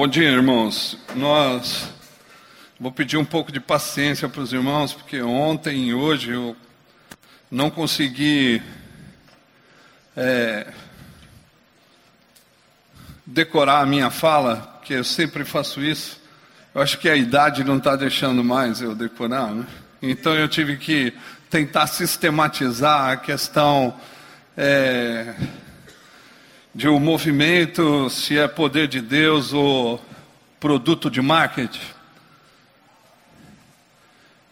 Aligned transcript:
Bom, 0.00 0.08
dia, 0.08 0.30
irmãos. 0.30 0.96
Nós 1.14 1.90
vou 2.80 2.90
pedir 2.90 3.18
um 3.18 3.24
pouco 3.24 3.52
de 3.52 3.60
paciência 3.60 4.30
para 4.30 4.40
os 4.40 4.50
irmãos, 4.50 4.94
porque 4.94 5.20
ontem 5.20 5.88
e 5.88 5.92
hoje 5.92 6.30
eu 6.30 6.56
não 7.50 7.68
consegui 7.68 8.62
é, 10.16 10.68
decorar 13.26 13.80
a 13.80 13.84
minha 13.84 14.08
fala, 14.08 14.78
porque 14.78 14.94
eu 14.94 15.04
sempre 15.04 15.44
faço 15.44 15.82
isso. 15.82 16.18
Eu 16.74 16.80
acho 16.80 16.96
que 16.96 17.06
a 17.06 17.14
idade 17.14 17.62
não 17.62 17.76
está 17.76 17.94
deixando 17.94 18.42
mais 18.42 18.80
eu 18.80 18.94
decorar, 18.94 19.54
né? 19.54 19.66
Então 20.00 20.34
eu 20.34 20.48
tive 20.48 20.78
que 20.78 21.12
tentar 21.50 21.86
sistematizar 21.86 23.10
a 23.10 23.16
questão 23.18 23.94
é, 24.56 25.34
de 26.74 26.88
um 26.88 27.00
movimento, 27.00 28.08
se 28.10 28.38
é 28.38 28.46
poder 28.46 28.88
de 28.88 29.00
Deus 29.00 29.52
ou 29.52 30.00
produto 30.58 31.10
de 31.10 31.20
marketing. 31.20 31.80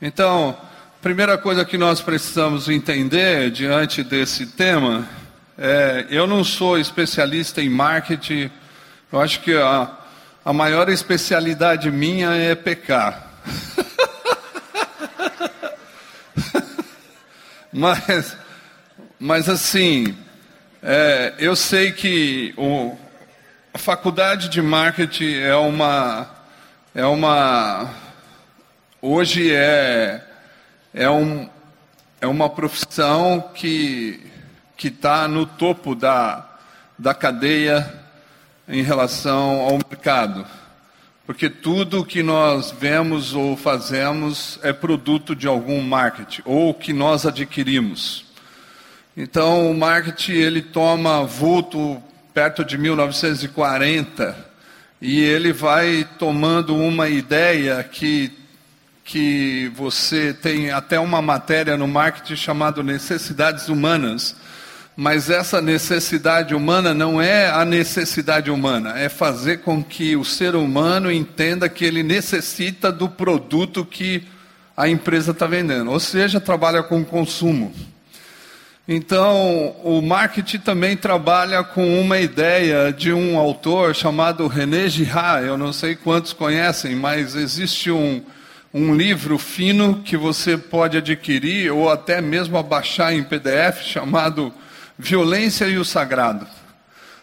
Então, 0.00 0.56
primeira 1.00 1.38
coisa 1.38 1.64
que 1.64 1.78
nós 1.78 2.00
precisamos 2.00 2.68
entender 2.68 3.50
diante 3.50 4.02
desse 4.02 4.46
tema 4.46 5.08
é, 5.60 6.06
eu 6.08 6.24
não 6.24 6.44
sou 6.44 6.78
especialista 6.78 7.60
em 7.60 7.68
marketing, 7.68 8.48
eu 9.10 9.20
acho 9.20 9.40
que 9.40 9.52
a, 9.52 9.90
a 10.44 10.52
maior 10.52 10.88
especialidade 10.88 11.90
minha 11.90 12.30
é 12.30 12.54
pecar. 12.54 13.28
mas, 17.72 18.36
mas 19.18 19.48
assim, 19.48 20.16
é, 20.82 21.34
eu 21.38 21.56
sei 21.56 21.90
que 21.90 22.54
o, 22.56 22.96
a 23.74 23.78
faculdade 23.78 24.48
de 24.48 24.62
marketing 24.62 25.34
é 25.34 25.56
uma, 25.56 26.30
é 26.94 27.04
uma, 27.04 27.90
hoje 29.02 29.52
é, 29.52 30.24
é, 30.94 31.10
um, 31.10 31.48
é 32.20 32.26
uma 32.26 32.48
profissão 32.48 33.50
que 33.54 34.20
está 34.82 35.26
no 35.26 35.46
topo 35.46 35.96
da, 35.96 36.46
da 36.96 37.12
cadeia 37.12 37.92
em 38.68 38.82
relação 38.82 39.60
ao 39.60 39.78
mercado. 39.90 40.46
Porque 41.26 41.50
tudo 41.50 42.04
que 42.04 42.22
nós 42.22 42.70
vemos 42.70 43.34
ou 43.34 43.56
fazemos 43.56 44.60
é 44.62 44.72
produto 44.72 45.34
de 45.34 45.46
algum 45.46 45.82
marketing, 45.82 46.42
ou 46.44 46.72
que 46.72 46.92
nós 46.92 47.26
adquirimos. 47.26 48.27
Então, 49.20 49.68
o 49.68 49.76
marketing 49.76 50.34
ele 50.34 50.62
toma 50.62 51.24
vulto 51.24 52.00
perto 52.32 52.64
de 52.64 52.78
1940 52.78 54.46
e 55.02 55.20
ele 55.20 55.52
vai 55.52 56.08
tomando 56.20 56.76
uma 56.76 57.08
ideia 57.08 57.82
que 57.82 58.32
que 59.02 59.72
você 59.74 60.32
tem 60.34 60.70
até 60.70 61.00
uma 61.00 61.20
matéria 61.20 61.76
no 61.76 61.88
marketing 61.88 62.36
chamado 62.36 62.82
necessidades 62.82 63.68
humanas. 63.68 64.36
Mas 64.94 65.30
essa 65.30 65.60
necessidade 65.60 66.54
humana 66.54 66.94
não 66.94 67.20
é 67.20 67.50
a 67.50 67.64
necessidade 67.64 68.52
humana, 68.52 68.98
é 68.98 69.08
fazer 69.08 69.62
com 69.62 69.82
que 69.82 70.14
o 70.14 70.24
ser 70.24 70.54
humano 70.54 71.10
entenda 71.10 71.68
que 71.68 71.84
ele 71.84 72.04
necessita 72.04 72.92
do 72.92 73.08
produto 73.08 73.84
que 73.84 74.22
a 74.76 74.88
empresa 74.88 75.32
está 75.32 75.46
vendendo, 75.46 75.90
ou 75.90 75.98
seja, 75.98 76.38
trabalha 76.38 76.84
com 76.84 77.04
consumo. 77.04 77.74
Então, 78.90 79.76
o 79.84 80.00
marketing 80.00 80.60
também 80.60 80.96
trabalha 80.96 81.62
com 81.62 82.00
uma 82.00 82.18
ideia 82.18 82.90
de 82.90 83.12
um 83.12 83.36
autor 83.36 83.94
chamado 83.94 84.46
René 84.46 84.88
Girard. 84.88 85.46
Eu 85.46 85.58
não 85.58 85.74
sei 85.74 85.94
quantos 85.94 86.32
conhecem, 86.32 86.96
mas 86.96 87.34
existe 87.34 87.90
um, 87.90 88.22
um 88.72 88.96
livro 88.96 89.36
fino 89.36 90.00
que 90.02 90.16
você 90.16 90.56
pode 90.56 90.96
adquirir 90.96 91.70
ou 91.70 91.90
até 91.90 92.22
mesmo 92.22 92.62
baixar 92.62 93.12
em 93.12 93.22
PDF 93.22 93.82
chamado 93.82 94.50
Violência 94.98 95.66
e 95.66 95.76
o 95.76 95.84
Sagrado. 95.84 96.46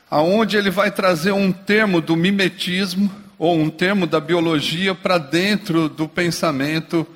Aonde 0.08 0.58
ele 0.58 0.70
vai 0.70 0.92
trazer 0.92 1.32
um 1.32 1.52
termo 1.52 2.00
do 2.00 2.16
mimetismo 2.16 3.12
ou 3.40 3.58
um 3.58 3.72
termo 3.72 4.06
da 4.06 4.20
biologia 4.20 4.94
para 4.94 5.18
dentro 5.18 5.90
do 5.90 6.08
pensamento 6.08 7.08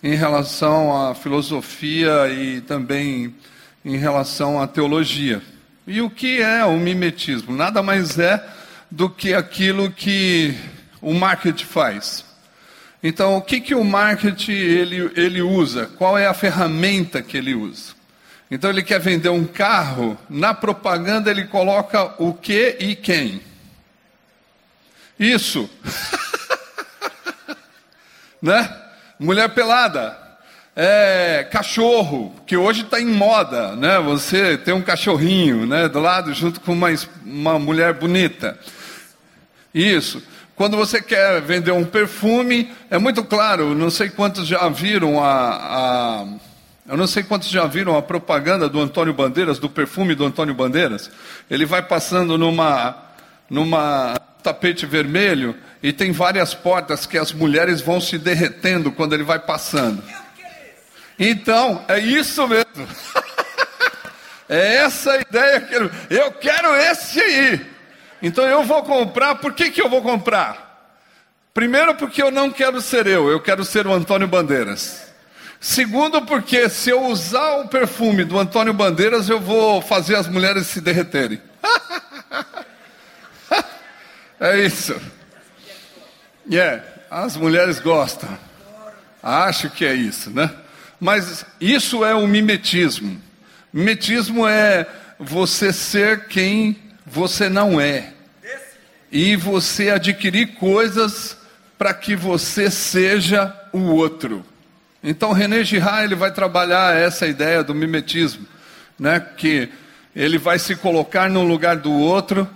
em 0.00 0.14
relação 0.14 0.96
à 0.96 1.12
filosofia 1.12 2.28
e 2.28 2.60
também 2.60 3.34
em 3.86 3.96
relação 3.96 4.60
à 4.60 4.66
teologia. 4.66 5.40
E 5.86 6.02
o 6.02 6.10
que 6.10 6.42
é 6.42 6.64
o 6.64 6.76
mimetismo? 6.76 7.54
Nada 7.54 7.84
mais 7.84 8.18
é 8.18 8.44
do 8.90 9.08
que 9.08 9.32
aquilo 9.32 9.92
que 9.92 10.58
o 11.00 11.14
marketing 11.14 11.64
faz. 11.64 12.24
Então, 13.00 13.36
o 13.36 13.42
que, 13.42 13.60
que 13.60 13.76
o 13.76 13.84
marketing 13.84 14.50
ele, 14.50 15.12
ele 15.14 15.40
usa? 15.40 15.86
Qual 15.86 16.18
é 16.18 16.26
a 16.26 16.34
ferramenta 16.34 17.22
que 17.22 17.36
ele 17.36 17.54
usa? 17.54 17.94
Então, 18.50 18.70
ele 18.70 18.82
quer 18.82 18.98
vender 18.98 19.28
um 19.28 19.44
carro, 19.44 20.18
na 20.28 20.52
propaganda 20.52 21.30
ele 21.30 21.44
coloca 21.44 22.12
o 22.20 22.34
que 22.34 22.76
e 22.80 22.96
quem. 22.96 23.40
Isso. 25.16 25.70
né? 28.42 28.68
Mulher 29.20 29.50
pelada 29.50 30.25
é, 30.76 31.48
cachorro, 31.50 32.34
que 32.46 32.54
hoje 32.54 32.82
está 32.82 33.00
em 33.00 33.06
moda, 33.06 33.74
né? 33.74 33.98
Você 34.00 34.58
tem 34.58 34.74
um 34.74 34.82
cachorrinho, 34.82 35.66
né? 35.66 35.88
Do 35.88 36.00
lado, 36.00 36.34
junto 36.34 36.60
com 36.60 36.74
uma, 36.74 36.88
uma 37.24 37.58
mulher 37.58 37.94
bonita. 37.94 38.58
Isso. 39.74 40.22
Quando 40.54 40.76
você 40.76 41.00
quer 41.00 41.40
vender 41.40 41.72
um 41.72 41.84
perfume, 41.84 42.70
é 42.90 42.98
muito 42.98 43.24
claro. 43.24 43.74
Não 43.74 43.88
sei 43.88 44.10
quantos 44.10 44.46
já 44.46 44.68
viram 44.68 45.22
a, 45.22 45.54
a 45.54 46.26
eu 46.88 46.96
não 46.96 47.06
sei 47.06 47.22
quantos 47.24 47.48
já 47.48 47.66
viram 47.66 47.96
a 47.96 48.02
propaganda 48.02 48.68
do 48.68 48.80
Antônio 48.80 49.12
Bandeiras, 49.12 49.58
do 49.58 49.68
perfume 49.68 50.14
do 50.14 50.24
Antônio 50.24 50.54
Bandeiras. 50.54 51.10
Ele 51.50 51.66
vai 51.66 51.82
passando 51.82 52.38
numa, 52.38 52.96
numa 53.50 54.14
tapete 54.42 54.86
vermelho 54.86 55.56
e 55.82 55.92
tem 55.92 56.12
várias 56.12 56.54
portas 56.54 57.04
que 57.04 57.18
as 57.18 57.32
mulheres 57.32 57.80
vão 57.80 58.00
se 58.00 58.18
derretendo 58.18 58.92
quando 58.92 59.14
ele 59.14 59.24
vai 59.24 59.38
passando. 59.40 60.02
Então, 61.18 61.84
é 61.88 61.98
isso 61.98 62.46
mesmo. 62.46 62.66
é 64.48 64.76
essa 64.76 65.12
a 65.12 65.20
ideia 65.20 65.60
que 65.60 65.74
eu, 65.74 65.90
eu 66.10 66.32
quero 66.32 66.74
esse 66.76 67.20
aí. 67.20 67.66
Então 68.22 68.44
eu 68.44 68.62
vou 68.64 68.82
comprar, 68.82 69.36
por 69.36 69.52
que, 69.52 69.70
que 69.70 69.80
eu 69.80 69.88
vou 69.88 70.02
comprar? 70.02 70.64
Primeiro, 71.52 71.94
porque 71.94 72.22
eu 72.22 72.30
não 72.30 72.50
quero 72.50 72.80
ser 72.80 73.06
eu, 73.06 73.28
eu 73.28 73.40
quero 73.40 73.64
ser 73.64 73.86
o 73.86 73.92
Antônio 73.92 74.28
Bandeiras. 74.28 75.06
Segundo, 75.58 76.22
porque 76.22 76.68
se 76.68 76.90
eu 76.90 77.06
usar 77.06 77.58
o 77.58 77.68
perfume 77.68 78.24
do 78.24 78.38
Antônio 78.38 78.74
Bandeiras, 78.74 79.28
eu 79.28 79.40
vou 79.40 79.80
fazer 79.80 80.16
as 80.16 80.28
mulheres 80.28 80.66
se 80.66 80.80
derreterem. 80.80 81.40
é 84.38 84.60
isso. 84.60 85.00
Yeah, 86.50 86.84
as 87.10 87.36
mulheres 87.36 87.80
gostam. 87.80 88.28
Acho 89.22 89.70
que 89.70 89.84
é 89.84 89.94
isso, 89.94 90.30
né? 90.30 90.50
Mas 91.00 91.44
isso 91.60 92.04
é 92.04 92.14
o 92.14 92.26
mimetismo. 92.26 93.20
Mimetismo 93.72 94.46
é 94.46 94.86
você 95.18 95.72
ser 95.72 96.26
quem 96.26 96.76
você 97.04 97.48
não 97.48 97.80
é. 97.80 98.12
E 99.10 99.36
você 99.36 99.90
adquirir 99.90 100.54
coisas 100.54 101.36
para 101.78 101.94
que 101.94 102.16
você 102.16 102.70
seja 102.70 103.54
o 103.72 103.80
outro. 103.80 104.44
Então 105.02 105.32
René 105.32 105.62
Girard 105.62 106.04
ele 106.04 106.14
vai 106.14 106.32
trabalhar 106.32 106.96
essa 106.96 107.26
ideia 107.26 107.62
do 107.62 107.74
mimetismo, 107.74 108.46
né? 108.98 109.20
Que 109.20 109.68
ele 110.14 110.38
vai 110.38 110.58
se 110.58 110.74
colocar 110.74 111.28
no 111.30 111.44
lugar 111.44 111.76
do 111.76 111.92
outro, 111.92 112.48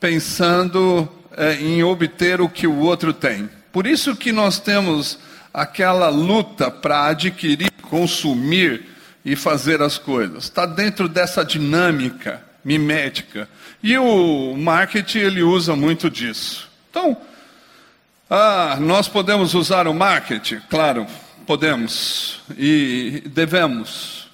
pensando 0.00 1.08
é, 1.36 1.54
em 1.54 1.82
obter 1.84 2.40
o 2.40 2.48
que 2.48 2.66
o 2.66 2.78
outro 2.78 3.12
tem. 3.12 3.48
Por 3.70 3.86
isso 3.86 4.16
que 4.16 4.32
nós 4.32 4.58
temos 4.58 5.18
aquela 5.52 6.08
luta 6.08 6.70
para 6.70 7.06
adquirir, 7.06 7.70
consumir 7.92 8.86
e 9.22 9.36
fazer 9.36 9.82
as 9.82 9.98
coisas. 9.98 10.44
Está 10.44 10.64
dentro 10.64 11.10
dessa 11.10 11.44
dinâmica 11.44 12.42
mimética. 12.64 13.46
E 13.82 13.98
o 13.98 14.56
marketing 14.56 15.18
ele 15.18 15.42
usa 15.42 15.76
muito 15.76 16.08
disso. 16.08 16.70
Então, 16.88 17.14
ah, 18.30 18.78
nós 18.80 19.08
podemos 19.08 19.52
usar 19.52 19.86
o 19.86 19.92
marketing? 19.92 20.62
Claro, 20.70 21.06
podemos 21.46 22.40
e 22.56 23.24
devemos. 23.26 24.26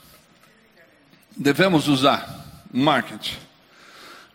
Devemos 1.36 1.88
usar 1.88 2.46
o 2.72 2.78
marketing. 2.78 3.38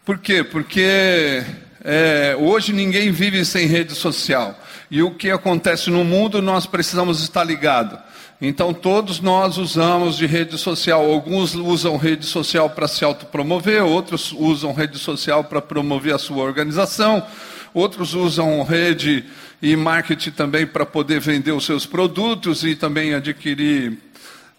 Por 0.04 0.18
quê? 0.18 0.44
Porque 0.44 1.46
é, 1.82 2.36
hoje 2.38 2.74
ninguém 2.74 3.10
vive 3.10 3.46
sem 3.46 3.68
rede 3.68 3.96
social. 3.96 4.62
E 4.92 5.02
o 5.02 5.12
que 5.16 5.32
acontece 5.32 5.90
no 5.90 6.04
mundo, 6.04 6.42
nós 6.42 6.66
precisamos 6.66 7.24
estar 7.24 7.46
ligados. 7.46 7.98
Então, 8.46 8.74
todos 8.74 9.22
nós 9.22 9.58
usamos 9.58 10.18
de 10.18 10.26
rede 10.26 10.58
social. 10.58 11.10
Alguns 11.10 11.56
usam 11.56 11.96
rede 11.96 12.26
social 12.26 12.70
para 12.70 12.90
se 12.90 13.06
autopromover, 13.06 13.82
outros 13.86 14.34
usam 14.34 14.74
rede 14.74 15.00
social 15.00 15.46
para 15.46 15.62
promover 15.62 16.14
a 16.14 16.18
sua 16.18 16.44
organização, 16.44 17.26
outros 17.74 18.14
usam 18.14 18.62
rede 18.64 19.24
e 19.62 19.78
marketing 19.78 20.32
também 20.32 20.68
para 20.68 20.86
poder 20.86 21.22
vender 21.22 21.54
os 21.54 21.66
seus 21.66 21.86
produtos 21.86 22.66
e 22.66 22.76
também 22.76 23.14
adquirir 23.14 23.94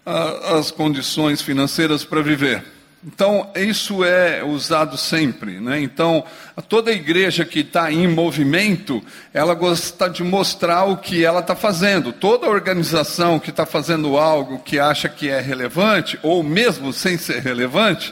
uh, 0.03 0.55
as 0.57 0.71
condições 0.71 1.43
financeiras 1.43 2.03
para 2.03 2.23
viver. 2.23 2.74
Então, 3.05 3.51
isso 3.55 4.03
é 4.03 4.43
usado 4.43 4.97
sempre. 4.97 5.59
Né? 5.59 5.79
Então, 5.79 6.23
toda 6.67 6.91
igreja 6.91 7.45
que 7.45 7.59
está 7.59 7.91
em 7.91 8.07
movimento, 8.07 9.03
ela 9.31 9.53
gosta 9.53 10.09
de 10.09 10.23
mostrar 10.23 10.85
o 10.85 10.97
que 10.97 11.23
ela 11.23 11.41
está 11.41 11.55
fazendo. 11.55 12.11
Toda 12.11 12.49
organização 12.49 13.37
que 13.37 13.51
está 13.51 13.63
fazendo 13.63 14.17
algo 14.17 14.57
que 14.57 14.79
acha 14.79 15.07
que 15.07 15.29
é 15.29 15.39
relevante, 15.39 16.17
ou 16.23 16.41
mesmo 16.41 16.91
sem 16.91 17.15
ser 17.15 17.43
relevante, 17.43 18.11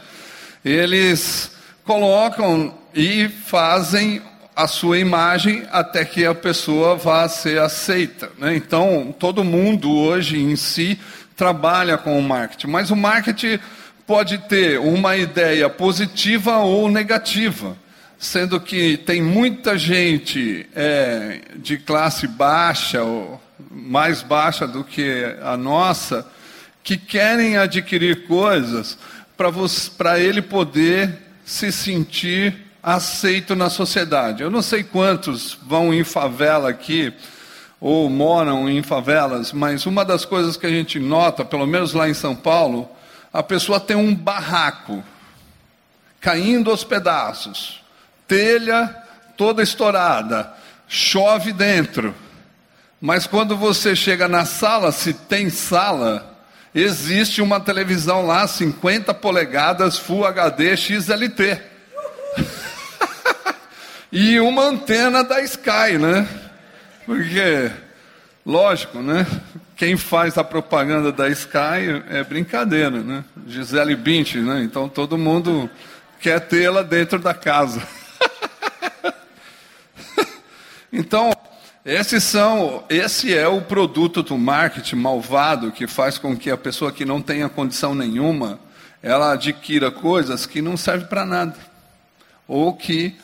eles 0.63 1.51
colocam 1.83 2.75
e 2.93 3.27
fazem 3.27 4.21
a 4.55 4.67
sua 4.67 4.99
imagem 4.99 5.63
até 5.71 6.05
que 6.05 6.23
a 6.23 6.35
pessoa 6.35 6.95
vá 6.95 7.27
ser 7.27 7.59
aceita. 7.59 8.29
Né? 8.37 8.55
Então, 8.55 9.13
todo 9.17 9.43
mundo 9.43 9.91
hoje 9.91 10.37
em 10.37 10.55
si 10.55 10.99
trabalha 11.35 11.97
com 11.97 12.19
o 12.19 12.21
marketing, 12.21 12.67
mas 12.67 12.91
o 12.91 12.95
marketing 12.95 13.59
pode 14.05 14.37
ter 14.37 14.79
uma 14.79 15.15
ideia 15.15 15.69
positiva 15.69 16.57
ou 16.57 16.89
negativa, 16.89 17.77
sendo 18.17 18.59
que 18.59 18.97
tem 18.97 19.21
muita 19.21 19.77
gente 19.77 20.65
é, 20.75 21.41
de 21.55 21.77
classe 21.77 22.27
baixa 22.27 23.03
ou 23.03 23.41
mais 23.71 24.21
baixa 24.21 24.67
do 24.67 24.83
que 24.83 25.35
a 25.41 25.57
nossa 25.57 26.27
que 26.83 26.97
querem 26.97 27.57
adquirir 27.57 28.27
coisas 28.27 28.97
para 29.97 30.19
ele 30.19 30.41
poder 30.41 31.17
se 31.45 31.71
sentir 31.71 32.55
aceito 32.81 33.55
na 33.55 33.69
sociedade. 33.69 34.43
Eu 34.43 34.51
não 34.51 34.61
sei 34.61 34.83
quantos 34.83 35.57
vão 35.65 35.93
em 35.93 36.03
favela 36.03 36.69
aqui 36.69 37.13
ou 37.79 38.09
moram 38.09 38.69
em 38.69 38.81
favelas, 38.81 39.51
mas 39.53 39.85
uma 39.85 40.03
das 40.03 40.25
coisas 40.25 40.57
que 40.57 40.65
a 40.65 40.69
gente 40.69 40.99
nota, 40.99 41.43
pelo 41.43 41.65
menos 41.65 41.93
lá 41.93 42.09
em 42.09 42.13
São 42.13 42.35
Paulo, 42.35 42.89
a 43.33 43.41
pessoa 43.41 43.79
tem 43.79 43.97
um 43.97 44.13
barraco 44.13 45.03
caindo 46.21 46.69
aos 46.69 46.83
pedaços, 46.83 47.83
telha 48.27 48.95
toda 49.35 49.63
estourada, 49.63 50.53
chove 50.87 51.51
dentro. 51.51 52.13
Mas 53.01 53.25
quando 53.25 53.57
você 53.57 53.95
chega 53.95 54.27
na 54.27 54.45
sala, 54.45 54.91
se 54.91 55.13
tem 55.13 55.49
sala, 55.49 56.37
existe 56.73 57.41
uma 57.41 57.59
televisão 57.59 58.25
lá, 58.25 58.47
50 58.47 59.13
polegadas, 59.15 59.97
Full 59.97 60.25
HD 60.25 60.77
XLT. 60.77 61.61
e 64.11 64.39
uma 64.39 64.63
antena 64.63 65.23
da 65.23 65.41
Sky, 65.41 65.97
né? 65.99 66.27
Porque, 67.05 67.71
lógico, 68.45 68.99
né? 68.99 69.27
Quem 69.83 69.97
faz 69.97 70.37
a 70.37 70.45
propaganda 70.45 71.11
da 71.11 71.27
Sky 71.27 72.05
é 72.09 72.23
brincadeira, 72.23 73.01
né? 73.01 73.25
Gisele 73.45 73.97
Bündchen, 73.97 74.41
né? 74.41 74.63
Então 74.63 74.87
todo 74.87 75.17
mundo 75.17 75.69
quer 76.21 76.39
tê-la 76.39 76.83
dentro 76.83 77.19
da 77.19 77.33
casa. 77.33 77.85
então, 80.93 81.33
esses 81.83 82.23
são, 82.23 82.85
esse 82.89 83.35
é 83.35 83.45
o 83.45 83.59
produto 83.59 84.23
do 84.23 84.37
marketing 84.37 84.95
malvado 84.95 85.69
que 85.69 85.85
faz 85.85 86.17
com 86.17 86.33
que 86.33 86.49
a 86.49 86.55
pessoa 86.55 86.89
que 86.89 87.03
não 87.03 87.21
tenha 87.21 87.49
condição 87.49 87.93
nenhuma, 87.93 88.61
ela 89.01 89.33
adquira 89.33 89.91
coisas 89.91 90.45
que 90.45 90.61
não 90.61 90.77
servem 90.77 91.09
para 91.09 91.25
nada. 91.25 91.57
Ou 92.47 92.73
que 92.73 93.17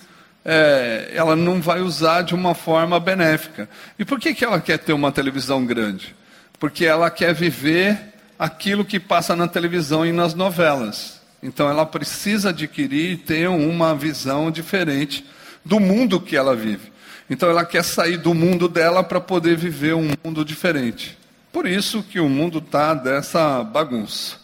é, 0.43 1.09
ela 1.15 1.37
não 1.37 1.61
vai 1.61 1.79
usar 1.79 2.21
de 2.23 2.35
uma 2.35 2.53
forma 2.53 2.99
benéfica. 2.99 3.69
E 3.97 4.03
por 4.03 4.19
que, 4.19 4.33
que 4.33 4.43
ela 4.43 4.59
quer 4.59 4.77
ter 4.77 4.91
uma 4.91 5.09
televisão 5.09 5.65
grande? 5.65 6.18
Porque 6.59 6.85
ela 6.85 7.09
quer 7.09 7.33
viver 7.33 7.97
aquilo 8.37 8.85
que 8.85 8.99
passa 8.99 9.35
na 9.35 9.47
televisão 9.47 10.05
e 10.05 10.11
nas 10.11 10.33
novelas. 10.33 11.19
Então 11.41 11.69
ela 11.69 11.85
precisa 11.85 12.49
adquirir 12.49 13.11
e 13.11 13.17
ter 13.17 13.47
uma 13.47 13.95
visão 13.95 14.51
diferente 14.51 15.25
do 15.63 15.79
mundo 15.79 16.19
que 16.19 16.35
ela 16.35 16.55
vive. 16.55 16.91
Então 17.29 17.49
ela 17.49 17.63
quer 17.63 17.83
sair 17.83 18.17
do 18.17 18.33
mundo 18.33 18.67
dela 18.67 19.03
para 19.03 19.21
poder 19.21 19.55
viver 19.55 19.93
um 19.93 20.11
mundo 20.23 20.43
diferente. 20.43 21.17
Por 21.51 21.65
isso 21.65 22.03
que 22.03 22.19
o 22.19 22.27
mundo 22.27 22.59
está 22.59 22.93
dessa 22.93 23.63
bagunça. 23.63 24.37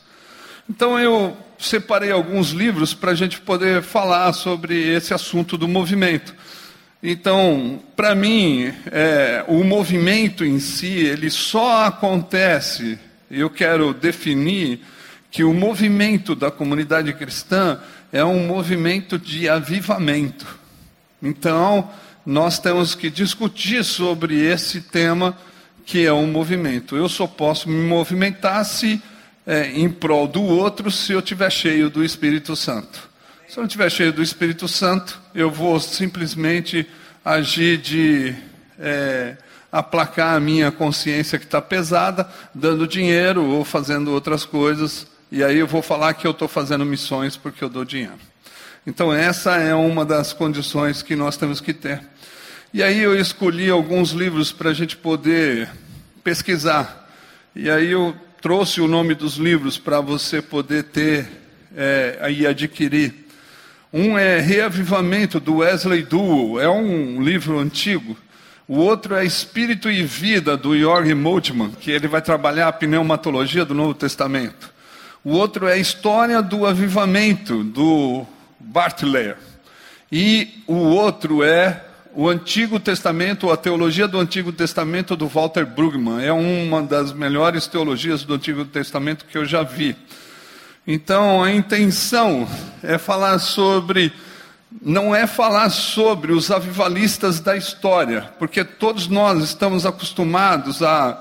Então 0.70 0.98
eu 0.98 1.36
separei 1.58 2.12
alguns 2.12 2.50
livros 2.50 2.94
para 2.94 3.12
a 3.12 3.16
gente 3.16 3.42
poder 3.42 3.82
falar 3.82 4.32
sobre 4.34 4.76
esse 4.94 5.14
assunto 5.14 5.58
do 5.58 5.68
movimento. 5.68 6.34
Então, 7.08 7.84
para 7.96 8.16
mim, 8.16 8.74
é, 8.92 9.46
o 9.48 9.64
movimento 9.64 10.44
em 10.44 10.60
si, 10.60 10.88
ele 10.88 11.30
só 11.30 11.86
acontece, 11.86 12.98
eu 13.30 13.48
quero 13.48 13.94
definir 13.94 14.80
que 15.30 15.44
o 15.44 15.54
movimento 15.54 16.34
da 16.34 16.50
comunidade 16.50 17.14
cristã 17.14 17.80
é 18.12 18.26
um 18.26 18.48
movimento 18.48 19.20
de 19.20 19.48
avivamento. 19.48 20.58
Então, 21.22 21.92
nós 22.26 22.58
temos 22.58 22.96
que 22.96 23.12
discutir 23.12 23.84
sobre 23.84 24.42
esse 24.42 24.82
tema 24.82 25.38
que 25.86 26.08
é 26.08 26.12
um 26.12 26.26
movimento. 26.26 26.96
Eu 26.96 27.08
só 27.08 27.28
posso 27.28 27.70
me 27.70 27.88
movimentar 27.88 28.66
se 28.66 29.00
é, 29.46 29.70
em 29.74 29.92
prol 29.92 30.28
do 30.28 30.42
outro 30.42 30.90
se 30.90 31.14
eu 31.14 31.20
estiver 31.20 31.52
cheio 31.52 31.88
do 31.88 32.04
Espírito 32.04 32.56
Santo. 32.56 33.08
Se 33.48 33.60
eu 33.60 33.62
não 33.62 33.68
estiver 33.68 33.92
cheio 33.92 34.12
do 34.12 34.24
Espírito 34.24 34.68
Santo, 34.68 35.22
eu 35.34 35.52
vou 35.52 35.80
simplesmente 35.80 36.88
agir 37.24 37.78
de 37.78 38.34
é, 38.80 39.38
aplacar 39.72 40.36
a 40.36 40.40
minha 40.40 40.72
consciência 40.72 41.38
que 41.38 41.46
está 41.46 41.62
pesada, 41.62 42.28
dando 42.56 42.88
dinheiro 42.88 43.46
ou 43.46 43.64
fazendo 43.64 44.12
outras 44.12 44.46
coisas, 44.46 45.06
e 45.32 45.44
aí 45.44 45.60
eu 45.60 45.68
vou 45.68 45.84
falar 45.84 46.16
que 46.16 46.26
eu 46.26 46.32
estou 46.32 46.48
fazendo 46.48 46.84
missões 46.84 47.38
porque 47.38 47.64
eu 47.64 47.70
dou 47.70 47.86
dinheiro. 47.86 48.18
Então, 48.86 49.14
essa 49.14 49.58
é 49.58 49.76
uma 49.76 50.04
das 50.04 50.34
condições 50.34 51.04
que 51.04 51.16
nós 51.16 51.38
temos 51.38 51.62
que 51.62 51.74
ter. 51.74 52.02
E 52.74 52.82
aí 52.82 53.00
eu 53.00 53.18
escolhi 53.18 53.70
alguns 53.70 54.10
livros 54.10 54.52
para 54.52 54.72
a 54.72 54.74
gente 54.74 54.98
poder 54.98 55.70
pesquisar. 56.24 57.10
E 57.56 57.70
aí 57.70 57.92
eu 57.92 58.16
trouxe 58.42 58.82
o 58.82 58.88
nome 58.88 59.14
dos 59.14 59.36
livros 59.36 59.78
para 59.78 60.02
você 60.02 60.42
poder 60.42 60.84
ter 60.86 61.28
é, 61.76 62.18
aí 62.22 62.46
adquirir. 62.48 63.25
Um 63.98 64.18
é 64.18 64.42
Reavivamento, 64.42 65.40
do 65.40 65.60
Wesley 65.60 66.04
Duell, 66.04 66.60
é 66.60 66.70
um 66.70 67.22
livro 67.22 67.58
antigo. 67.58 68.18
O 68.68 68.76
outro 68.80 69.16
é 69.16 69.24
Espírito 69.24 69.90
e 69.90 70.04
Vida, 70.04 70.58
do 70.58 70.78
Jorge 70.78 71.14
Moltmann, 71.14 71.72
que 71.80 71.92
ele 71.92 72.06
vai 72.06 72.22
trabalhar 72.22 72.68
a 72.68 72.74
pneumatologia 72.74 73.64
do 73.64 73.74
Novo 73.74 73.94
Testamento. 73.94 74.70
O 75.24 75.32
outro 75.32 75.66
é 75.66 75.80
História 75.80 76.42
do 76.42 76.66
Avivamento, 76.66 77.64
do 77.64 78.26
Bartlett. 78.60 79.38
E 80.12 80.62
o 80.68 80.76
outro 80.76 81.42
é 81.42 81.82
o 82.14 82.28
Antigo 82.28 82.82
Testamento, 82.82 83.50
a 83.50 83.56
teologia 83.56 84.10
do 84.10 84.20
Antigo 84.20 84.52
Testamento 84.52 85.16
do 85.16 85.26
Walter 85.26 85.66
Brueggemann. 85.66 86.22
É 86.22 86.34
uma 86.34 86.84
das 86.84 87.14
melhores 87.14 87.66
teologias 87.66 88.26
do 88.26 88.34
Antigo 88.34 88.66
Testamento 88.66 89.24
que 89.24 89.38
eu 89.38 89.46
já 89.46 89.64
vi. 89.64 89.96
Então 90.88 91.44
a 91.44 91.52
intenção 91.52 92.48
é 92.84 93.00
falar 93.00 93.40
sobre, 93.40 94.14
não 94.80 95.16
é 95.16 95.26
falar 95.26 95.72
sobre 95.72 96.32
os 96.32 96.52
avivalistas 96.52 97.40
da 97.40 97.58
história, 97.58 98.32
porque 98.38 98.64
todos 98.64 99.08
nós 99.08 99.44
estamos 99.44 99.84
acostumados 99.84 100.84
a, 100.84 101.18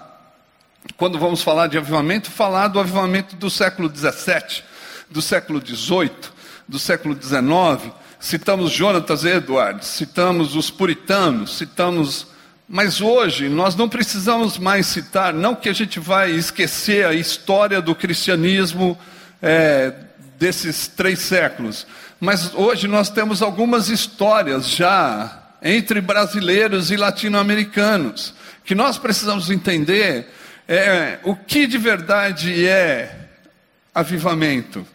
quando 0.98 1.18
vamos 1.18 1.42
falar 1.42 1.68
de 1.68 1.78
avivamento, 1.78 2.30
falar 2.30 2.68
do 2.68 2.78
avivamento 2.78 3.36
do 3.36 3.48
século 3.48 3.88
XVII, 3.88 4.62
do 5.08 5.22
século 5.22 5.62
XVIII, 5.64 6.10
do 6.68 6.78
século 6.78 7.16
XIX. 7.18 7.90
Citamos 8.20 8.70
Jonatas 8.70 9.24
Edwards, 9.24 9.86
citamos 9.86 10.54
os 10.56 10.70
puritanos, 10.70 11.56
citamos 11.56 12.26
mas 12.66 13.02
hoje 13.02 13.48
nós 13.48 13.76
não 13.76 13.90
precisamos 13.90 14.56
mais 14.56 14.86
citar, 14.86 15.34
não 15.34 15.54
que 15.54 15.68
a 15.68 15.72
gente 15.74 16.00
vai 16.00 16.30
esquecer 16.30 17.06
a 17.06 17.12
história 17.12 17.80
do 17.80 17.94
cristianismo 17.94 18.98
é, 19.44 19.92
desses 20.38 20.88
três 20.88 21.18
séculos. 21.18 21.86
Mas 22.18 22.54
hoje 22.54 22.88
nós 22.88 23.10
temos 23.10 23.42
algumas 23.42 23.90
histórias 23.90 24.70
já 24.70 25.42
entre 25.62 26.00
brasileiros 26.00 26.90
e 26.90 26.96
latino-americanos 26.96 28.34
que 28.64 28.74
nós 28.74 28.96
precisamos 28.96 29.50
entender 29.50 30.26
é, 30.66 31.18
o 31.22 31.36
que 31.36 31.66
de 31.66 31.76
verdade 31.76 32.66
é 32.66 33.28
avivamento 33.94 34.86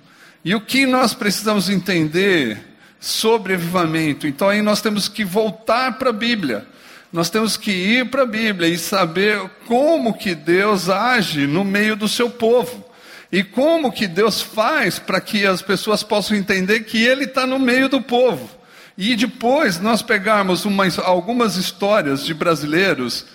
e 0.43 0.55
o 0.55 0.61
que 0.61 0.87
nós 0.87 1.13
precisamos 1.13 1.69
entender 1.69 2.59
sobre 2.99 3.53
avivamento. 3.53 4.25
Então 4.25 4.49
aí 4.49 4.63
nós 4.63 4.81
temos 4.81 5.07
que 5.07 5.23
voltar 5.23 5.99
para 5.99 6.09
a 6.09 6.13
Bíblia. 6.13 6.65
Nós 7.13 7.29
temos 7.29 7.55
que 7.55 7.71
ir 7.71 8.09
para 8.09 8.23
a 8.23 8.25
Bíblia 8.25 8.67
e 8.67 8.77
saber 8.77 9.39
como 9.67 10.17
que 10.17 10.33
Deus 10.33 10.89
age 10.89 11.45
no 11.45 11.63
meio 11.63 11.95
do 11.95 12.07
seu 12.07 12.29
povo. 12.29 12.88
E 13.31 13.43
como 13.43 13.91
que 13.91 14.07
Deus 14.07 14.41
faz 14.41 14.97
para 14.97 15.21
que 15.21 15.45
as 15.45 15.61
pessoas 15.61 16.01
possam 16.01 16.35
entender 16.35 16.81
que 16.81 17.03
Ele 17.03 17.25
está 17.25 17.45
no 17.45 17.59
meio 17.59 17.87
do 17.87 18.01
povo. 18.01 18.49
e 18.97 19.15
depois 19.15 19.79
nós 19.79 20.01
pegarmos 20.01 20.65
umas, 20.65 20.99
algumas 20.99 21.55
histórias 21.55 22.25
de 22.25 22.33
brasileiros 22.33 23.25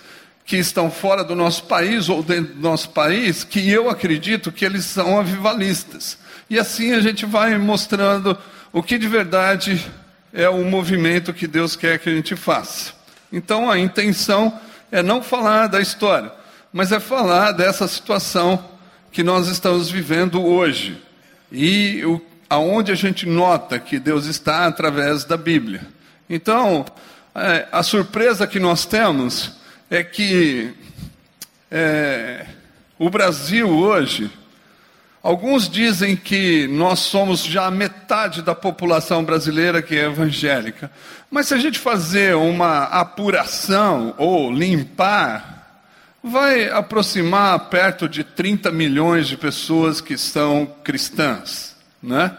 que 0.45 0.57
estão 0.57 0.91
fora 0.91 1.23
do 1.23 1.35
nosso 1.35 1.63
país 1.63 2.07
ou 2.07 2.21
dentro 2.21 2.53
do 2.53 2.61
nosso 2.61 2.89
país, 2.89 3.43
que 3.43 3.67
eu 3.71 3.89
acredito 3.89 4.51
que 4.51 4.63
eles 4.63 4.85
são 4.85 5.19
avivalistas. 5.19 6.19
E 6.47 6.59
assim 6.59 6.93
a 6.93 7.01
gente 7.01 7.25
vai 7.25 7.57
mostrando 7.57 8.37
o 8.71 8.83
que 8.83 8.99
de 8.99 9.07
verdade 9.07 9.91
é 10.31 10.47
o 10.47 10.63
movimento 10.63 11.33
que 11.33 11.47
Deus 11.47 11.75
quer 11.75 11.97
que 11.97 12.09
a 12.09 12.13
gente 12.13 12.35
faça. 12.35 12.93
Então 13.33 13.71
a 13.71 13.79
intenção 13.79 14.59
é 14.91 15.01
não 15.01 15.23
falar 15.23 15.65
da 15.65 15.81
história, 15.81 16.31
mas 16.71 16.91
é 16.91 16.99
falar 16.99 17.53
dessa 17.53 17.87
situação 17.87 18.63
que 19.15 19.23
nós 19.23 19.47
estamos 19.47 19.89
vivendo 19.89 20.45
hoje. 20.45 21.01
E 21.49 22.03
o, 22.03 22.21
aonde 22.49 22.91
a 22.91 22.95
gente 22.95 23.25
nota 23.25 23.79
que 23.79 23.97
Deus 23.97 24.25
está 24.25 24.65
através 24.67 25.23
da 25.23 25.37
Bíblia. 25.37 25.87
Então, 26.29 26.85
é, 27.33 27.65
a 27.71 27.81
surpresa 27.81 28.45
que 28.45 28.59
nós 28.59 28.85
temos 28.85 29.53
é 29.89 30.03
que 30.03 30.73
é, 31.71 32.45
o 32.99 33.09
Brasil 33.09 33.69
hoje, 33.69 34.29
alguns 35.23 35.69
dizem 35.69 36.17
que 36.17 36.67
nós 36.67 36.99
somos 36.99 37.41
já 37.41 37.71
metade 37.71 38.41
da 38.41 38.53
população 38.53 39.23
brasileira 39.23 39.81
que 39.81 39.95
é 39.95 40.07
evangélica. 40.07 40.91
Mas 41.31 41.47
se 41.47 41.53
a 41.53 41.57
gente 41.57 41.79
fazer 41.79 42.35
uma 42.35 42.83
apuração 42.83 44.13
ou 44.17 44.51
limpar, 44.51 45.54
vai 46.25 46.69
aproximar 46.69 47.69
perto 47.69 48.09
de 48.09 48.23
30 48.23 48.71
milhões 48.71 49.27
de 49.27 49.37
pessoas 49.37 50.01
que 50.01 50.17
são 50.17 50.65
cristãs, 50.83 51.75
né? 52.01 52.35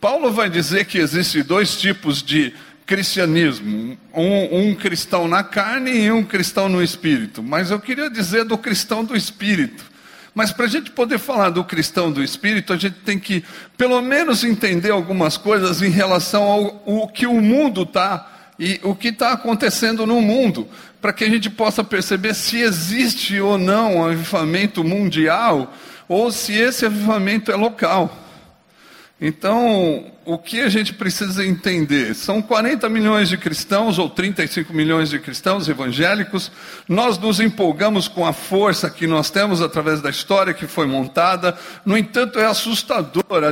Paulo 0.00 0.30
vai 0.32 0.48
dizer 0.48 0.84
que 0.84 0.98
existem 0.98 1.42
dois 1.42 1.76
tipos 1.76 2.22
de 2.22 2.54
cristianismo: 2.86 3.98
um, 4.14 4.68
um, 4.68 4.74
cristão 4.74 5.26
na 5.26 5.42
carne 5.42 5.90
e 5.90 6.12
um 6.12 6.24
cristão 6.24 6.68
no 6.68 6.82
espírito. 6.82 7.42
Mas 7.42 7.70
eu 7.70 7.80
queria 7.80 8.08
dizer 8.08 8.44
do 8.44 8.56
cristão 8.56 9.04
do 9.04 9.16
espírito. 9.16 9.84
Mas 10.32 10.52
para 10.52 10.66
a 10.66 10.68
gente 10.68 10.92
poder 10.92 11.18
falar 11.18 11.50
do 11.50 11.64
cristão 11.64 12.12
do 12.12 12.22
espírito, 12.22 12.72
a 12.72 12.76
gente 12.76 12.96
tem 13.04 13.18
que, 13.18 13.44
pelo 13.76 14.00
menos, 14.00 14.44
entender 14.44 14.90
algumas 14.90 15.36
coisas 15.36 15.82
em 15.82 15.90
relação 15.90 16.44
ao, 16.44 16.82
ao 16.86 17.08
que 17.08 17.26
o 17.26 17.40
mundo 17.40 17.82
está 17.82 18.30
e 18.60 18.78
o 18.82 18.94
que 18.94 19.08
está 19.08 19.32
acontecendo 19.32 20.06
no 20.06 20.20
mundo, 20.20 20.68
para 21.00 21.12
que 21.12 21.24
a 21.24 21.28
gente 21.28 21.48
possa 21.48 21.82
perceber 21.82 22.34
se 22.34 22.58
existe 22.58 23.40
ou 23.40 23.56
não 23.56 23.96
um 23.96 24.04
avivamento 24.04 24.84
mundial 24.84 25.72
ou 26.08 26.30
se 26.30 26.52
esse 26.54 26.84
avivamento 26.84 27.50
é 27.50 27.56
local. 27.56 28.29
Então, 29.22 30.06
o 30.24 30.38
que 30.38 30.62
a 30.62 30.68
gente 30.70 30.94
precisa 30.94 31.44
entender? 31.44 32.14
São 32.14 32.40
40 32.40 32.88
milhões 32.88 33.28
de 33.28 33.36
cristãos, 33.36 33.98
ou 33.98 34.08
35 34.08 34.72
milhões 34.72 35.10
de 35.10 35.18
cristãos 35.18 35.68
evangélicos. 35.68 36.50
Nós 36.88 37.18
nos 37.18 37.38
empolgamos 37.38 38.08
com 38.08 38.26
a 38.26 38.32
força 38.32 38.88
que 38.88 39.06
nós 39.06 39.28
temos 39.28 39.60
através 39.60 40.00
da 40.00 40.08
história 40.08 40.54
que 40.54 40.66
foi 40.66 40.86
montada. 40.86 41.54
No 41.84 41.98
entanto, 41.98 42.38
é 42.38 42.46
assustador 42.46 43.44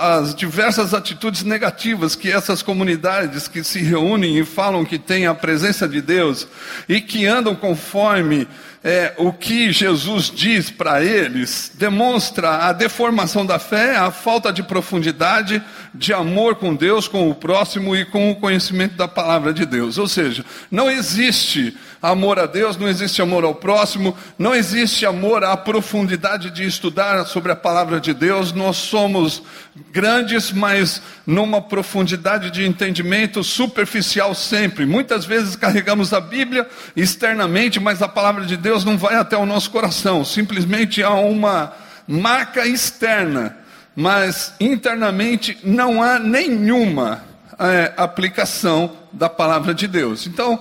as 0.00 0.34
diversas 0.34 0.92
atitudes 0.92 1.44
negativas 1.44 2.14
que 2.14 2.30
essas 2.30 2.60
comunidades 2.60 3.48
que 3.48 3.64
se 3.64 3.78
reúnem 3.78 4.38
e 4.38 4.44
falam 4.44 4.84
que 4.84 4.98
têm 4.98 5.26
a 5.26 5.34
presença 5.34 5.88
de 5.88 6.02
Deus 6.02 6.46
e 6.86 7.00
que 7.00 7.24
andam 7.24 7.54
conforme 7.54 8.46
é, 8.82 9.12
o 9.16 9.32
que 9.32 9.72
Jesus 9.72 10.30
diz 10.34 10.70
para 10.70 11.02
eles 11.02 11.72
demonstra 11.74 12.66
a 12.68 12.72
deformação 12.72 13.44
da 13.44 13.58
fé, 13.58 13.96
a 13.96 14.10
falta 14.10 14.52
de 14.52 14.62
profundidade, 14.62 15.62
de 15.92 16.12
amor 16.12 16.56
com 16.56 16.74
Deus, 16.74 17.08
com 17.08 17.28
o 17.28 17.34
próximo 17.34 17.96
e 17.96 18.04
com 18.04 18.30
o 18.30 18.36
conhecimento 18.36 18.94
da 18.94 19.08
palavra 19.08 19.52
de 19.52 19.66
Deus. 19.66 19.98
Ou 19.98 20.06
seja, 20.06 20.44
não 20.70 20.90
existe 20.90 21.76
amor 22.00 22.38
a 22.38 22.46
Deus, 22.46 22.76
não 22.76 22.88
existe 22.88 23.20
amor 23.20 23.44
ao 23.44 23.54
próximo, 23.54 24.16
não 24.38 24.54
existe 24.54 25.04
amor 25.04 25.42
à 25.42 25.56
profundidade 25.56 26.50
de 26.50 26.64
estudar 26.64 27.24
sobre 27.26 27.50
a 27.50 27.56
palavra 27.56 28.00
de 28.00 28.14
Deus. 28.14 28.52
Nós 28.52 28.76
somos 28.76 29.42
grandes, 29.90 30.52
mas 30.52 31.02
numa 31.26 31.60
profundidade 31.60 32.50
de 32.50 32.64
entendimento 32.64 33.42
superficial 33.42 34.34
sempre. 34.34 34.86
Muitas 34.86 35.24
vezes 35.24 35.56
carregamos 35.56 36.12
a 36.12 36.20
Bíblia 36.20 36.66
externamente, 36.94 37.80
mas 37.80 38.00
a 38.02 38.08
palavra 38.08 38.44
de 38.44 38.56
Deus 38.56 38.67
não 38.84 38.96
vai 38.96 39.14
até 39.14 39.36
o 39.36 39.46
nosso 39.46 39.70
coração. 39.70 40.24
Simplesmente 40.24 41.02
há 41.02 41.14
uma 41.14 41.72
marca 42.06 42.66
externa, 42.66 43.56
mas 43.94 44.54
internamente 44.60 45.58
não 45.62 46.02
há 46.02 46.18
nenhuma 46.18 47.24
é, 47.58 47.92
aplicação 47.96 48.96
da 49.12 49.28
palavra 49.28 49.74
de 49.74 49.88
Deus. 49.88 50.26
Então, 50.26 50.58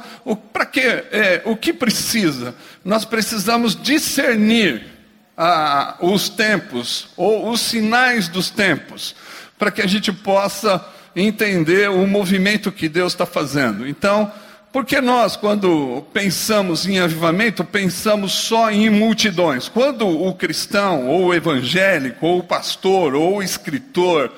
para 0.51 0.65
que? 0.65 0.81
É, 0.81 1.41
o 1.45 1.55
que 1.55 1.71
precisa? 1.71 2.55
Nós 2.83 3.05
precisamos 3.05 3.75
discernir 3.75 4.85
ah, 5.37 5.95
os 5.99 6.29
tempos 6.29 7.09
ou 7.15 7.49
os 7.51 7.61
sinais 7.61 8.27
dos 8.27 8.49
tempos, 8.49 9.15
para 9.57 9.69
que 9.69 9.81
a 9.81 9.87
gente 9.87 10.11
possa 10.11 10.83
entender 11.15 11.89
o 11.89 12.05
movimento 12.07 12.71
que 12.71 12.89
Deus 12.89 13.13
está 13.13 13.25
fazendo. 13.25 13.87
Então, 13.87 14.31
porque 14.77 15.01
nós, 15.01 15.35
quando 15.35 16.05
pensamos 16.13 16.85
em 16.85 16.99
avivamento, 16.99 17.63
pensamos 17.63 18.31
só 18.31 18.69
em 18.69 18.91
multidões. 18.91 19.67
Quando 19.67 20.07
o 20.07 20.31
cristão, 20.35 21.07
ou 21.07 21.25
o 21.25 21.33
evangélico, 21.33 22.27
ou 22.27 22.37
o 22.37 22.43
pastor, 22.43 23.15
ou 23.15 23.37
o 23.37 23.41
escritor, 23.41 24.31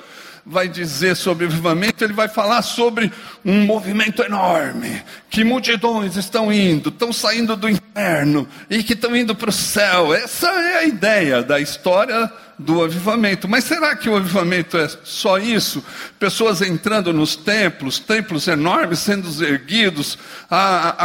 vai 0.44 0.68
dizer 0.68 1.16
sobre 1.16 1.44
o 1.44 1.48
avivamento, 1.48 2.02
ele 2.02 2.12
vai 2.12 2.28
falar 2.28 2.62
sobre 2.62 3.12
um 3.44 3.64
movimento 3.64 4.22
enorme, 4.22 5.02
que 5.28 5.44
multidões 5.44 6.16
estão 6.16 6.52
indo, 6.52 6.88
estão 6.88 7.12
saindo 7.12 7.56
do 7.56 7.68
inferno 7.68 8.48
e 8.68 8.82
que 8.82 8.94
estão 8.94 9.14
indo 9.14 9.34
para 9.34 9.50
o 9.50 9.52
céu. 9.52 10.12
Essa 10.14 10.48
é 10.48 10.78
a 10.78 10.84
ideia 10.84 11.42
da 11.42 11.60
história 11.60 12.30
do 12.60 12.82
avivamento. 12.82 13.48
Mas 13.48 13.64
será 13.64 13.96
que 13.96 14.08
o 14.08 14.16
avivamento 14.16 14.76
é 14.76 14.88
só 15.02 15.38
isso? 15.38 15.82
Pessoas 16.18 16.60
entrando 16.60 17.12
nos 17.12 17.34
templos, 17.34 17.98
templos 17.98 18.46
enormes 18.48 18.98
sendo 18.98 19.28
erguidos, 19.44 20.18
a, 20.50 21.04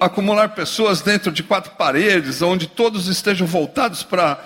acumular 0.00 0.50
pessoas 0.50 1.00
dentro 1.00 1.32
de 1.32 1.42
quatro 1.42 1.72
paredes, 1.72 2.42
onde 2.42 2.66
todos 2.66 3.08
estejam 3.08 3.46
voltados 3.46 4.02
para 4.02 4.38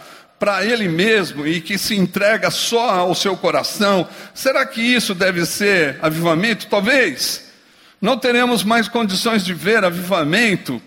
para 0.43 0.65
ele 0.65 0.89
mesmo 0.89 1.47
e 1.47 1.61
que 1.61 1.79
se 1.79 1.95
entrega 1.95 2.51
só 2.51 2.91
ao 2.91 3.15
seu 3.15 3.37
coração, 3.37 4.09
será 4.35 4.67
que 4.67 4.81
isso 4.81 5.15
deve 5.15 5.47
ser 5.47 6.01
avivamento? 6.03 6.67
Talvez. 6.67 7.53
Não 8.01 8.19
teremos 8.19 8.65
mais 8.65 8.89
condições 8.89 9.45
de 9.45 9.55
ver 9.55 9.85
avivamento, 9.85 10.83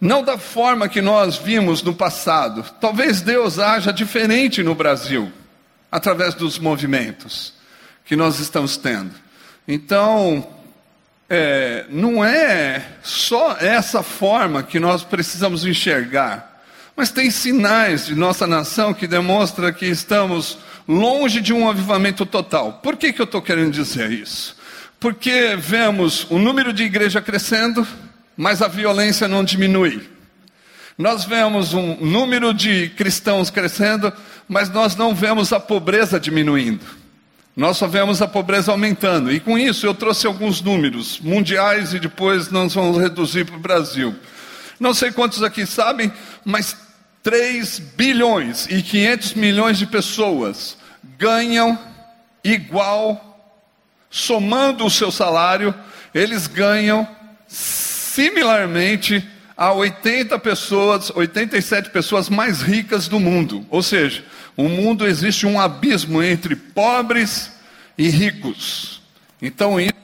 não 0.00 0.22
da 0.22 0.38
forma 0.38 0.88
que 0.88 1.02
nós 1.02 1.36
vimos 1.36 1.82
no 1.82 1.92
passado. 1.96 2.64
Talvez 2.80 3.20
Deus 3.20 3.58
haja 3.58 3.92
diferente 3.92 4.62
no 4.62 4.76
Brasil, 4.76 5.32
através 5.90 6.32
dos 6.32 6.56
movimentos 6.56 7.54
que 8.04 8.14
nós 8.14 8.38
estamos 8.38 8.76
tendo. 8.76 9.16
Então, 9.66 10.46
é, 11.28 11.86
não 11.88 12.24
é 12.24 12.86
só 13.02 13.56
essa 13.58 14.00
forma 14.00 14.62
que 14.62 14.78
nós 14.78 15.02
precisamos 15.02 15.66
enxergar. 15.66 16.53
Mas 16.96 17.10
tem 17.10 17.30
sinais 17.30 18.06
de 18.06 18.14
nossa 18.14 18.46
nação 18.46 18.94
que 18.94 19.06
demonstram 19.06 19.72
que 19.72 19.86
estamos 19.86 20.58
longe 20.86 21.40
de 21.40 21.52
um 21.52 21.68
avivamento 21.68 22.24
total. 22.24 22.74
Por 22.82 22.96
que, 22.96 23.12
que 23.12 23.20
eu 23.20 23.24
estou 23.24 23.42
querendo 23.42 23.72
dizer 23.72 24.10
isso? 24.12 24.56
Porque 25.00 25.56
vemos 25.58 26.26
o 26.30 26.38
número 26.38 26.72
de 26.72 26.84
igreja 26.84 27.20
crescendo, 27.20 27.86
mas 28.36 28.62
a 28.62 28.68
violência 28.68 29.26
não 29.26 29.42
diminui. 29.42 30.08
Nós 30.96 31.24
vemos 31.24 31.74
um 31.74 31.96
número 31.96 32.54
de 32.54 32.88
cristãos 32.90 33.50
crescendo, 33.50 34.12
mas 34.48 34.70
nós 34.70 34.94
não 34.94 35.14
vemos 35.14 35.52
a 35.52 35.58
pobreza 35.58 36.20
diminuindo. 36.20 36.84
Nós 37.56 37.76
só 37.76 37.88
vemos 37.88 38.22
a 38.22 38.28
pobreza 38.28 38.70
aumentando. 38.70 39.32
E 39.32 39.40
com 39.40 39.58
isso 39.58 39.86
eu 39.86 39.94
trouxe 39.94 40.26
alguns 40.26 40.60
números 40.60 41.18
mundiais 41.20 41.92
e 41.92 41.98
depois 41.98 42.50
nós 42.50 42.72
vamos 42.74 42.98
reduzir 42.98 43.44
para 43.44 43.56
o 43.56 43.60
Brasil. 43.60 44.14
Não 44.78 44.94
sei 44.94 45.12
quantos 45.12 45.42
aqui 45.42 45.66
sabem, 45.66 46.12
mas 46.44 46.76
3 47.24 47.78
bilhões 47.96 48.66
e 48.70 48.82
500 48.82 49.32
milhões 49.32 49.78
de 49.78 49.86
pessoas 49.86 50.76
ganham 51.16 51.78
igual, 52.44 53.58
somando 54.10 54.84
o 54.84 54.90
seu 54.90 55.10
salário, 55.10 55.74
eles 56.14 56.46
ganham 56.46 57.08
similarmente 57.48 59.26
a 59.56 59.72
80 59.72 60.38
pessoas, 60.38 61.10
87 61.10 61.88
pessoas 61.88 62.28
mais 62.28 62.60
ricas 62.60 63.08
do 63.08 63.18
mundo. 63.18 63.66
Ou 63.70 63.82
seja, 63.82 64.22
o 64.54 64.68
mundo 64.68 65.06
existe 65.06 65.46
um 65.46 65.58
abismo 65.58 66.22
entre 66.22 66.54
pobres 66.54 67.50
e 67.96 68.06
ricos. 68.10 69.00
Então, 69.40 69.80
isso 69.80 69.94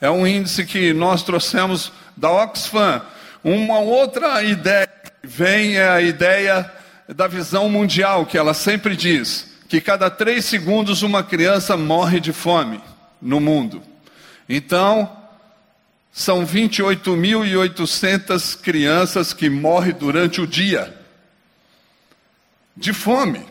é 0.00 0.10
um 0.10 0.26
índice 0.26 0.64
que 0.64 0.94
nós 0.94 1.22
trouxemos 1.22 1.92
da 2.16 2.30
Oxfam 2.30 3.02
uma 3.44 3.78
outra 3.78 4.42
ideia 4.42 4.86
que 4.86 5.26
vem 5.26 5.76
é 5.76 5.88
a 5.88 6.00
ideia 6.00 6.72
da 7.08 7.28
visão 7.28 7.68
mundial, 7.68 8.24
que 8.24 8.38
ela 8.38 8.54
sempre 8.54 8.96
diz 8.96 9.52
que 9.68 9.80
cada 9.80 10.10
três 10.10 10.44
segundos 10.44 11.02
uma 11.02 11.22
criança 11.22 11.76
morre 11.76 12.18
de 12.20 12.32
fome 12.32 12.80
no 13.20 13.40
mundo. 13.40 13.82
Então, 14.48 15.14
são 16.12 16.46
28.800 16.46 18.60
crianças 18.60 19.32
que 19.32 19.50
morrem 19.50 19.92
durante 19.92 20.40
o 20.40 20.46
dia 20.46 20.96
de 22.76 22.92
fome. 22.92 23.44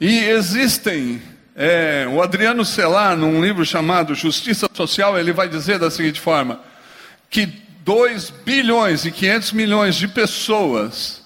E 0.00 0.18
existem, 0.26 1.20
é, 1.56 2.06
o 2.08 2.22
Adriano 2.22 2.64
Celar, 2.64 3.16
num 3.16 3.44
livro 3.44 3.64
chamado 3.64 4.14
Justiça 4.14 4.68
Social, 4.72 5.18
ele 5.18 5.32
vai 5.32 5.48
dizer 5.48 5.76
da 5.78 5.90
seguinte 5.90 6.20
forma: 6.20 6.60
que 7.34 7.46
2 7.46 8.30
bilhões 8.30 9.04
e 9.04 9.10
500 9.10 9.52
milhões 9.52 9.96
de 9.96 10.06
pessoas 10.06 11.20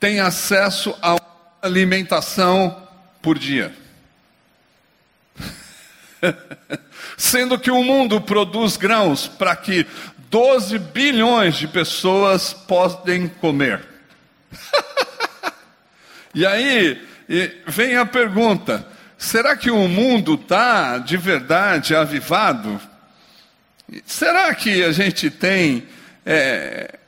têm 0.00 0.20
acesso 0.20 0.96
a 1.02 1.18
alimentação 1.60 2.88
por 3.20 3.38
dia. 3.38 3.76
Sendo 7.18 7.58
que 7.58 7.70
o 7.70 7.84
mundo 7.84 8.22
produz 8.22 8.78
grãos 8.78 9.28
para 9.28 9.54
que 9.54 9.86
12 10.30 10.78
bilhões 10.78 11.56
de 11.56 11.68
pessoas 11.68 12.54
podem 12.54 13.28
comer. 13.28 13.86
e 16.34 16.46
aí 16.46 17.06
vem 17.66 17.98
a 17.98 18.06
pergunta: 18.06 18.88
será 19.18 19.58
que 19.58 19.70
o 19.70 19.86
mundo 19.86 20.36
está 20.36 20.96
de 20.96 21.18
verdade 21.18 21.94
avivado? 21.94 22.80
Será 24.06 24.54
que 24.54 24.82
a 24.82 24.92
gente 24.92 25.30
tem 25.30 25.86
é, 26.24 26.98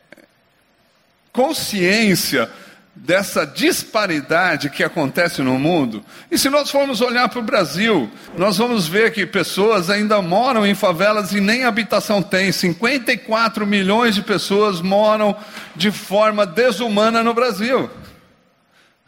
consciência 1.32 2.50
dessa 2.94 3.44
disparidade 3.44 4.70
que 4.70 4.84
acontece 4.84 5.42
no 5.42 5.58
mundo. 5.58 6.04
E 6.30 6.38
se 6.38 6.48
nós 6.48 6.70
formos 6.70 7.00
olhar 7.00 7.28
para 7.28 7.40
o 7.40 7.42
Brasil, 7.42 8.08
nós 8.36 8.56
vamos 8.56 8.86
ver 8.86 9.12
que 9.12 9.26
pessoas 9.26 9.90
ainda 9.90 10.22
moram 10.22 10.64
em 10.64 10.74
favelas 10.74 11.32
e 11.32 11.40
nem 11.40 11.64
habitação 11.64 12.22
têm. 12.22 12.52
54 12.52 13.66
milhões 13.66 14.14
de 14.14 14.22
pessoas 14.22 14.80
moram 14.80 15.36
de 15.74 15.90
forma 15.90 16.46
desumana 16.46 17.22
no 17.24 17.34
Brasil. 17.34 17.90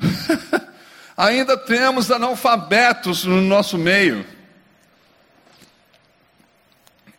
ainda 1.16 1.56
temos 1.56 2.10
analfabetos 2.10 3.24
no 3.24 3.40
nosso 3.40 3.78
meio. 3.78 4.26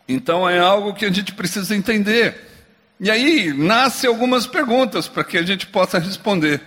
Então 0.08 0.48
é 0.48 0.58
algo 0.58 0.94
que 0.94 1.04
a 1.04 1.12
gente 1.12 1.34
precisa 1.34 1.76
entender. 1.76 2.48
E 2.98 3.10
aí 3.10 3.52
nascem 3.52 4.08
algumas 4.08 4.46
perguntas 4.46 5.06
para 5.06 5.22
que 5.22 5.36
a 5.36 5.42
gente 5.42 5.66
possa 5.66 5.98
responder. 5.98 6.60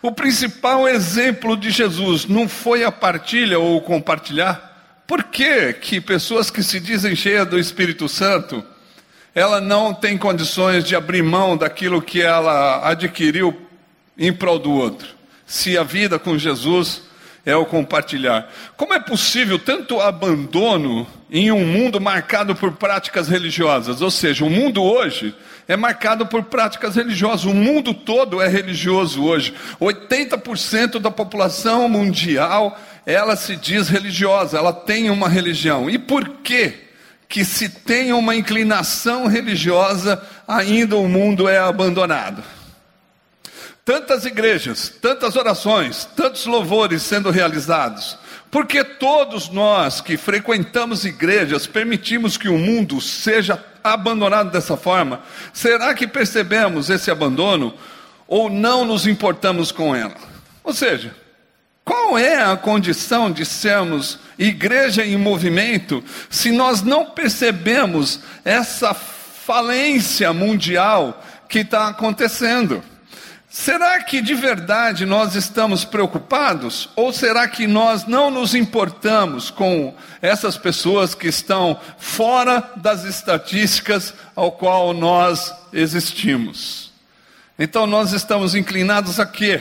O 0.00 0.10
principal 0.10 0.88
exemplo 0.88 1.56
de 1.56 1.70
Jesus 1.70 2.26
não 2.26 2.48
foi 2.48 2.82
a 2.82 2.90
partilha 2.90 3.58
ou 3.58 3.80
compartilhar? 3.80 5.02
Por 5.06 5.24
que, 5.24 5.74
que 5.74 6.00
pessoas 6.00 6.50
que 6.50 6.62
se 6.62 6.80
dizem 6.80 7.14
cheias 7.14 7.46
do 7.46 7.58
Espírito 7.58 8.08
Santo, 8.08 8.64
ela 9.34 9.60
não 9.60 9.94
tem 9.94 10.18
condições 10.18 10.84
de 10.84 10.96
abrir 10.96 11.22
mão 11.22 11.56
daquilo 11.56 12.02
que 12.02 12.20
ela 12.20 12.88
adquiriu 12.88 13.56
em 14.18 14.32
prol 14.32 14.58
do 14.58 14.72
outro? 14.72 15.08
Se 15.46 15.78
a 15.78 15.84
vida 15.84 16.18
com 16.18 16.36
Jesus 16.36 17.02
é 17.44 17.56
o 17.56 17.66
compartilhar. 17.66 18.48
Como 18.76 18.94
é 18.94 19.00
possível 19.00 19.58
tanto 19.58 20.00
abandono 20.00 21.06
em 21.30 21.50
um 21.50 21.66
mundo 21.66 22.00
marcado 22.00 22.54
por 22.54 22.72
práticas 22.72 23.28
religiosas? 23.28 24.00
Ou 24.00 24.10
seja, 24.10 24.44
o 24.44 24.50
mundo 24.50 24.82
hoje 24.82 25.34
é 25.66 25.76
marcado 25.76 26.26
por 26.26 26.44
práticas 26.44 26.94
religiosas. 26.94 27.44
O 27.44 27.54
mundo 27.54 27.92
todo 27.92 28.40
é 28.40 28.46
religioso 28.46 29.24
hoje. 29.24 29.52
80% 29.80 31.00
da 31.00 31.10
população 31.10 31.88
mundial, 31.88 32.78
ela 33.04 33.34
se 33.34 33.56
diz 33.56 33.88
religiosa, 33.88 34.58
ela 34.58 34.72
tem 34.72 35.10
uma 35.10 35.28
religião. 35.28 35.90
E 35.90 35.98
por 35.98 36.28
que 36.44 36.74
que 37.28 37.44
se 37.44 37.68
tem 37.68 38.12
uma 38.12 38.36
inclinação 38.36 39.26
religiosa, 39.26 40.22
ainda 40.46 40.96
o 40.96 41.08
mundo 41.08 41.48
é 41.48 41.58
abandonado? 41.58 42.44
Tantas 43.84 44.24
igrejas, 44.24 44.88
tantas 44.88 45.34
orações, 45.34 46.04
tantos 46.04 46.46
louvores 46.46 47.02
sendo 47.02 47.30
realizados. 47.30 48.16
Porque 48.48 48.84
todos 48.84 49.48
nós 49.48 50.00
que 50.00 50.16
frequentamos 50.16 51.04
igrejas 51.04 51.66
permitimos 51.66 52.36
que 52.36 52.48
o 52.48 52.58
mundo 52.58 53.00
seja 53.00 53.62
abandonado 53.82 54.50
dessa 54.50 54.76
forma? 54.76 55.22
Será 55.52 55.94
que 55.94 56.06
percebemos 56.06 56.90
esse 56.90 57.10
abandono 57.10 57.74
ou 58.28 58.48
não 58.48 58.84
nos 58.84 59.06
importamos 59.06 59.72
com 59.72 59.96
ela? 59.96 60.14
Ou 60.62 60.72
seja, 60.72 61.16
qual 61.84 62.16
é 62.16 62.40
a 62.40 62.56
condição 62.56 63.32
de 63.32 63.44
sermos 63.44 64.18
igreja 64.38 65.04
em 65.04 65.16
movimento 65.16 66.04
se 66.30 66.52
nós 66.52 66.82
não 66.82 67.06
percebemos 67.06 68.20
essa 68.44 68.94
falência 68.94 70.32
mundial 70.32 71.20
que 71.48 71.60
está 71.60 71.88
acontecendo? 71.88 72.91
Será 73.52 74.02
que 74.02 74.22
de 74.22 74.34
verdade 74.34 75.04
nós 75.04 75.34
estamos 75.34 75.84
preocupados? 75.84 76.88
Ou 76.96 77.12
será 77.12 77.46
que 77.46 77.66
nós 77.66 78.06
não 78.06 78.30
nos 78.30 78.54
importamos 78.54 79.50
com 79.50 79.94
essas 80.22 80.56
pessoas 80.56 81.14
que 81.14 81.28
estão 81.28 81.78
fora 81.98 82.72
das 82.76 83.04
estatísticas 83.04 84.14
ao 84.34 84.52
qual 84.52 84.94
nós 84.94 85.52
existimos? 85.70 86.94
Então 87.58 87.86
nós 87.86 88.14
estamos 88.14 88.54
inclinados 88.54 89.20
a 89.20 89.26
quê? 89.26 89.60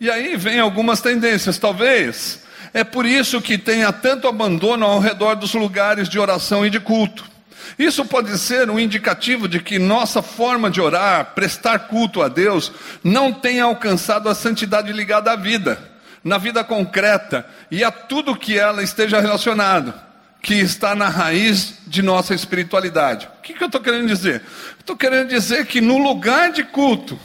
E 0.00 0.10
aí 0.10 0.36
vem 0.36 0.58
algumas 0.58 1.00
tendências, 1.00 1.56
talvez. 1.56 2.42
É 2.72 2.82
por 2.82 3.06
isso 3.06 3.40
que 3.40 3.56
tenha 3.56 3.92
tanto 3.92 4.26
abandono 4.26 4.84
ao 4.84 4.98
redor 4.98 5.36
dos 5.36 5.54
lugares 5.54 6.08
de 6.08 6.18
oração 6.18 6.66
e 6.66 6.70
de 6.70 6.80
culto. 6.80 7.33
Isso 7.78 8.04
pode 8.04 8.36
ser 8.38 8.70
um 8.70 8.78
indicativo 8.78 9.48
de 9.48 9.60
que 9.60 9.78
nossa 9.78 10.22
forma 10.22 10.70
de 10.70 10.80
orar, 10.80 11.32
prestar 11.34 11.80
culto 11.88 12.22
a 12.22 12.28
Deus, 12.28 12.72
não 13.02 13.32
tem 13.32 13.60
alcançado 13.60 14.28
a 14.28 14.34
santidade 14.34 14.92
ligada 14.92 15.32
à 15.32 15.36
vida, 15.36 15.78
na 16.22 16.38
vida 16.38 16.62
concreta 16.62 17.46
e 17.70 17.82
a 17.82 17.90
tudo 17.90 18.36
que 18.36 18.58
ela 18.58 18.82
esteja 18.82 19.20
relacionado, 19.20 19.94
que 20.42 20.54
está 20.54 20.94
na 20.94 21.08
raiz 21.08 21.78
de 21.86 22.02
nossa 22.02 22.34
espiritualidade. 22.34 23.28
O 23.38 23.42
que, 23.42 23.54
que 23.54 23.62
eu 23.62 23.66
estou 23.66 23.80
querendo 23.80 24.06
dizer? 24.06 24.42
Estou 24.78 24.96
querendo 24.96 25.28
dizer 25.28 25.66
que 25.66 25.80
no 25.80 25.98
lugar 25.98 26.52
de 26.52 26.62
culto, 26.62 27.18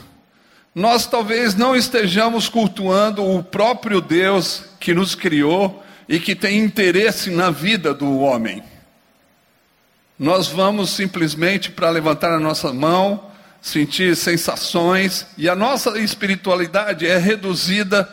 nós 0.74 1.06
talvez 1.06 1.56
não 1.56 1.76
estejamos 1.76 2.48
cultuando 2.48 3.26
o 3.26 3.44
próprio 3.44 4.00
Deus 4.00 4.64
que 4.80 4.94
nos 4.94 5.16
criou 5.16 5.84
e 6.08 6.20
que 6.20 6.36
tem 6.36 6.60
interesse 6.60 7.30
na 7.30 7.52
vida 7.52 7.94
do 7.94 8.20
homem. 8.20 8.64
Nós 10.20 10.48
vamos 10.48 10.90
simplesmente 10.90 11.72
para 11.72 11.90
levantar 11.90 12.34
a 12.34 12.40
nossa 12.40 12.74
mão, 12.74 13.32
sentir 13.62 14.18
sensações, 14.18 15.26
e 15.38 15.48
a 15.48 15.56
nossa 15.56 15.98
espiritualidade 15.98 17.08
é 17.08 17.18
reduzida 17.18 18.08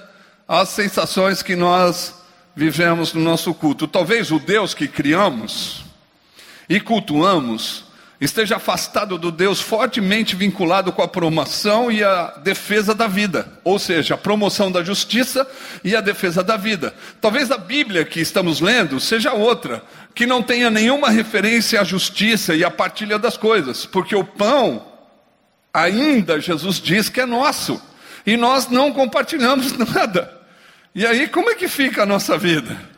às 0.46 0.68
sensações 0.68 1.42
que 1.42 1.56
nós 1.56 2.14
vivemos 2.54 3.12
no 3.12 3.20
nosso 3.20 3.52
culto. 3.52 3.88
Talvez 3.88 4.30
o 4.30 4.38
Deus 4.38 4.72
que 4.72 4.86
criamos 4.86 5.84
e 6.68 6.78
cultuamos 6.78 7.85
esteja 8.20 8.56
afastado 8.56 9.18
do 9.18 9.30
Deus 9.30 9.60
fortemente 9.60 10.34
vinculado 10.34 10.92
com 10.92 11.02
a 11.02 11.08
promoção 11.08 11.90
e 11.92 12.02
a 12.02 12.34
defesa 12.42 12.94
da 12.94 13.06
vida, 13.06 13.46
ou 13.62 13.78
seja, 13.78 14.14
a 14.14 14.18
promoção 14.18 14.72
da 14.72 14.82
justiça 14.82 15.46
e 15.84 15.94
a 15.94 16.00
defesa 16.00 16.42
da 16.42 16.56
vida. 16.56 16.94
Talvez 17.20 17.50
a 17.50 17.58
Bíblia 17.58 18.04
que 18.04 18.20
estamos 18.20 18.60
lendo 18.60 18.98
seja 18.98 19.32
outra, 19.32 19.82
que 20.14 20.26
não 20.26 20.42
tenha 20.42 20.70
nenhuma 20.70 21.10
referência 21.10 21.80
à 21.80 21.84
justiça 21.84 22.54
e 22.54 22.64
à 22.64 22.70
partilha 22.70 23.18
das 23.18 23.36
coisas, 23.36 23.84
porque 23.84 24.16
o 24.16 24.24
pão, 24.24 24.86
ainda 25.72 26.40
Jesus 26.40 26.80
diz 26.80 27.10
que 27.10 27.20
é 27.20 27.26
nosso, 27.26 27.80
e 28.26 28.36
nós 28.36 28.68
não 28.68 28.92
compartilhamos 28.92 29.76
nada. 29.76 30.32
E 30.94 31.06
aí, 31.06 31.28
como 31.28 31.50
é 31.50 31.54
que 31.54 31.68
fica 31.68 32.04
a 32.04 32.06
nossa 32.06 32.38
vida? 32.38 32.95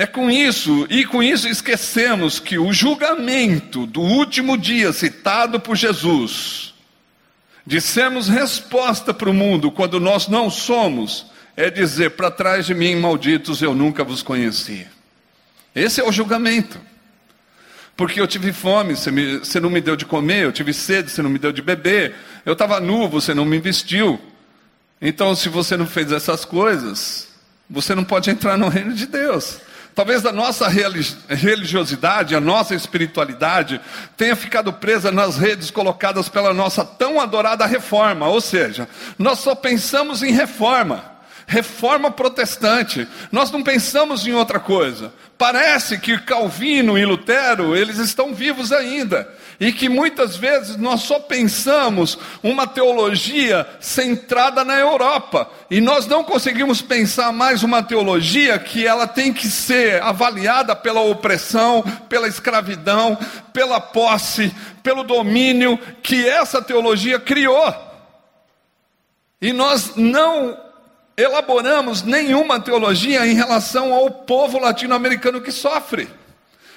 É 0.00 0.06
com 0.06 0.30
isso, 0.30 0.86
e 0.88 1.04
com 1.04 1.22
isso 1.22 1.46
esquecemos 1.46 2.40
que 2.40 2.58
o 2.58 2.72
julgamento 2.72 3.84
do 3.84 4.00
último 4.00 4.56
dia 4.56 4.94
citado 4.94 5.60
por 5.60 5.76
Jesus, 5.76 6.72
de 7.66 7.82
sermos 7.82 8.26
resposta 8.26 9.12
para 9.12 9.28
o 9.28 9.34
mundo 9.34 9.70
quando 9.70 10.00
nós 10.00 10.26
não 10.26 10.48
somos, 10.48 11.26
é 11.54 11.68
dizer: 11.68 12.12
para 12.12 12.30
trás 12.30 12.64
de 12.64 12.72
mim, 12.72 12.96
malditos, 12.96 13.60
eu 13.60 13.74
nunca 13.74 14.02
vos 14.02 14.22
conheci. 14.22 14.86
Esse 15.74 16.00
é 16.00 16.04
o 16.08 16.10
julgamento. 16.10 16.80
Porque 17.94 18.22
eu 18.22 18.26
tive 18.26 18.54
fome, 18.54 18.96
você, 18.96 19.10
me, 19.10 19.40
você 19.40 19.60
não 19.60 19.68
me 19.68 19.82
deu 19.82 19.96
de 19.96 20.06
comer, 20.06 20.44
eu 20.44 20.52
tive 20.52 20.72
sede, 20.72 21.10
você 21.10 21.20
não 21.20 21.28
me 21.28 21.38
deu 21.38 21.52
de 21.52 21.60
beber, 21.60 22.14
eu 22.46 22.54
estava 22.54 22.80
nu, 22.80 23.06
você 23.06 23.34
não 23.34 23.44
me 23.44 23.58
vestiu. 23.58 24.18
Então, 24.98 25.36
se 25.36 25.50
você 25.50 25.76
não 25.76 25.86
fez 25.86 26.10
essas 26.10 26.46
coisas, 26.46 27.28
você 27.68 27.94
não 27.94 28.02
pode 28.02 28.30
entrar 28.30 28.56
no 28.56 28.68
reino 28.68 28.94
de 28.94 29.04
Deus. 29.04 29.60
Talvez 29.94 30.24
a 30.24 30.32
nossa 30.32 30.68
religiosidade, 30.68 32.34
a 32.34 32.40
nossa 32.40 32.74
espiritualidade 32.74 33.80
tenha 34.16 34.36
ficado 34.36 34.72
presa 34.72 35.10
nas 35.10 35.36
redes 35.36 35.70
colocadas 35.70 36.28
pela 36.28 36.54
nossa 36.54 36.84
tão 36.84 37.20
adorada 37.20 37.66
reforma, 37.66 38.28
ou 38.28 38.40
seja, 38.40 38.88
nós 39.18 39.38
só 39.40 39.54
pensamos 39.54 40.22
em 40.22 40.32
reforma 40.32 41.09
reforma 41.50 42.12
protestante. 42.12 43.08
Nós 43.32 43.50
não 43.50 43.60
pensamos 43.60 44.24
em 44.24 44.32
outra 44.32 44.60
coisa. 44.60 45.12
Parece 45.36 45.98
que 45.98 46.16
Calvino 46.18 46.96
e 46.96 47.04
Lutero, 47.04 47.74
eles 47.74 47.98
estão 47.98 48.32
vivos 48.32 48.70
ainda. 48.70 49.28
E 49.58 49.72
que 49.72 49.88
muitas 49.88 50.36
vezes 50.36 50.76
nós 50.76 51.00
só 51.02 51.18
pensamos 51.18 52.16
uma 52.40 52.68
teologia 52.68 53.66
centrada 53.80 54.64
na 54.64 54.78
Europa. 54.78 55.50
E 55.68 55.80
nós 55.80 56.06
não 56.06 56.22
conseguimos 56.22 56.80
pensar 56.80 57.32
mais 57.32 57.64
uma 57.64 57.82
teologia 57.82 58.56
que 58.56 58.86
ela 58.86 59.08
tem 59.08 59.32
que 59.32 59.48
ser 59.48 60.00
avaliada 60.02 60.76
pela 60.76 61.00
opressão, 61.00 61.82
pela 62.08 62.28
escravidão, 62.28 63.18
pela 63.52 63.80
posse, 63.80 64.54
pelo 64.84 65.02
domínio 65.02 65.76
que 66.00 66.28
essa 66.28 66.62
teologia 66.62 67.18
criou. 67.18 67.74
E 69.42 69.52
nós 69.52 69.96
não 69.96 70.69
elaboramos 71.20 72.02
nenhuma 72.02 72.60
teologia 72.60 73.26
em 73.26 73.34
relação 73.34 73.92
ao 73.92 74.10
povo 74.10 74.58
latino-americano 74.58 75.40
que 75.40 75.52
sofre. 75.52 76.08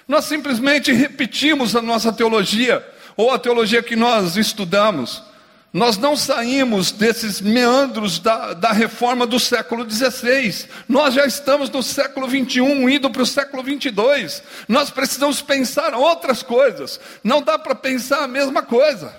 Nós 0.08 0.26
simplesmente 0.26 0.92
repetimos 0.92 1.76
a 1.76 1.82
nossa 1.82 2.12
teologia, 2.12 2.86
ou 3.16 3.32
a 3.32 3.40
teologia 3.40 3.82
que 3.82 3.96
nós 3.96 4.38
estudamos. 4.38 5.24
Nós 5.72 5.98
não 5.98 6.16
saímos 6.16 6.92
desses 6.92 7.42
meandros 7.42 8.20
da, 8.20 8.54
da 8.54 8.72
reforma 8.72 9.26
do 9.26 9.40
século 9.40 9.90
XVI. 9.90 10.68
Nós 10.88 11.16
já 11.16 11.26
estamos 11.26 11.68
no 11.72 11.82
século 11.82 12.30
XXI, 12.30 12.60
indo 12.94 13.10
para 13.10 13.24
o 13.24 13.26
século 13.26 13.64
XXII. 13.64 14.44
Nós 14.68 14.92
precisamos 14.92 15.42
pensar 15.42 15.96
outras 15.96 16.44
coisas. 16.44 17.00
Não 17.24 17.42
dá 17.42 17.58
para 17.58 17.74
pensar 17.74 18.24
a 18.24 18.28
mesma 18.28 18.62
coisa. 18.62 19.16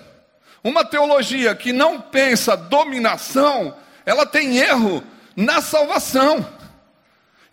Uma 0.63 0.85
teologia 0.85 1.53
que 1.53 1.73
não 1.73 1.99
pensa 1.99 2.55
dominação, 2.55 3.75
ela 4.05 4.25
tem 4.25 4.57
erro 4.57 5.03
na 5.35 5.61
salvação. 5.61 6.45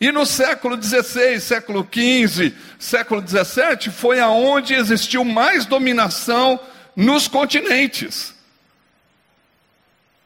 E 0.01 0.11
no 0.11 0.27
século 0.27 0.83
XVI, 0.83 1.40
século 1.40 1.88
XV, 1.88 2.53
século 2.79 3.23
XVII, 3.27 3.92
foi 3.92 4.18
aonde 4.18 4.75
existiu 4.75 5.25
mais 5.25 5.64
dominação 5.64 6.59
nos 6.97 7.29
continentes. 7.29 8.35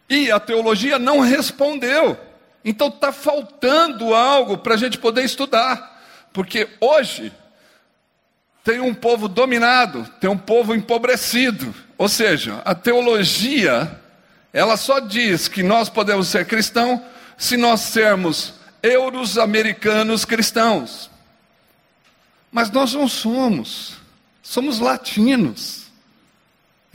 E 0.09 0.31
a 0.31 0.41
teologia 0.41 0.99
não 0.99 1.21
respondeu. 1.21 2.19
Então 2.65 2.89
está 2.89 3.13
faltando 3.13 4.15
algo 4.15 4.59
para 4.59 4.75
a 4.75 4.77
gente 4.77 4.99
poder 4.99 5.25
estudar. 5.25 6.03
Porque 6.33 6.69
hoje 6.81 7.33
tem 8.65 8.81
um 8.81 8.95
povo 8.95 9.29
dominado, 9.29 10.09
tem 10.21 10.31
um 10.31 10.39
povo 10.39 10.75
empobrecido. 10.75 11.75
Ou 11.99 12.09
seja, 12.09 12.63
a 12.65 12.75
teologia, 12.75 14.01
ela 14.53 14.77
só 14.77 15.01
diz 15.01 15.49
que 15.49 15.63
nós 15.63 15.89
podemos 15.89 16.29
ser 16.29 16.47
cristãos 16.47 17.01
se 17.37 17.57
nós 17.57 17.81
sermos 17.81 18.55
euros 18.83 19.37
americanos 19.39 20.25
cristãos. 20.25 21.11
Mas 22.51 22.71
nós 22.71 22.95
não 22.95 23.09
somos, 23.09 23.95
somos 24.43 24.79
latinos. 24.79 25.87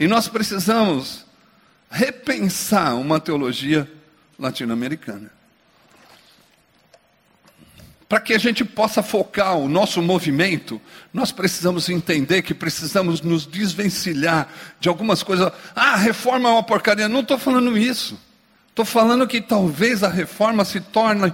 E 0.00 0.08
nós 0.08 0.26
precisamos 0.26 1.24
repensar 1.90 2.96
uma 2.96 3.20
teologia 3.20 3.88
latino-americana. 4.38 5.30
Para 8.08 8.20
que 8.20 8.34
a 8.34 8.38
gente 8.38 8.64
possa 8.64 9.02
focar 9.02 9.56
o 9.56 9.68
nosso 9.68 10.02
movimento, 10.02 10.80
nós 11.14 11.32
precisamos 11.32 11.88
entender 11.88 12.42
que 12.42 12.52
precisamos 12.52 13.22
nos 13.22 13.46
desvencilhar 13.46 14.48
de 14.80 14.88
algumas 14.88 15.22
coisas. 15.22 15.50
Ah, 15.74 15.96
reforma 15.96 16.48
é 16.48 16.52
uma 16.52 16.62
porcaria. 16.62 17.08
Não 17.08 17.20
estou 17.20 17.38
falando 17.38 17.78
isso. 17.78 18.18
Estou 18.72 18.86
falando 18.86 19.26
que 19.26 19.38
talvez 19.38 20.02
a 20.02 20.08
reforma 20.08 20.64
se 20.64 20.80
torne 20.80 21.30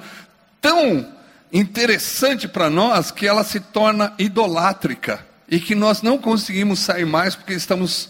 tão 0.61 1.09
interessante 1.53 2.48
para 2.48 2.68
nós 2.68 3.12
que 3.12 3.29
ela 3.29 3.44
se 3.44 3.61
torna 3.61 4.12
idolátrica 4.18 5.24
e 5.48 5.61
que 5.61 5.77
nós 5.77 6.03
não 6.03 6.18
conseguimos 6.18 6.81
sair 6.81 7.07
mais 7.07 7.37
porque 7.37 7.55
estamos 7.55 8.09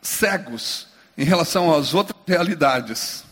cegos 0.00 0.86
em 1.18 1.24
relação 1.24 1.74
às 1.74 1.92
outras 1.92 2.16
realidades. 2.24 3.24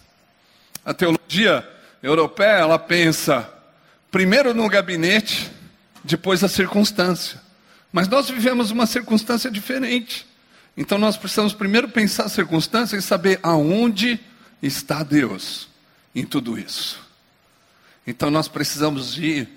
A 0.85 0.93
teologia 0.93 1.65
europeia, 2.03 2.59
ela 2.59 2.77
pensa 2.77 3.49
primeiro 4.11 4.53
no 4.53 4.69
gabinete, 4.69 5.49
depois 6.03 6.43
a 6.43 6.49
circunstância. 6.49 7.41
Mas 7.93 8.09
nós 8.09 8.29
vivemos 8.29 8.73
uma 8.73 8.87
circunstância 8.87 9.49
diferente. 9.49 10.27
Então 10.77 10.99
nós 10.99 11.17
precisamos 11.17 11.55
primeiro 11.55 11.89
pensar 11.89 12.25
a 12.25 12.29
circunstância 12.29 12.97
e 12.97 13.03
saber 13.03 13.39
aonde 13.45 14.19
está 14.63 15.03
Deus 15.03 15.69
em 16.15 16.25
tudo 16.25 16.59
isso. 16.59 17.01
Então 18.07 18.31
nós 18.31 18.49
precisamos 18.49 19.19
ir 19.19 19.49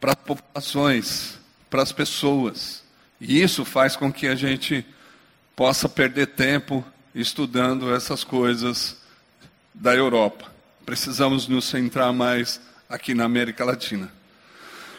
para 0.00 0.12
as 0.12 0.18
populações, 0.18 1.38
para 1.70 1.82
as 1.82 1.92
pessoas. 1.92 2.82
E 3.20 3.40
isso 3.40 3.64
faz 3.64 3.96
com 3.96 4.12
que 4.12 4.26
a 4.26 4.34
gente 4.34 4.84
possa 5.54 5.88
perder 5.88 6.28
tempo 6.28 6.84
estudando 7.14 7.94
essas 7.94 8.22
coisas 8.22 8.98
da 9.72 9.94
Europa. 9.94 10.52
Precisamos 10.84 11.48
nos 11.48 11.64
centrar 11.64 12.12
mais 12.12 12.60
aqui 12.88 13.14
na 13.14 13.24
América 13.24 13.64
Latina. 13.64 14.12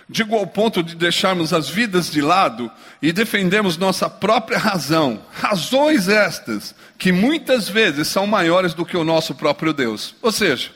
Digo 0.10 0.36
ao 0.38 0.48
ponto 0.48 0.82
de 0.82 0.96
deixarmos 0.96 1.52
as 1.52 1.70
vidas 1.70 2.10
de 2.10 2.22
lado 2.22 2.72
e 3.02 3.12
defendermos 3.12 3.76
nossa 3.76 4.10
própria 4.10 4.58
razão. 4.58 5.22
Razões 5.34 6.08
estas 6.08 6.74
que 6.98 7.12
muitas 7.12 7.68
vezes 7.68 8.08
são 8.08 8.26
maiores 8.26 8.74
do 8.74 8.86
que 8.86 8.96
o 8.96 9.04
nosso 9.04 9.36
próprio 9.36 9.74
Deus. 9.74 10.16
Ou 10.22 10.32
seja, 10.32 10.72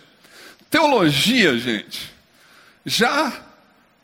teologia, 0.70 1.58
gente, 1.58 2.14
já 2.86 3.32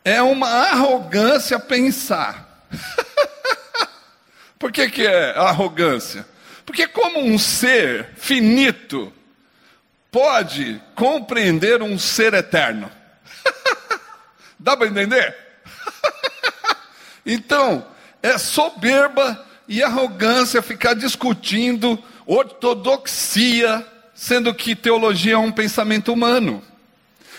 é 0.02 0.22
uma 0.22 0.48
arrogância 0.48 1.58
pensar. 1.58 2.66
Por 4.58 4.72
que, 4.72 4.88
que 4.90 5.06
é 5.06 5.36
arrogância? 5.36 6.26
Porque, 6.64 6.86
como 6.86 7.20
um 7.20 7.38
ser 7.38 8.10
finito 8.16 9.12
pode 10.10 10.82
compreender 10.94 11.82
um 11.82 11.98
ser 11.98 12.34
eterno? 12.34 12.90
Dá 14.58 14.76
para 14.76 14.88
entender? 14.88 15.36
então, 17.24 17.86
é 18.22 18.36
soberba 18.38 19.46
e 19.68 19.82
arrogância 19.82 20.62
ficar 20.62 20.94
discutindo 20.94 22.02
ortodoxia, 22.26 23.86
sendo 24.14 24.52
que 24.54 24.74
teologia 24.74 25.34
é 25.34 25.38
um 25.38 25.52
pensamento 25.52 26.12
humano. 26.12 26.62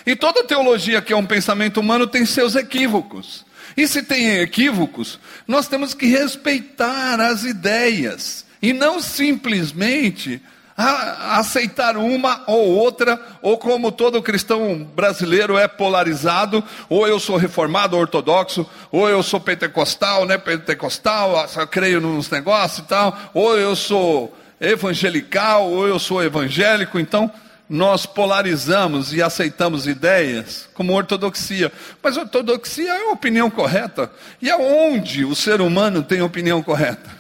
E 0.06 0.16
toda 0.16 0.44
teologia 0.44 1.02
que 1.02 1.14
é 1.14 1.16
um 1.16 1.26
pensamento 1.26 1.80
humano 1.80 2.08
tem 2.08 2.26
seus 2.26 2.56
equívocos. 2.56 3.46
E 3.76 3.88
se 3.88 4.02
tem 4.02 4.40
equívocos, 4.40 5.20
nós 5.48 5.68
temos 5.68 5.94
que 5.94 6.08
respeitar 6.08 7.20
as 7.20 7.44
ideias 7.44 8.46
e 8.62 8.74
não 8.74 9.00
simplesmente 9.00 10.42
aceitar 10.80 11.98
uma 11.98 12.44
ou 12.48 12.70
outra, 12.70 13.20
ou 13.42 13.58
como 13.58 13.92
todo 13.92 14.22
cristão 14.22 14.88
brasileiro 14.96 15.58
é 15.58 15.68
polarizado, 15.68 16.64
ou 16.88 17.06
eu 17.06 17.20
sou 17.20 17.36
reformado, 17.36 17.98
ortodoxo, 17.98 18.66
ou 18.92 19.10
eu 19.10 19.22
sou 19.22 19.40
pentecostal, 19.42 20.26
né, 20.26 20.38
pentecostal, 20.38 21.48
eu 21.58 21.68
creio 21.68 22.00
nos 22.00 22.30
negócios 22.30 22.80
e 22.80 22.88
tal, 22.88 23.18
ou 23.34 23.58
eu 23.58 23.76
sou 23.76 24.34
evangelical, 24.62 25.70
ou 25.70 25.88
eu 25.88 26.00
sou 26.00 26.24
evangélico, 26.24 26.98
então 26.98 27.30
nós 27.70 28.06
polarizamos 28.06 29.14
e 29.14 29.22
aceitamos 29.22 29.86
ideias 29.86 30.68
como 30.74 30.94
ortodoxia. 30.94 31.72
Mas 32.02 32.18
ortodoxia 32.18 32.92
é 32.92 33.10
a 33.10 33.12
opinião 33.12 33.50
correta. 33.50 34.12
E 34.42 34.50
aonde 34.50 35.24
o 35.24 35.36
ser 35.36 35.62
humano 35.62 36.02
tem 36.02 36.22
opinião 36.22 36.64
correta? 36.64 37.19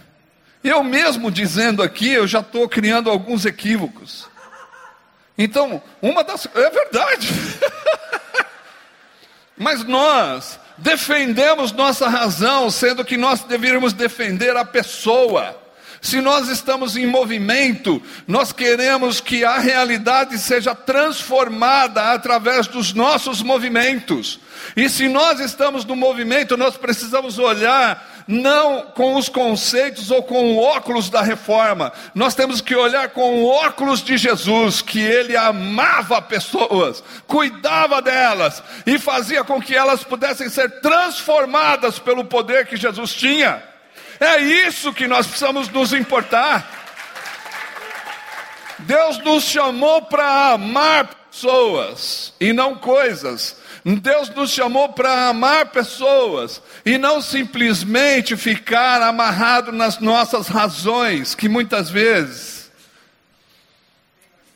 Eu 0.63 0.83
mesmo 0.83 1.31
dizendo 1.31 1.81
aqui, 1.81 2.09
eu 2.09 2.27
já 2.27 2.39
estou 2.39 2.67
criando 2.67 3.09
alguns 3.09 3.45
equívocos. 3.45 4.27
Então, 5.37 5.81
uma 6.01 6.23
das. 6.23 6.47
É 6.53 6.69
verdade. 6.69 7.29
Mas 9.57 9.83
nós 9.85 10.59
defendemos 10.77 11.71
nossa 11.71 12.09
razão, 12.09 12.69
sendo 12.69 13.05
que 13.05 13.17
nós 13.17 13.41
deveríamos 13.43 13.93
defender 13.93 14.55
a 14.55 14.65
pessoa. 14.65 15.57
Se 16.01 16.21
nós 16.21 16.47
estamos 16.47 16.95
em 16.95 17.05
movimento, 17.05 18.01
nós 18.25 18.53
queremos 18.53 19.19
que 19.19 19.43
a 19.43 19.59
realidade 19.59 20.37
seja 20.37 20.73
transformada 20.73 22.13
através 22.13 22.67
dos 22.67 22.93
nossos 22.93 23.41
movimentos. 23.41 24.39
E 24.77 24.89
se 24.89 25.09
nós 25.09 25.41
estamos 25.41 25.83
no 25.83 25.97
movimento, 25.97 26.55
nós 26.55 26.77
precisamos 26.77 27.37
olhar 27.37 28.18
não 28.31 28.83
com 28.83 29.15
os 29.15 29.27
conceitos 29.27 30.11
ou 30.11 30.21
com 30.21 30.53
o 30.53 30.59
óculos 30.59 31.09
da 31.09 31.19
reforma. 31.19 31.91
Nós 32.13 32.35
temos 32.35 32.61
que 32.61 32.75
olhar 32.75 33.09
com 33.09 33.41
o 33.41 33.47
óculos 33.47 34.03
de 34.03 34.17
Jesus, 34.17 34.83
que 34.83 35.01
ele 35.01 35.35
amava 35.35 36.21
pessoas, 36.21 37.03
cuidava 37.25 37.99
delas 38.03 38.61
e 38.85 38.99
fazia 38.99 39.43
com 39.43 39.59
que 39.59 39.75
elas 39.75 40.03
pudessem 40.03 40.47
ser 40.47 40.79
transformadas 40.79 41.97
pelo 41.97 42.23
poder 42.23 42.67
que 42.67 42.77
Jesus 42.77 43.13
tinha. 43.13 43.63
É 44.19 44.37
isso 44.37 44.93
que 44.93 45.07
nós 45.07 45.25
precisamos 45.25 45.67
nos 45.69 45.91
importar. 45.91 46.69
Deus 48.77 49.17
nos 49.23 49.43
chamou 49.43 50.03
para 50.03 50.51
amar 50.51 51.09
pessoas 51.31 52.31
e 52.39 52.53
não 52.53 52.75
coisas. 52.75 53.57
Deus 53.95 54.29
nos 54.29 54.51
chamou 54.51 54.89
para 54.89 55.29
amar 55.29 55.67
pessoas 55.67 56.61
e 56.85 56.97
não 56.97 57.21
simplesmente 57.21 58.35
ficar 58.35 59.01
amarrado 59.01 59.71
nas 59.71 59.99
nossas 59.99 60.47
razões, 60.47 61.33
que 61.33 61.49
muitas 61.49 61.89
vezes 61.89 62.69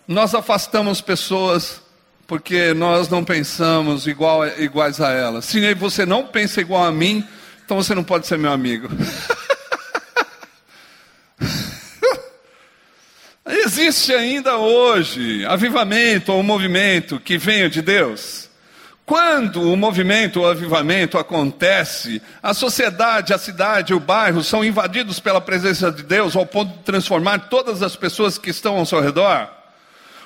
nós 0.08 0.36
afastamos 0.36 1.02
pessoas 1.02 1.82
porque 2.28 2.74
nós 2.74 3.10
não 3.10 3.24
pensamos 3.24 4.08
igual, 4.08 4.48
iguais 4.60 5.00
a 5.02 5.12
elas. 5.12 5.46
Se 5.46 5.74
você 5.74 6.06
não 6.06 6.28
pensa 6.28 6.62
igual 6.62 6.84
a 6.84 6.92
mim, 6.92 7.28
então 7.66 7.78
você 7.78 7.96
não 7.96 8.04
pode 8.04 8.28
ser 8.28 8.38
meu 8.38 8.52
amigo. 8.52 8.90
Existe 13.46 14.14
ainda 14.14 14.58
hoje 14.58 15.46
avivamento 15.46 16.32
ou 16.32 16.44
movimento 16.44 17.20
que 17.20 17.38
venha 17.38 17.70
de 17.70 17.82
Deus? 17.82 18.50
Quando 19.06 19.62
o 19.62 19.76
movimento 19.76 20.40
ou 20.40 20.50
avivamento 20.50 21.18
acontece, 21.18 22.22
a 22.42 22.54
sociedade, 22.54 23.34
a 23.34 23.38
cidade, 23.38 23.94
o 23.94 24.00
bairro 24.00 24.42
são 24.42 24.64
invadidos 24.64 25.20
pela 25.20 25.42
presença 25.42 25.92
de 25.92 26.04
Deus 26.04 26.38
ao 26.38 26.46
ponto 26.46 26.78
de 26.78 26.84
transformar 26.84 27.50
todas 27.50 27.84
as 27.84 27.98
pessoas 27.98 28.38
que 28.38 28.50
estão 28.50 28.78
ao 28.78 28.86
seu 28.86 29.02
redor? 29.02 29.50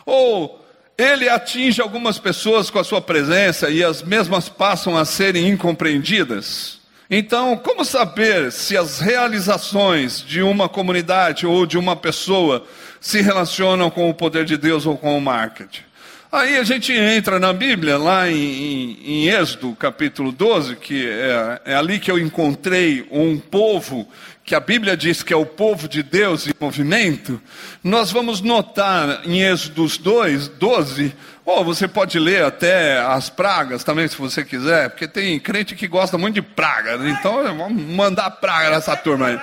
Ou 0.05 0.63
ele 0.95 1.27
atinge 1.27 1.81
algumas 1.81 2.19
pessoas 2.19 2.69
com 2.69 2.77
a 2.77 2.83
sua 2.83 3.01
presença 3.01 3.67
e 3.69 3.83
as 3.83 4.03
mesmas 4.03 4.47
passam 4.47 4.95
a 4.95 5.05
serem 5.05 5.47
incompreendidas? 5.49 6.77
Então, 7.09 7.57
como 7.57 7.83
saber 7.83 8.51
se 8.51 8.77
as 8.77 8.99
realizações 8.99 10.21
de 10.21 10.43
uma 10.43 10.69
comunidade 10.69 11.47
ou 11.47 11.65
de 11.65 11.79
uma 11.79 11.95
pessoa 11.95 12.63
se 12.99 13.21
relacionam 13.21 13.89
com 13.89 14.07
o 14.07 14.13
poder 14.13 14.45
de 14.45 14.55
Deus 14.55 14.85
ou 14.85 14.95
com 14.97 15.17
o 15.17 15.21
marketing? 15.21 15.86
Aí 16.29 16.57
a 16.57 16.63
gente 16.63 16.91
entra 16.91 17.39
na 17.39 17.53
Bíblia, 17.53 17.97
lá 17.97 18.29
em, 18.29 18.99
em, 19.01 19.29
Êxodo 19.29 19.73
capítulo 19.75 20.29
12, 20.29 20.75
que 20.75 21.07
é, 21.07 21.61
é, 21.63 21.75
ali 21.75 21.99
que 21.99 22.11
eu 22.11 22.19
encontrei 22.19 23.07
um 23.09 23.39
povo 23.39 24.05
que 24.43 24.53
a 24.53 24.59
Bíblia 24.59 24.97
diz 24.97 25.23
que 25.23 25.31
é 25.31 25.37
o 25.37 25.45
povo 25.45 25.87
de 25.87 26.03
Deus 26.03 26.45
em 26.45 26.51
movimento. 26.59 27.41
Nós 27.81 28.11
vamos 28.11 28.41
notar 28.41 29.21
em 29.25 29.41
Êxodo 29.41 29.87
2, 29.87 30.49
12, 30.49 31.15
ou 31.45 31.63
você 31.63 31.87
pode 31.87 32.19
ler 32.19 32.43
até 32.43 32.99
as 32.99 33.29
pragas 33.29 33.85
também, 33.85 34.05
se 34.09 34.17
você 34.17 34.43
quiser, 34.43 34.89
porque 34.89 35.07
tem 35.07 35.39
crente 35.39 35.75
que 35.75 35.87
gosta 35.87 36.17
muito 36.17 36.35
de 36.35 36.41
praga, 36.41 36.97
né? 36.97 37.17
então 37.17 37.41
vamos 37.55 37.81
mandar 37.83 38.31
praga 38.31 38.71
nessa 38.71 38.97
turma 38.97 39.27
aí. 39.27 39.39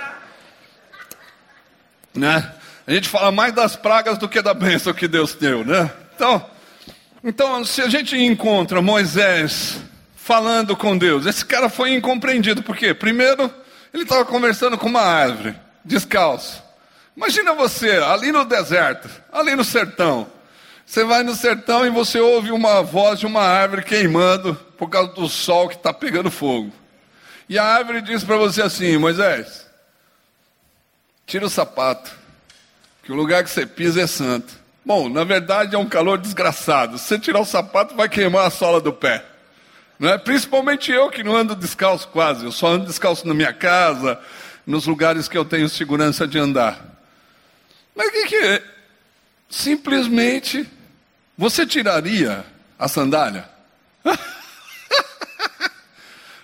Né? 2.14 2.53
A 2.87 2.92
gente 2.92 3.09
fala 3.09 3.33
mais 3.33 3.55
das 3.55 3.75
pragas 3.75 4.18
do 4.18 4.29
que 4.29 4.42
da 4.42 4.53
bênção 4.53 4.92
que 4.92 5.09
Deus 5.09 5.35
deu, 5.35 5.64
né? 5.64 5.90
Então, 6.14 6.54
então, 7.25 7.65
se 7.65 7.81
a 7.81 7.89
gente 7.89 8.15
encontra 8.17 8.83
Moisés 8.83 9.81
falando 10.15 10.77
com 10.77 10.97
Deus, 10.97 11.25
esse 11.25 11.45
cara 11.45 11.71
foi 11.71 11.95
incompreendido, 11.95 12.63
por 12.63 12.77
quê? 12.77 12.93
Primeiro, 12.93 13.51
ele 13.95 14.03
estava 14.03 14.27
conversando 14.27 14.77
com 14.77 14.87
uma 14.87 15.01
árvore, 15.01 15.57
descalço. 15.83 16.63
Imagina 17.17 17.55
você, 17.55 17.93
ali 17.93 18.31
no 18.31 18.45
deserto, 18.45 19.09
ali 19.33 19.57
no 19.57 19.65
sertão. 19.65 20.27
Você 20.85 21.03
vai 21.03 21.23
no 21.23 21.35
sertão 21.35 21.87
e 21.87 21.91
você 21.91 22.21
ouve 22.21 22.51
uma 22.51 22.83
voz 22.83 23.19
de 23.21 23.27
uma 23.27 23.43
árvore 23.43 23.85
queimando 23.85 24.55
por 24.77 24.91
causa 24.91 25.13
do 25.13 25.29
sol 25.29 25.69
que 25.69 25.77
está 25.77 25.95
pegando 25.95 26.31
fogo. 26.31 26.73
E 27.49 27.59
a 27.59 27.65
árvore 27.65 28.03
diz 28.03 28.23
para 28.23 28.37
você 28.37 28.61
assim: 28.61 28.99
Moisés, 28.99 29.67
tira 31.27 31.47
o 31.47 31.51
sapato, 31.51 32.11
que 33.03 33.13
o 33.13 33.15
lugar 33.15 33.43
que 33.45 33.51
você 33.51 33.65
pisa 33.65 34.03
é 34.03 34.07
santo. 34.07 34.63
Bom, 34.85 35.09
na 35.09 35.25
verdade 35.25 35.75
é 35.75 35.79
um 35.79 35.88
calor 35.88 36.18
desgraçado. 36.18 36.99
Se 36.99 37.07
você 37.07 37.18
tirar 37.18 37.40
o 37.40 37.47
sapato, 37.47 37.94
vai 37.94 38.09
queimar 38.09 38.47
a 38.47 38.51
sola 38.51 38.81
do 38.81 38.92
pé. 38.92 39.25
Não 39.99 40.11
é? 40.11 40.18
Principalmente 40.18 40.92
eu 40.92 41.09
que 41.09 41.23
não 41.23 41.35
ando 41.35 41.57
descalço 41.57 42.09
quase. 42.09 42.44
Eu 42.44 42.53
só 42.53 42.68
ando 42.68 42.87
descalço 42.87 43.27
na 43.27 43.33
minha 43.33 43.53
casa, 43.53 44.20
nos 44.66 44.87
lugares 44.87 45.27
que 45.27 45.38
eu 45.38 45.44
tenho 45.44 45.68
segurança 45.68 46.27
de 46.27 46.38
andar. 46.38 46.85
Mas 47.94 48.09
o 48.09 48.12
que, 48.12 48.27
que 48.27 48.37
é? 48.37 48.62
Simplesmente 49.49 50.68
você 51.38 51.66
tiraria 51.66 52.44
a 52.79 52.87
sandália? 52.87 53.49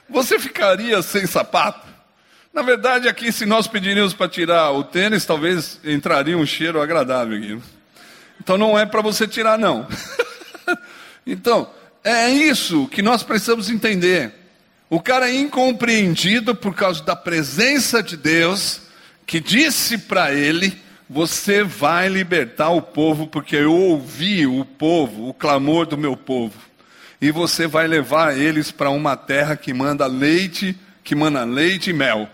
você 0.09 0.39
ficaria 0.39 1.03
sem 1.03 1.27
sapato? 1.27 1.87
Na 2.55 2.63
verdade, 2.63 3.07
aqui, 3.07 3.31
se 3.31 3.45
nós 3.45 3.69
pediríamos 3.69 4.15
para 4.15 4.29
tirar 4.29 4.73
o 4.73 4.83
tênis, 4.83 5.27
talvez 5.27 5.79
entraria 5.85 6.39
um 6.39 6.47
cheiro 6.47 6.81
agradável 6.81 7.37
aqui. 7.37 7.80
Então 8.41 8.57
não 8.57 8.79
é 8.79 8.87
para 8.87 9.03
você 9.03 9.29
tirar, 9.29 9.59
não. 9.59 9.87
então, 11.27 11.71
é 12.03 12.31
isso 12.31 12.89
que 12.89 13.03
nós 13.03 13.23
precisamos 13.23 13.71
entender. 13.71 14.33
O 14.89 15.01
cara 15.01 15.31
é 15.31 15.35
incompreendido 15.35 16.55
por 16.55 16.75
causa 16.75 17.03
da 17.05 17.15
presença 17.15 18.03
de 18.03 18.17
Deus, 18.17 18.81
que 19.27 19.39
disse 19.39 19.99
para 19.99 20.33
ele: 20.33 20.77
Você 21.09 21.63
vai 21.63 22.09
libertar 22.09 22.71
o 22.71 22.83
povo, 22.83 23.27
porque 23.27 23.55
eu 23.55 23.73
ouvi 23.73 24.47
o 24.47 24.65
povo, 24.65 25.29
o 25.29 25.35
clamor 25.35 25.87
do 25.87 25.97
meu 25.97 26.17
povo. 26.17 26.59
E 27.21 27.31
você 27.31 27.67
vai 27.67 27.87
levar 27.87 28.37
eles 28.37 28.71
para 28.73 28.91
uma 28.91 29.17
terra 29.17 29.55
que 29.55 29.75
manda 29.75 30.07
leite, 30.07 30.75
que 31.05 31.15
manda 31.15 31.45
leite 31.45 31.91
e 31.91 31.93
mel. 31.93 32.29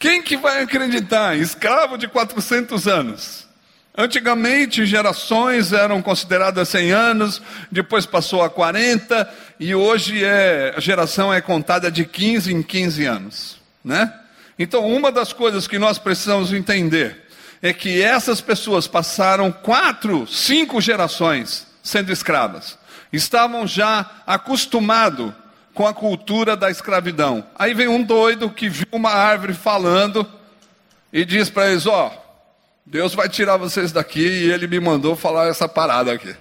Quem 0.00 0.22
que 0.22 0.34
vai 0.34 0.62
acreditar? 0.62 1.36
Escravo 1.36 1.98
de 1.98 2.08
400 2.08 2.88
anos. 2.88 3.46
Antigamente, 3.94 4.86
gerações 4.86 5.74
eram 5.74 6.00
consideradas 6.00 6.70
100 6.70 6.90
anos, 6.90 7.42
depois 7.70 8.06
passou 8.06 8.42
a 8.42 8.48
40, 8.48 9.30
e 9.60 9.74
hoje 9.74 10.24
é, 10.24 10.72
a 10.74 10.80
geração 10.80 11.34
é 11.34 11.42
contada 11.42 11.90
de 11.90 12.06
15 12.06 12.50
em 12.50 12.62
15 12.62 13.04
anos. 13.04 13.60
Né? 13.84 14.10
Então, 14.58 14.86
uma 14.86 15.12
das 15.12 15.34
coisas 15.34 15.68
que 15.68 15.78
nós 15.78 15.98
precisamos 15.98 16.50
entender 16.50 17.26
é 17.60 17.74
que 17.74 18.00
essas 18.00 18.40
pessoas 18.40 18.86
passaram 18.88 19.52
quatro, 19.52 20.26
cinco 20.26 20.80
gerações 20.80 21.66
sendo 21.82 22.10
escravas. 22.10 22.78
Estavam 23.12 23.66
já 23.66 24.10
acostumados 24.26 25.34
com 25.74 25.86
a 25.86 25.94
cultura 25.94 26.56
da 26.56 26.70
escravidão. 26.70 27.44
Aí 27.58 27.74
vem 27.74 27.88
um 27.88 28.02
doido 28.02 28.50
que 28.50 28.68
viu 28.68 28.86
uma 28.92 29.10
árvore 29.10 29.54
falando 29.54 30.26
e 31.12 31.24
diz 31.24 31.48
para 31.50 31.70
eles: 31.70 31.86
Ó, 31.86 32.08
oh, 32.08 32.20
Deus 32.84 33.14
vai 33.14 33.28
tirar 33.28 33.56
vocês 33.56 33.92
daqui 33.92 34.26
e 34.26 34.50
ele 34.50 34.66
me 34.66 34.80
mandou 34.80 35.14
falar 35.14 35.48
essa 35.48 35.68
parada 35.68 36.12
aqui. 36.12 36.34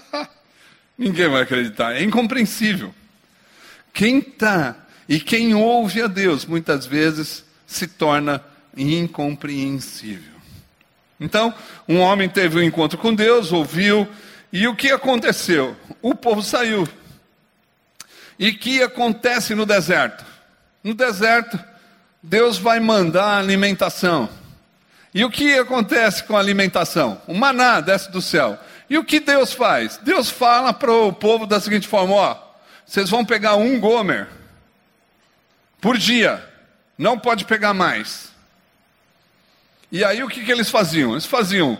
Ninguém 0.98 1.28
vai 1.28 1.42
acreditar, 1.42 1.94
é 1.94 2.02
incompreensível. 2.02 2.94
Quem 3.92 4.18
está 4.18 4.76
e 5.08 5.20
quem 5.20 5.54
ouve 5.54 6.02
a 6.02 6.06
Deus 6.06 6.44
muitas 6.44 6.86
vezes 6.86 7.44
se 7.66 7.86
torna 7.86 8.42
incompreensível. 8.76 10.36
Então, 11.18 11.54
um 11.88 11.98
homem 12.00 12.28
teve 12.28 12.58
um 12.58 12.62
encontro 12.62 12.98
com 12.98 13.14
Deus, 13.14 13.52
ouviu, 13.52 14.06
e 14.52 14.68
o 14.68 14.76
que 14.76 14.90
aconteceu? 14.90 15.74
O 16.02 16.14
povo 16.14 16.42
saiu. 16.42 16.86
E 18.38 18.52
que 18.52 18.82
acontece 18.82 19.54
no 19.54 19.64
deserto? 19.64 20.24
No 20.84 20.94
deserto, 20.94 21.58
Deus 22.22 22.58
vai 22.58 22.80
mandar 22.80 23.38
alimentação. 23.38 24.28
E 25.14 25.24
o 25.24 25.30
que 25.30 25.58
acontece 25.58 26.24
com 26.24 26.36
a 26.36 26.40
alimentação? 26.40 27.20
O 27.26 27.34
maná 27.34 27.80
desce 27.80 28.10
do 28.10 28.20
céu. 28.20 28.58
E 28.88 28.98
o 28.98 29.04
que 29.04 29.18
Deus 29.18 29.52
faz? 29.52 29.98
Deus 29.98 30.28
fala 30.30 30.72
para 30.72 30.92
o 30.92 31.12
povo 31.12 31.46
da 31.46 31.58
seguinte 31.58 31.88
forma: 31.88 32.14
ó, 32.14 32.36
vocês 32.84 33.08
vão 33.08 33.24
pegar 33.24 33.56
um 33.56 33.80
gomer 33.80 34.28
por 35.80 35.96
dia, 35.96 36.46
não 36.98 37.18
pode 37.18 37.44
pegar 37.44 37.72
mais. 37.72 38.30
E 39.90 40.04
aí 40.04 40.22
o 40.22 40.28
que, 40.28 40.44
que 40.44 40.52
eles 40.52 40.68
faziam? 40.68 41.12
Eles 41.12 41.26
faziam 41.26 41.78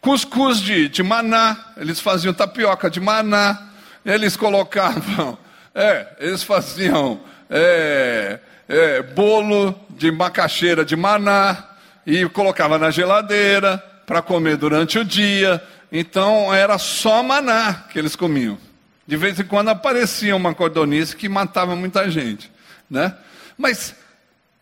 cuscuz 0.00 0.60
de, 0.60 0.88
de 0.88 1.02
maná, 1.02 1.72
eles 1.76 2.00
faziam 2.00 2.34
tapioca 2.34 2.90
de 2.90 3.00
maná, 3.00 3.68
eles 4.04 4.36
colocavam 4.36 5.38
é, 5.74 6.06
eles 6.18 6.42
faziam 6.42 7.20
é, 7.48 8.38
é, 8.68 9.02
bolo 9.02 9.78
de 9.90 10.10
macaxeira 10.10 10.84
de 10.84 10.96
maná 10.96 11.70
e 12.06 12.28
colocava 12.28 12.78
na 12.78 12.90
geladeira 12.90 13.78
para 14.06 14.20
comer 14.20 14.56
durante 14.56 14.98
o 14.98 15.04
dia. 15.04 15.62
Então 15.90 16.52
era 16.52 16.78
só 16.78 17.22
maná 17.22 17.84
que 17.90 17.98
eles 17.98 18.16
comiam. 18.16 18.58
De 19.06 19.16
vez 19.16 19.38
em 19.38 19.44
quando 19.44 19.68
aparecia 19.68 20.36
uma 20.36 20.54
cordonice 20.54 21.16
que 21.16 21.28
matava 21.28 21.74
muita 21.74 22.10
gente. 22.10 22.50
né? 22.88 23.14
Mas 23.56 23.94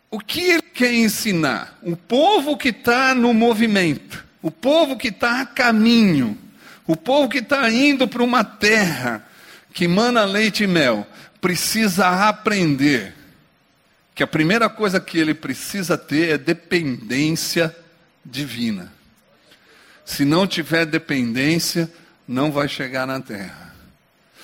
o 0.09 0.19
que 0.19 0.41
ele 0.41 0.61
quer 0.61 0.93
ensinar? 0.93 1.77
O 1.81 1.95
povo 1.95 2.57
que 2.57 2.69
está 2.69 3.13
no 3.15 3.33
movimento, 3.33 4.23
o 4.41 4.51
povo 4.51 4.97
que 4.97 5.07
está 5.09 5.41
a 5.41 5.45
caminho, 5.45 6.37
o 6.87 6.97
povo 6.97 7.29
que 7.29 7.37
está 7.37 7.69
indo 7.69 8.07
para 8.07 8.23
uma 8.23 8.43
terra 8.43 9.25
que 9.73 9.87
mana 9.87 10.23
leite 10.23 10.63
e 10.63 10.67
mel, 10.67 11.07
precisa 11.39 12.27
aprender 12.27 13.13
que 14.13 14.23
a 14.23 14.27
primeira 14.27 14.69
coisa 14.69 14.99
que 14.99 15.17
ele 15.17 15.33
precisa 15.33 15.97
ter 15.97 16.29
é 16.29 16.37
dependência 16.37 17.75
divina. 18.23 18.91
Se 20.05 20.25
não 20.25 20.45
tiver 20.45 20.85
dependência, 20.85 21.91
não 22.27 22.51
vai 22.51 22.67
chegar 22.67 23.07
na 23.07 23.19
terra. 23.19 23.73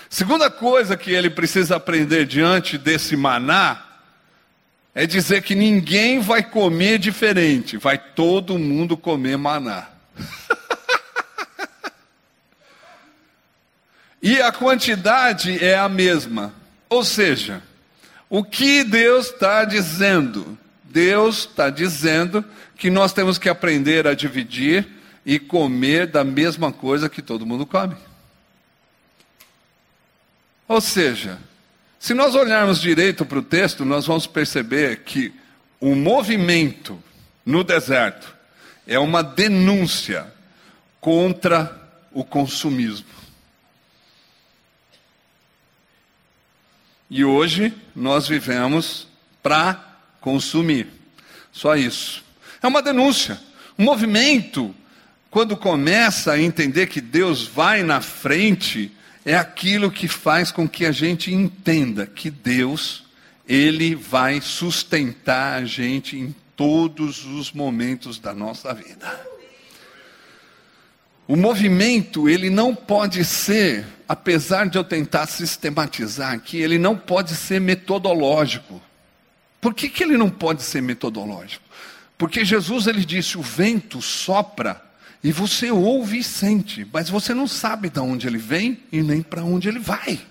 Segunda 0.09 0.49
coisa 0.49 0.95
que 0.95 1.11
ele 1.11 1.29
precisa 1.29 1.75
aprender 1.75 2.25
diante 2.25 2.77
desse 2.77 3.15
maná 3.17 3.83
é 4.95 5.05
dizer 5.05 5.43
que 5.43 5.53
ninguém 5.53 6.19
vai 6.19 6.41
comer 6.41 6.97
diferente, 6.97 7.77
vai 7.77 7.97
todo 7.97 8.57
mundo 8.57 8.97
comer 8.97 9.37
maná. 9.37 9.89
e 14.21 14.41
a 14.41 14.51
quantidade 14.51 15.63
é 15.63 15.77
a 15.77 15.87
mesma. 15.87 16.53
Ou 16.89 17.03
seja, 17.03 17.61
o 18.29 18.43
que 18.43 18.83
Deus 18.83 19.27
está 19.27 19.63
dizendo? 19.63 20.57
Deus 20.83 21.39
está 21.39 21.69
dizendo 21.69 22.43
que 22.75 22.89
nós 22.89 23.13
temos 23.13 23.37
que 23.37 23.49
aprender 23.49 24.07
a 24.07 24.13
dividir 24.13 24.87
e 25.25 25.37
comer 25.37 26.07
da 26.07 26.23
mesma 26.23 26.71
coisa 26.71 27.09
que 27.09 27.21
todo 27.21 27.45
mundo 27.45 27.65
come. 27.65 27.95
Ou 30.67 30.81
seja, 30.81 31.37
se 31.99 32.13
nós 32.13 32.35
olharmos 32.35 32.81
direito 32.81 33.25
para 33.25 33.39
o 33.39 33.43
texto, 33.43 33.85
nós 33.85 34.05
vamos 34.05 34.27
perceber 34.27 35.03
que 35.03 35.33
o 35.79 35.95
movimento 35.95 37.01
no 37.45 37.63
deserto 37.63 38.35
é 38.85 38.97
uma 38.97 39.21
denúncia 39.21 40.25
contra 40.99 41.77
o 42.11 42.23
consumismo. 42.23 43.16
E 47.09 47.23
hoje 47.23 47.73
nós 47.95 48.27
vivemos 48.27 49.07
para 49.41 49.83
consumir. 50.19 50.87
Só 51.51 51.75
isso. 51.75 52.23
É 52.61 52.67
uma 52.67 52.81
denúncia. 52.81 53.39
O 53.77 53.81
movimento, 53.81 54.75
quando 55.29 55.55
começa 55.55 56.33
a 56.33 56.41
entender 56.41 56.87
que 56.87 56.99
Deus 56.99 57.47
vai 57.47 57.83
na 57.83 58.01
frente, 58.01 58.91
é 59.25 59.35
aquilo 59.35 59.91
que 59.91 60.07
faz 60.07 60.51
com 60.51 60.67
que 60.67 60.85
a 60.85 60.91
gente 60.91 61.33
entenda 61.33 62.05
que 62.05 62.29
Deus, 62.29 63.05
Ele 63.47 63.95
vai 63.95 64.41
sustentar 64.41 65.61
a 65.61 65.65
gente 65.65 66.17
em 66.17 66.35
todos 66.55 67.25
os 67.25 67.51
momentos 67.51 68.19
da 68.19 68.33
nossa 68.33 68.73
vida. 68.73 69.36
O 71.27 71.35
movimento, 71.35 72.29
ele 72.29 72.49
não 72.49 72.73
pode 72.73 73.25
ser, 73.25 73.85
apesar 74.07 74.69
de 74.69 74.77
eu 74.77 74.83
tentar 74.83 75.27
sistematizar 75.27 76.33
aqui, 76.33 76.57
ele 76.57 76.77
não 76.77 76.95
pode 76.97 77.35
ser 77.35 77.59
metodológico. 77.59 78.81
Por 79.59 79.73
que, 79.73 79.89
que 79.89 80.03
ele 80.03 80.17
não 80.17 80.29
pode 80.29 80.63
ser 80.63 80.81
metodológico? 80.81 81.65
Porque 82.17 82.45
Jesus 82.45 82.87
ele 82.87 83.03
disse: 83.03 83.37
o 83.37 83.41
vento 83.41 84.01
sopra 84.01 84.81
e 85.21 85.31
você 85.31 85.69
ouve 85.69 86.19
e 86.19 86.23
sente, 86.23 86.87
mas 86.93 87.09
você 87.09 87.33
não 87.33 87.47
sabe 87.47 87.89
de 87.89 87.99
onde 87.99 88.25
ele 88.25 88.37
vem 88.37 88.79
e 88.89 89.01
nem 89.01 89.21
para 89.21 89.43
onde 89.43 89.67
ele 89.67 89.79
vai. 89.79 90.21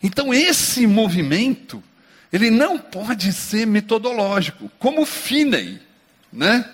Então 0.00 0.32
esse 0.32 0.86
movimento, 0.86 1.82
ele 2.32 2.50
não 2.50 2.78
pode 2.78 3.32
ser 3.32 3.66
metodológico, 3.66 4.70
como 4.78 5.04
Finney, 5.04 5.80
né? 6.32 6.64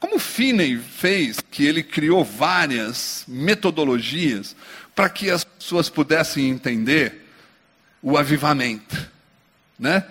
Como 0.00 0.18
Finney 0.18 0.78
fez, 0.78 1.38
que 1.50 1.66
ele 1.66 1.82
criou 1.82 2.24
várias 2.24 3.24
metodologias 3.26 4.54
para 4.94 5.08
que 5.08 5.30
as 5.30 5.44
pessoas 5.44 5.88
pudessem 5.88 6.48
entender 6.48 7.26
o 8.02 8.16
avivamento, 8.16 8.96
né? 9.78 10.04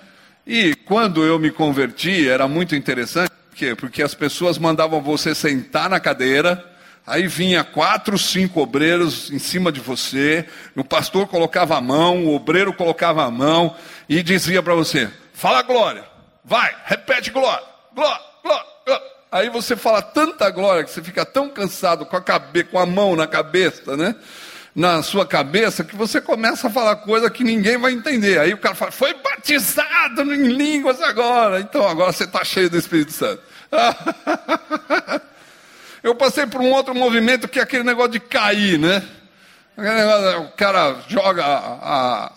E 0.45 0.75
quando 0.75 1.25
eu 1.25 1.39
me 1.39 1.51
converti, 1.51 2.27
era 2.27 2.47
muito 2.47 2.75
interessante, 2.75 3.31
quê? 3.57 3.75
Porque 3.75 4.03
as 4.03 4.13
pessoas 4.13 4.57
mandavam 4.57 5.01
você 5.01 5.33
sentar 5.33 5.89
na 5.89 5.99
cadeira, 5.99 6.63
aí 7.05 7.27
vinha 7.27 7.63
quatro, 7.63 8.17
cinco 8.17 8.61
obreiros 8.61 9.31
em 9.31 9.39
cima 9.39 9.71
de 9.71 9.79
você, 9.79 10.45
o 10.75 10.83
pastor 10.83 11.27
colocava 11.27 11.75
a 11.75 11.81
mão, 11.81 12.25
o 12.25 12.35
obreiro 12.35 12.71
colocava 12.71 13.25
a 13.25 13.31
mão 13.31 13.75
e 14.07 14.21
dizia 14.21 14.61
para 14.61 14.75
você: 14.75 15.09
fala 15.33 15.63
glória, 15.63 16.05
vai, 16.45 16.73
repete 16.85 17.31
glória, 17.31 17.65
glória, 17.93 18.21
glória, 18.43 18.65
glória. 18.85 19.16
Aí 19.31 19.49
você 19.49 19.75
fala 19.75 20.01
tanta 20.01 20.49
glória 20.49 20.83
que 20.83 20.91
você 20.91 21.01
fica 21.01 21.25
tão 21.25 21.49
cansado 21.49 22.05
com 22.05 22.15
a, 22.15 22.21
cabe, 22.21 22.63
com 22.63 22.79
a 22.79 22.85
mão 22.85 23.15
na 23.15 23.27
cabeça, 23.27 23.97
né? 23.97 24.15
na 24.77 25.01
sua 25.01 25.25
cabeça 25.25 25.83
que 25.83 25.95
você 25.95 26.21
começa 26.21 26.67
a 26.67 26.69
falar 26.69 26.97
coisa 26.97 27.31
que 27.31 27.43
ninguém 27.43 27.79
vai 27.79 27.93
entender. 27.93 28.39
Aí 28.39 28.53
o 28.53 28.59
cara 28.59 28.75
fala, 28.75 28.91
foi 28.91 29.11
batizado 29.15 30.21
em 30.21 30.49
línguas 30.49 31.01
agora. 31.01 31.59
Então 31.59 31.87
agora 31.87 32.11
você 32.11 32.25
está 32.25 32.43
cheio 32.43 32.69
do 32.69 32.77
Espírito 32.77 33.11
Santo. 33.11 33.41
Eu 36.03 36.13
passei 36.13 36.45
por 36.45 36.61
um 36.61 36.71
outro 36.71 36.93
movimento 36.93 37.47
que 37.47 37.57
é 37.57 37.63
aquele 37.63 37.83
negócio 37.83 38.11
de 38.11 38.19
cair, 38.19 38.77
né? 38.77 39.01
O 40.45 40.55
cara 40.55 40.97
joga 41.07 41.43
a, 41.43 41.71
a, 41.81 42.31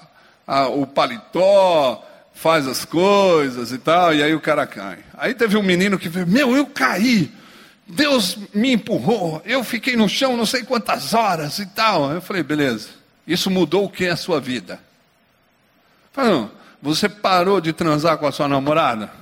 a, 0.46 0.68
o 0.68 0.86
paletó, 0.86 2.02
faz 2.40 2.66
as 2.66 2.86
coisas 2.86 3.70
e 3.70 3.76
tal, 3.76 4.14
e 4.14 4.22
aí 4.22 4.34
o 4.34 4.40
cara 4.40 4.66
cai. 4.66 4.98
Aí 5.14 5.34
teve 5.34 5.58
um 5.58 5.62
menino 5.62 5.98
que 5.98 6.08
falou: 6.08 6.26
Meu, 6.26 6.56
eu 6.56 6.66
caí. 6.66 7.30
Deus 7.86 8.38
me 8.54 8.72
empurrou, 8.72 9.42
eu 9.44 9.64
fiquei 9.64 9.96
no 9.96 10.08
chão 10.08 10.36
não 10.36 10.46
sei 10.46 10.62
quantas 10.62 11.12
horas 11.12 11.58
e 11.58 11.66
tal. 11.66 12.10
Eu 12.12 12.22
falei, 12.22 12.42
beleza, 12.42 12.88
isso 13.26 13.50
mudou 13.50 13.84
o 13.84 13.90
que 13.90 14.06
a 14.06 14.16
sua 14.16 14.40
vida? 14.40 14.80
Falei, 16.12 16.30
não, 16.30 16.50
você 16.80 17.08
parou 17.08 17.60
de 17.60 17.72
transar 17.72 18.16
com 18.16 18.28
a 18.28 18.32
sua 18.32 18.46
namorada? 18.46 19.12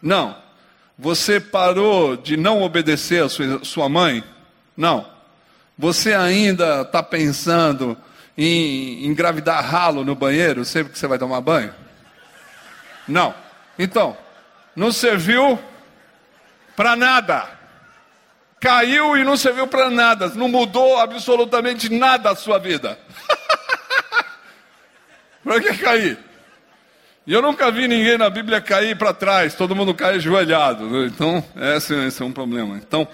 Não. 0.00 0.36
Você 0.96 1.40
parou 1.40 2.16
de 2.16 2.36
não 2.36 2.62
obedecer 2.62 3.24
a 3.24 3.28
sua 3.64 3.88
mãe? 3.88 4.22
Não. 4.76 5.04
Você 5.76 6.14
ainda 6.14 6.82
está 6.82 7.02
pensando 7.02 7.98
em 8.36 9.06
engravidar 9.06 9.64
ralo 9.64 10.04
no 10.04 10.14
banheiro 10.14 10.64
sempre 10.64 10.92
que 10.92 10.98
você 10.98 11.06
vai 11.06 11.18
tomar 11.18 11.40
banho? 11.40 11.74
Não. 13.08 13.34
Então, 13.78 14.16
não 14.74 14.92
serviu 14.92 15.58
para 16.74 16.94
nada. 16.94 17.56
Caiu 18.60 19.16
e 19.16 19.24
não 19.24 19.36
serviu 19.36 19.66
para 19.66 19.90
nada, 19.90 20.28
não 20.30 20.48
mudou 20.48 20.98
absolutamente 20.98 21.92
nada 21.92 22.30
a 22.30 22.36
sua 22.36 22.58
vida. 22.58 22.98
para 25.44 25.60
que 25.60 25.76
cair? 25.78 26.18
E 27.26 27.32
eu 27.32 27.42
nunca 27.42 27.70
vi 27.70 27.88
ninguém 27.88 28.16
na 28.16 28.30
Bíblia 28.30 28.60
cair 28.60 28.96
para 28.96 29.12
trás, 29.12 29.54
todo 29.54 29.74
mundo 29.74 29.94
cai 29.94 30.14
ajoelhado. 30.14 31.04
Então, 31.04 31.44
esse, 31.76 31.94
esse, 32.06 32.22
é 32.22 32.24
um 32.24 32.32
problema. 32.32 32.76
Então, 32.76 33.06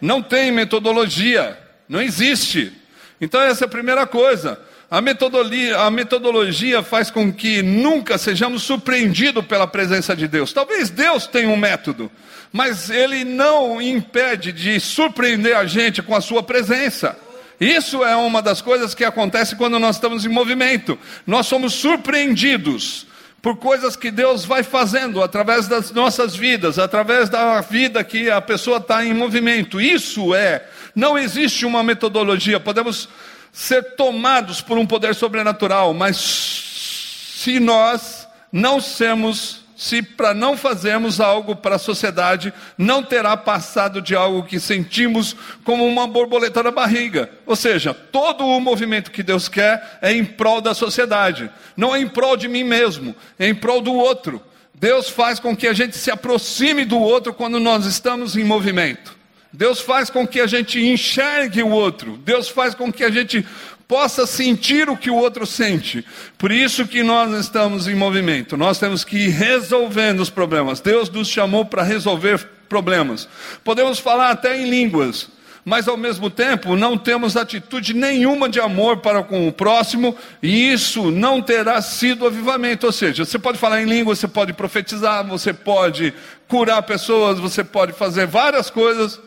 não 0.00 0.22
tem 0.22 0.52
metodologia, 0.52 1.58
não 1.88 2.00
existe. 2.00 2.72
Então, 3.20 3.40
essa 3.40 3.64
é 3.64 3.66
a 3.66 3.70
primeira 3.70 4.06
coisa. 4.06 4.58
A 4.90 5.00
metodologia, 5.00 5.78
a 5.78 5.90
metodologia 5.90 6.82
faz 6.82 7.10
com 7.10 7.32
que 7.32 7.60
nunca 7.60 8.16
sejamos 8.16 8.62
surpreendidos 8.62 9.44
pela 9.44 9.66
presença 9.66 10.14
de 10.14 10.28
Deus. 10.28 10.52
Talvez 10.52 10.90
Deus 10.90 11.26
tenha 11.26 11.48
um 11.48 11.56
método, 11.56 12.10
mas 12.52 12.88
ele 12.88 13.24
não 13.24 13.82
impede 13.82 14.52
de 14.52 14.78
surpreender 14.78 15.56
a 15.56 15.66
gente 15.66 16.02
com 16.02 16.14
a 16.14 16.20
sua 16.20 16.42
presença. 16.42 17.18
Isso 17.60 18.04
é 18.04 18.14
uma 18.14 18.40
das 18.40 18.60
coisas 18.60 18.94
que 18.94 19.04
acontece 19.04 19.56
quando 19.56 19.78
nós 19.78 19.96
estamos 19.96 20.24
em 20.24 20.28
movimento. 20.28 20.96
Nós 21.26 21.46
somos 21.46 21.72
surpreendidos 21.72 23.06
por 23.42 23.56
coisas 23.56 23.96
que 23.96 24.10
Deus 24.10 24.44
vai 24.44 24.62
fazendo 24.62 25.22
através 25.22 25.66
das 25.66 25.90
nossas 25.90 26.36
vidas, 26.36 26.78
através 26.78 27.28
da 27.28 27.60
vida 27.60 28.04
que 28.04 28.30
a 28.30 28.40
pessoa 28.40 28.78
está 28.78 29.04
em 29.04 29.14
movimento. 29.14 29.80
Isso 29.80 30.34
é, 30.34 30.64
não 30.96 31.18
existe 31.18 31.66
uma 31.66 31.82
metodologia. 31.82 32.58
Podemos 32.58 33.08
ser 33.52 33.94
tomados 33.94 34.62
por 34.62 34.78
um 34.78 34.86
poder 34.86 35.14
sobrenatural, 35.14 35.92
mas 35.92 36.16
se 36.16 37.60
nós 37.60 38.26
não 38.50 38.80
sermos 38.80 39.66
se 39.76 40.02
para 40.02 40.32
não 40.32 40.56
fazermos 40.56 41.20
algo 41.20 41.54
para 41.54 41.76
a 41.76 41.78
sociedade, 41.78 42.52
não 42.78 43.02
terá 43.02 43.36
passado 43.36 44.00
de 44.00 44.16
algo 44.16 44.42
que 44.42 44.58
sentimos 44.58 45.36
como 45.64 45.86
uma 45.86 46.06
borboleta 46.06 46.62
na 46.62 46.70
barriga. 46.70 47.28
Ou 47.44 47.54
seja, 47.54 47.92
todo 47.92 48.46
o 48.46 48.58
movimento 48.58 49.10
que 49.10 49.22
Deus 49.22 49.50
quer 49.50 49.98
é 50.00 50.12
em 50.12 50.24
prol 50.24 50.62
da 50.62 50.72
sociedade, 50.72 51.50
não 51.76 51.94
é 51.94 52.00
em 52.00 52.08
prol 52.08 52.38
de 52.38 52.48
mim 52.48 52.64
mesmo, 52.64 53.14
é 53.38 53.46
em 53.46 53.54
prol 53.54 53.82
do 53.82 53.92
outro. 53.92 54.42
Deus 54.74 55.10
faz 55.10 55.38
com 55.38 55.54
que 55.54 55.66
a 55.66 55.74
gente 55.74 55.96
se 55.96 56.10
aproxime 56.10 56.84
do 56.84 56.98
outro 56.98 57.34
quando 57.34 57.60
nós 57.60 57.84
estamos 57.84 58.34
em 58.34 58.44
movimento. 58.44 59.15
Deus 59.56 59.80
faz 59.80 60.10
com 60.10 60.26
que 60.26 60.38
a 60.38 60.46
gente 60.46 60.78
enxergue 60.78 61.62
o 61.62 61.70
outro. 61.70 62.18
Deus 62.18 62.46
faz 62.46 62.74
com 62.74 62.92
que 62.92 63.02
a 63.02 63.10
gente 63.10 63.44
possa 63.88 64.26
sentir 64.26 64.90
o 64.90 64.96
que 64.96 65.08
o 65.08 65.14
outro 65.14 65.46
sente. 65.46 66.04
Por 66.36 66.52
isso 66.52 66.86
que 66.86 67.02
nós 67.02 67.32
estamos 67.32 67.88
em 67.88 67.94
movimento. 67.94 68.54
Nós 68.54 68.78
temos 68.78 69.02
que 69.02 69.16
ir 69.16 69.28
resolvendo 69.30 70.20
os 70.20 70.28
problemas. 70.28 70.80
Deus 70.80 71.08
nos 71.08 71.28
chamou 71.28 71.64
para 71.64 71.82
resolver 71.82 72.46
problemas. 72.68 73.26
Podemos 73.64 73.98
falar 73.98 74.30
até 74.30 74.60
em 74.60 74.68
línguas, 74.68 75.28
mas 75.64 75.88
ao 75.88 75.96
mesmo 75.96 76.28
tempo 76.28 76.76
não 76.76 76.98
temos 76.98 77.34
atitude 77.34 77.94
nenhuma 77.94 78.50
de 78.50 78.60
amor 78.60 78.98
para 78.98 79.22
com 79.22 79.48
o 79.48 79.52
próximo, 79.52 80.14
e 80.42 80.70
isso 80.70 81.10
não 81.10 81.40
terá 81.40 81.80
sido 81.80 82.26
avivamento. 82.26 82.84
Ou 82.84 82.92
seja, 82.92 83.24
você 83.24 83.38
pode 83.38 83.56
falar 83.56 83.80
em 83.80 83.86
língua, 83.86 84.14
você 84.14 84.28
pode 84.28 84.52
profetizar, 84.52 85.26
você 85.26 85.54
pode 85.54 86.12
curar 86.46 86.82
pessoas, 86.82 87.38
você 87.38 87.64
pode 87.64 87.94
fazer 87.94 88.26
várias 88.26 88.68
coisas, 88.68 89.18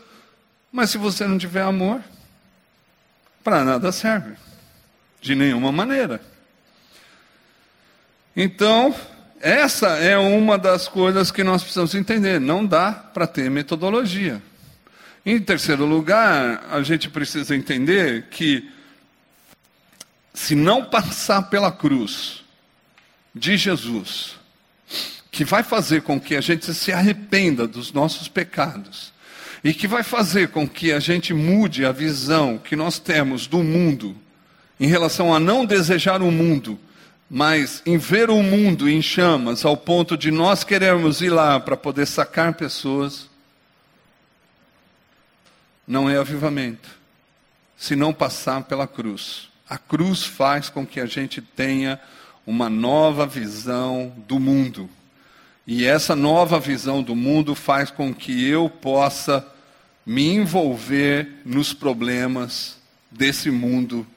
mas 0.72 0.89
se 0.89 0.97
você 0.97 1.28
não 1.28 1.38
tiver 1.38 1.61
amor, 1.61 2.01
para 3.43 3.63
nada 3.63 3.91
serve. 3.91 4.36
De 5.22 5.36
nenhuma 5.36 5.72
maneira. 5.72 6.22
Então, 8.36 8.95
essa 9.41 9.88
é 9.97 10.17
uma 10.17 10.57
das 10.57 10.88
coisas 10.88 11.32
que 11.32 11.43
nós 11.43 11.61
precisamos 11.61 11.95
entender. 11.95 12.39
Não 12.39 12.65
dá 12.65 12.91
para 12.91 13.28
ter 13.28 13.49
metodologia. 13.49 14.41
Em 15.26 15.39
terceiro 15.39 15.86
lugar, 15.86 16.65
a 16.72 16.82
gente 16.82 17.09
precisa 17.09 17.55
entender 17.55 18.28
que, 18.30 18.70
se 20.34 20.55
não 20.55 20.86
passar 20.86 21.43
pela 21.49 21.72
cruz 21.72 22.43
de 23.36 23.57
Jesus, 23.57 24.38
que 25.32 25.43
vai 25.43 25.63
fazer 25.63 26.01
com 26.01 26.20
que 26.20 26.36
a 26.36 26.41
gente 26.41 26.74
se 26.74 26.91
arrependa 26.91 27.67
dos 27.67 27.91
nossos 27.91 28.28
pecados, 28.28 29.13
e 29.64 29.74
que 29.74 29.88
vai 29.88 30.03
fazer 30.03 30.49
com 30.49 30.68
que 30.68 30.91
a 30.91 30.99
gente 30.99 31.34
mude 31.34 31.86
a 31.86 31.91
visão 31.91 32.57
que 32.57 32.76
nós 32.76 32.99
temos 32.99 33.47
do 33.47 33.64
mundo, 33.64 34.16
em 34.80 34.88
relação 34.88 35.34
a 35.34 35.39
não 35.39 35.66
desejar 35.66 36.22
o 36.22 36.32
mundo, 36.32 36.80
mas 37.30 37.84
em 37.86 37.97
ver 37.97 38.30
o 38.30 38.41
mundo 38.41 38.89
em 38.89 39.01
chamas, 39.01 39.66
ao 39.66 39.78
ponto 39.78 40.18
de 40.18 40.32
nós 40.32 40.64
queremos 40.64 41.22
ir 41.22 41.30
lá 41.30 41.60
para 41.60 41.78
poder 41.78 42.07
sacar 42.07 42.53
pessoas, 42.53 43.30
não 45.86 46.10
é 46.10 46.18
avivamento, 46.18 46.89
se 47.78 47.95
não 47.95 48.14
passar 48.14 48.64
pela 48.64 48.88
cruz. 48.88 49.49
A 49.70 49.78
cruz 49.78 50.24
faz 50.24 50.70
com 50.70 50.86
que 50.86 50.99
a 50.99 51.05
gente 51.05 51.41
tenha 51.41 51.99
uma 52.45 52.70
nova 52.70 53.28
visão 53.28 54.12
do 54.28 54.39
mundo. 54.39 54.89
E 55.72 55.86
essa 55.86 56.15
nova 56.15 56.59
visão 56.59 57.03
do 57.03 57.15
mundo 57.15 57.53
faz 57.53 57.91
com 57.91 58.11
que 58.11 58.43
eu 58.43 58.67
possa 58.67 59.47
me 60.03 60.28
envolver 60.34 61.41
nos 61.45 61.74
problemas 61.74 62.80
desse 63.11 63.51
mundo 63.51 64.07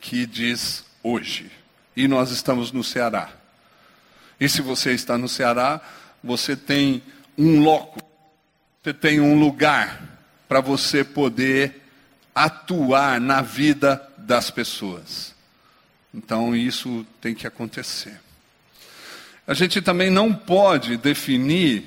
que 0.00 0.26
diz 0.26 0.84
hoje. 1.04 1.48
E 1.96 2.08
nós 2.08 2.32
estamos 2.32 2.72
no 2.72 2.82
Ceará. 2.82 3.30
E 4.40 4.48
se 4.48 4.60
você 4.60 4.94
está 4.94 5.16
no 5.16 5.28
Ceará, 5.28 5.80
você 6.24 6.56
tem 6.56 7.00
um 7.38 7.60
loco, 7.60 8.00
você 8.82 8.92
tem 8.92 9.20
um 9.20 9.38
lugar 9.38 10.02
para 10.48 10.60
você 10.60 11.04
poder 11.04 11.82
atuar 12.34 13.20
na 13.20 13.42
vida 13.42 14.04
das 14.18 14.50
pessoas. 14.50 15.36
Então 16.12 16.52
isso 16.56 17.06
tem 17.20 17.32
que 17.32 17.46
acontecer. 17.46 18.25
A 19.46 19.54
gente 19.54 19.80
também 19.80 20.10
não 20.10 20.34
pode 20.34 20.96
definir 20.96 21.84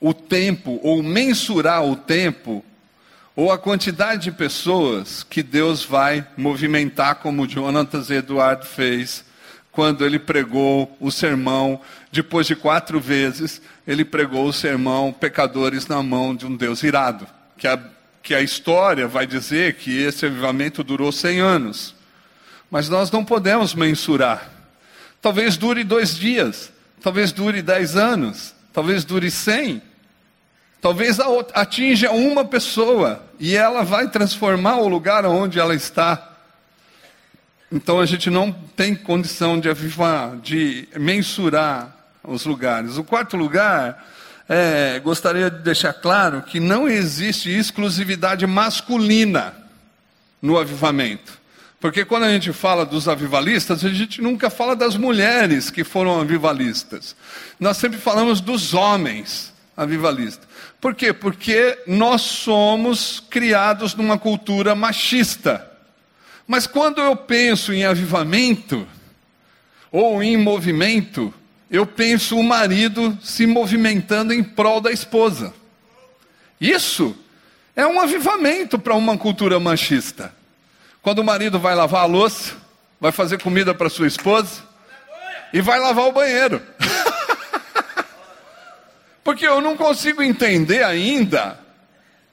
o 0.00 0.12
tempo 0.12 0.78
ou 0.82 1.02
mensurar 1.02 1.84
o 1.84 1.96
tempo 1.96 2.64
ou 3.36 3.50
a 3.50 3.58
quantidade 3.58 4.24
de 4.24 4.32
pessoas 4.32 5.24
que 5.24 5.42
Deus 5.42 5.84
vai 5.84 6.26
movimentar, 6.36 7.16
como 7.16 7.48
Jonatas 7.48 8.08
Eduardo 8.10 8.64
fez, 8.64 9.24
quando 9.72 10.04
ele 10.04 10.20
pregou 10.20 10.96
o 11.00 11.10
sermão, 11.10 11.80
depois 12.12 12.46
de 12.46 12.54
quatro 12.54 13.00
vezes, 13.00 13.60
ele 13.84 14.04
pregou 14.04 14.46
o 14.46 14.52
sermão 14.52 15.12
Pecadores 15.12 15.88
na 15.88 16.00
mão 16.00 16.32
de 16.36 16.46
um 16.46 16.56
Deus 16.56 16.84
irado. 16.84 17.26
Que 17.58 17.66
a, 17.66 17.80
que 18.22 18.34
a 18.34 18.40
história 18.40 19.08
vai 19.08 19.26
dizer 19.26 19.74
que 19.74 20.00
esse 20.00 20.26
avivamento 20.26 20.84
durou 20.84 21.10
cem 21.10 21.40
anos. 21.40 21.92
Mas 22.70 22.88
nós 22.88 23.10
não 23.10 23.24
podemos 23.24 23.74
mensurar. 23.74 24.48
Talvez 25.20 25.56
dure 25.56 25.82
dois 25.82 26.16
dias, 26.16 26.72
talvez 27.04 27.32
dure 27.32 27.60
dez 27.60 27.96
anos, 27.96 28.54
talvez 28.72 29.04
dure 29.04 29.30
cem. 29.30 29.82
Talvez 30.80 31.18
atinja 31.52 32.10
uma 32.10 32.46
pessoa 32.46 33.22
e 33.38 33.54
ela 33.54 33.84
vai 33.84 34.08
transformar 34.08 34.76
o 34.78 34.88
lugar 34.88 35.26
onde 35.26 35.58
ela 35.58 35.74
está. 35.74 36.32
Então 37.70 38.00
a 38.00 38.06
gente 38.06 38.30
não 38.30 38.50
tem 38.50 38.94
condição 38.94 39.60
de 39.60 39.68
avivar, 39.68 40.36
de 40.36 40.88
mensurar 40.96 41.94
os 42.22 42.46
lugares. 42.46 42.96
O 42.96 43.04
quarto 43.04 43.36
lugar, 43.36 44.02
é, 44.48 44.98
gostaria 45.00 45.50
de 45.50 45.62
deixar 45.62 45.92
claro 45.92 46.42
que 46.42 46.58
não 46.58 46.88
existe 46.88 47.50
exclusividade 47.50 48.46
masculina 48.46 49.54
no 50.40 50.58
avivamento. 50.58 51.43
Porque 51.84 52.02
quando 52.02 52.22
a 52.22 52.32
gente 52.32 52.50
fala 52.50 52.86
dos 52.86 53.08
avivalistas, 53.08 53.84
a 53.84 53.90
gente 53.90 54.22
nunca 54.22 54.48
fala 54.48 54.74
das 54.74 54.96
mulheres 54.96 55.68
que 55.68 55.84
foram 55.84 56.18
avivalistas. 56.18 57.14
Nós 57.60 57.76
sempre 57.76 57.98
falamos 57.98 58.40
dos 58.40 58.72
homens 58.72 59.52
avivalistas. 59.76 60.48
Por 60.80 60.94
quê? 60.94 61.12
Porque 61.12 61.78
nós 61.86 62.22
somos 62.22 63.22
criados 63.28 63.94
numa 63.94 64.16
cultura 64.16 64.74
machista. 64.74 65.70
Mas 66.46 66.66
quando 66.66 67.02
eu 67.02 67.14
penso 67.14 67.70
em 67.70 67.84
avivamento, 67.84 68.88
ou 69.92 70.22
em 70.22 70.38
movimento, 70.38 71.34
eu 71.70 71.84
penso 71.84 72.38
o 72.38 72.42
marido 72.42 73.18
se 73.22 73.46
movimentando 73.46 74.32
em 74.32 74.42
prol 74.42 74.80
da 74.80 74.90
esposa. 74.90 75.52
Isso 76.58 77.14
é 77.76 77.86
um 77.86 78.00
avivamento 78.00 78.78
para 78.78 78.94
uma 78.94 79.18
cultura 79.18 79.60
machista. 79.60 80.32
Quando 81.04 81.18
o 81.18 81.24
marido 81.24 81.60
vai 81.60 81.74
lavar 81.74 82.04
a 82.04 82.06
louça, 82.06 82.54
vai 82.98 83.12
fazer 83.12 83.38
comida 83.42 83.74
para 83.74 83.90
sua 83.90 84.06
esposa 84.06 84.62
e 85.52 85.60
vai 85.60 85.78
lavar 85.78 86.06
o 86.06 86.12
banheiro. 86.12 86.62
Porque 89.22 89.46
eu 89.46 89.60
não 89.60 89.76
consigo 89.76 90.22
entender 90.22 90.82
ainda 90.82 91.60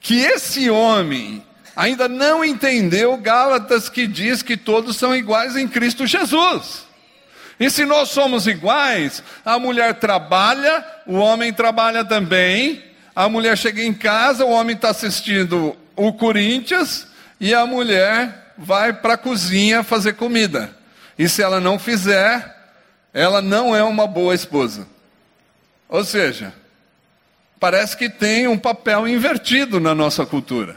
que 0.00 0.22
esse 0.22 0.70
homem 0.70 1.44
ainda 1.76 2.08
não 2.08 2.42
entendeu 2.42 3.14
Gálatas 3.18 3.90
que 3.90 4.06
diz 4.06 4.40
que 4.40 4.56
todos 4.56 4.96
são 4.96 5.14
iguais 5.14 5.54
em 5.54 5.68
Cristo 5.68 6.06
Jesus. 6.06 6.86
E 7.60 7.68
se 7.68 7.84
nós 7.84 8.08
somos 8.08 8.46
iguais, 8.46 9.22
a 9.44 9.58
mulher 9.58 9.96
trabalha, 9.96 10.82
o 11.06 11.16
homem 11.16 11.52
trabalha 11.52 12.06
também, 12.06 12.82
a 13.14 13.28
mulher 13.28 13.58
chega 13.58 13.82
em 13.82 13.92
casa, 13.92 14.46
o 14.46 14.50
homem 14.50 14.74
está 14.74 14.88
assistindo 14.88 15.76
o 15.94 16.14
Corinthians 16.14 17.06
e 17.38 17.52
a 17.52 17.66
mulher 17.66 18.41
vai 18.56 18.92
para 18.92 19.14
a 19.14 19.18
cozinha 19.18 19.82
fazer 19.82 20.14
comida. 20.14 20.76
E 21.18 21.28
se 21.28 21.42
ela 21.42 21.60
não 21.60 21.78
fizer, 21.78 22.52
ela 23.12 23.42
não 23.42 23.76
é 23.76 23.82
uma 23.82 24.06
boa 24.06 24.34
esposa. 24.34 24.86
Ou 25.88 26.04
seja, 26.04 26.52
parece 27.60 27.96
que 27.96 28.08
tem 28.08 28.48
um 28.48 28.58
papel 28.58 29.06
invertido 29.06 29.78
na 29.78 29.94
nossa 29.94 30.24
cultura. 30.24 30.76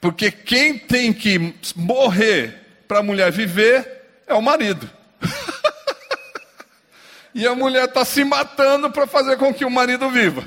Porque 0.00 0.30
quem 0.30 0.78
tem 0.78 1.12
que 1.12 1.54
morrer 1.74 2.82
para 2.86 2.98
a 2.98 3.02
mulher 3.02 3.32
viver 3.32 4.02
é 4.26 4.34
o 4.34 4.42
marido. 4.42 4.88
e 7.34 7.46
a 7.46 7.54
mulher 7.54 7.84
está 7.84 8.04
se 8.04 8.24
matando 8.24 8.90
para 8.90 9.06
fazer 9.06 9.36
com 9.36 9.54
que 9.54 9.64
o 9.64 9.70
marido 9.70 10.10
viva. 10.10 10.44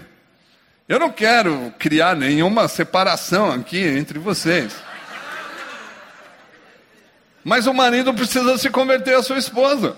Eu 0.88 1.00
não 1.00 1.12
quero 1.12 1.74
criar 1.78 2.16
nenhuma 2.16 2.68
separação 2.68 3.52
aqui 3.52 3.80
entre 3.80 4.18
vocês. 4.18 4.74
Mas 7.44 7.68
o 7.68 7.74
marido 7.74 8.14
precisa 8.14 8.58
se 8.58 8.70
converter 8.70 9.16
à 9.16 9.24
sua 9.24 9.38
esposa. 9.38 9.96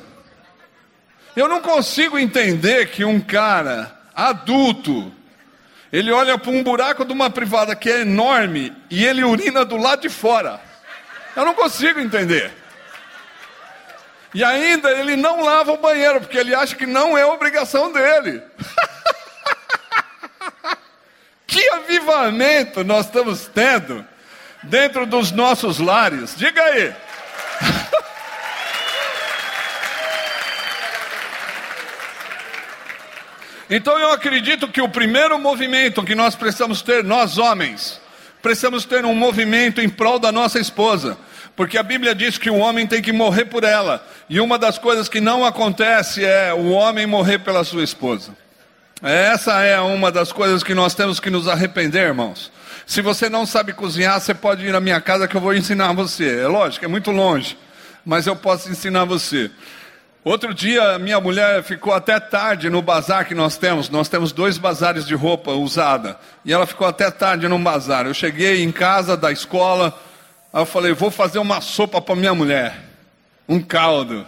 Eu 1.35 1.47
não 1.47 1.61
consigo 1.61 2.19
entender 2.19 2.89
que 2.89 3.05
um 3.05 3.19
cara 3.19 3.97
adulto, 4.13 5.11
ele 5.91 6.11
olha 6.11 6.37
para 6.37 6.51
um 6.51 6.63
buraco 6.63 7.05
de 7.05 7.13
uma 7.13 7.29
privada 7.29 7.75
que 7.75 7.89
é 7.89 8.01
enorme 8.01 8.75
e 8.89 9.05
ele 9.05 9.23
urina 9.23 9.63
do 9.63 9.77
lado 9.77 10.01
de 10.01 10.09
fora. 10.09 10.59
Eu 11.35 11.45
não 11.45 11.53
consigo 11.53 11.99
entender. 11.99 12.51
E 14.33 14.43
ainda 14.43 14.91
ele 14.91 15.15
não 15.15 15.41
lava 15.43 15.73
o 15.73 15.77
banheiro, 15.77 16.21
porque 16.21 16.37
ele 16.37 16.55
acha 16.55 16.75
que 16.75 16.85
não 16.85 17.17
é 17.17 17.25
obrigação 17.25 17.91
dele. 17.91 18.41
que 21.45 21.67
avivamento 21.69 22.83
nós 22.83 23.05
estamos 23.05 23.47
tendo 23.47 24.05
dentro 24.63 25.05
dos 25.05 25.31
nossos 25.31 25.79
lares. 25.79 26.35
Diga 26.37 26.63
aí. 26.63 26.95
Então 33.73 33.97
eu 33.97 34.11
acredito 34.11 34.67
que 34.67 34.81
o 34.81 34.89
primeiro 34.89 35.39
movimento 35.39 36.03
que 36.03 36.13
nós 36.13 36.35
precisamos 36.35 36.81
ter, 36.81 37.05
nós 37.05 37.37
homens, 37.37 38.01
precisamos 38.41 38.83
ter 38.83 39.05
um 39.05 39.15
movimento 39.15 39.79
em 39.79 39.87
prol 39.87 40.19
da 40.19 40.29
nossa 40.29 40.59
esposa. 40.59 41.17
Porque 41.55 41.77
a 41.77 41.83
Bíblia 41.83 42.13
diz 42.13 42.37
que 42.37 42.49
o 42.49 42.57
homem 42.57 42.85
tem 42.85 43.01
que 43.01 43.13
morrer 43.13 43.45
por 43.45 43.63
ela. 43.63 44.05
E 44.29 44.41
uma 44.41 44.59
das 44.59 44.77
coisas 44.77 45.07
que 45.07 45.21
não 45.21 45.45
acontece 45.45 46.25
é 46.25 46.53
o 46.53 46.71
homem 46.71 47.07
morrer 47.07 47.39
pela 47.39 47.63
sua 47.63 47.81
esposa. 47.81 48.35
Essa 49.01 49.61
é 49.61 49.79
uma 49.79 50.11
das 50.11 50.33
coisas 50.33 50.63
que 50.63 50.73
nós 50.73 50.93
temos 50.93 51.21
que 51.21 51.29
nos 51.29 51.47
arrepender, 51.47 52.07
irmãos. 52.07 52.51
Se 52.85 53.01
você 53.01 53.29
não 53.29 53.45
sabe 53.45 53.71
cozinhar, 53.71 54.19
você 54.19 54.33
pode 54.33 54.65
ir 54.65 54.73
na 54.73 54.81
minha 54.81 54.99
casa 54.99 55.29
que 55.29 55.35
eu 55.37 55.41
vou 55.41 55.53
ensinar 55.53 55.93
você. 55.93 56.41
É 56.41 56.47
lógico, 56.47 56.83
é 56.83 56.89
muito 56.89 57.09
longe, 57.09 57.57
mas 58.05 58.27
eu 58.27 58.35
posso 58.35 58.69
ensinar 58.69 59.05
você. 59.05 59.49
Outro 60.23 60.53
dia, 60.53 60.99
minha 60.99 61.19
mulher 61.19 61.63
ficou 61.63 61.91
até 61.93 62.19
tarde 62.19 62.69
no 62.69 62.79
bazar 62.79 63.27
que 63.27 63.33
nós 63.33 63.57
temos. 63.57 63.89
Nós 63.89 64.07
temos 64.07 64.31
dois 64.31 64.59
bazares 64.59 65.05
de 65.07 65.15
roupa 65.15 65.51
usada. 65.51 66.19
E 66.45 66.53
ela 66.53 66.67
ficou 66.67 66.85
até 66.85 67.09
tarde 67.09 67.47
no 67.47 67.57
bazar. 67.57 68.05
Eu 68.05 68.13
cheguei 68.13 68.63
em 68.63 68.71
casa 68.71 69.17
da 69.17 69.31
escola, 69.31 69.99
aí 70.53 70.61
eu 70.61 70.65
falei, 70.65 70.93
vou 70.93 71.09
fazer 71.09 71.39
uma 71.39 71.59
sopa 71.59 71.99
para 71.99 72.15
minha 72.15 72.35
mulher. 72.35 72.77
Um 73.49 73.59
caldo. 73.59 74.27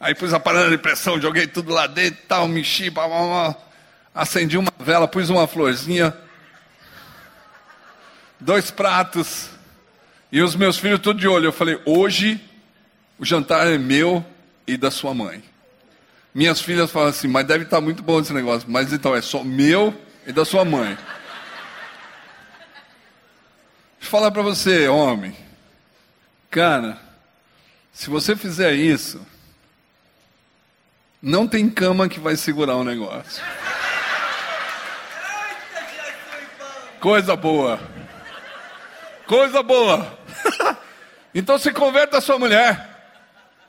Aí 0.00 0.12
pus 0.12 0.34
a 0.34 0.40
panela 0.40 0.70
de 0.70 0.78
pressão, 0.78 1.20
joguei 1.20 1.46
tudo 1.46 1.72
lá 1.72 1.86
dentro, 1.86 2.20
tal, 2.26 2.48
mexi, 2.48 2.90
blá. 2.90 3.54
acendi 4.12 4.58
uma 4.58 4.72
vela, 4.78 5.06
pus 5.06 5.28
uma 5.28 5.46
florzinha, 5.46 6.12
dois 8.40 8.70
pratos, 8.70 9.50
e 10.32 10.42
os 10.42 10.56
meus 10.56 10.78
filhos 10.78 10.98
tudo 11.00 11.20
de 11.20 11.28
olho. 11.28 11.46
Eu 11.46 11.52
falei, 11.52 11.78
hoje 11.84 12.40
o 13.18 13.26
jantar 13.26 13.66
é 13.66 13.76
meu, 13.76 14.24
e 14.70 14.76
da 14.76 14.90
sua 14.90 15.12
mãe. 15.12 15.42
Minhas 16.32 16.60
filhas 16.60 16.92
falam 16.92 17.08
assim, 17.08 17.26
mas 17.26 17.44
deve 17.44 17.64
estar 17.64 17.80
muito 17.80 18.04
bom 18.04 18.20
esse 18.20 18.32
negócio. 18.32 18.70
Mas 18.70 18.92
então 18.92 19.16
é 19.16 19.20
só 19.20 19.42
meu 19.42 19.92
e 20.24 20.32
da 20.32 20.44
sua 20.44 20.64
mãe. 20.64 20.94
Deixa 20.94 21.02
eu 24.02 24.06
falar 24.08 24.30
para 24.30 24.42
você, 24.42 24.86
homem. 24.86 25.36
Cara, 26.48 27.00
se 27.92 28.08
você 28.08 28.36
fizer 28.36 28.72
isso, 28.72 29.26
não 31.20 31.48
tem 31.48 31.68
cama 31.68 32.08
que 32.08 32.20
vai 32.20 32.36
segurar 32.36 32.76
o 32.76 32.84
negócio. 32.84 33.42
Coisa 37.00 37.34
boa. 37.34 37.80
Coisa 39.26 39.64
boa. 39.64 40.16
então 41.34 41.58
se 41.58 41.72
converta 41.72 42.18
a 42.18 42.20
sua 42.20 42.38
mulher. 42.38 42.89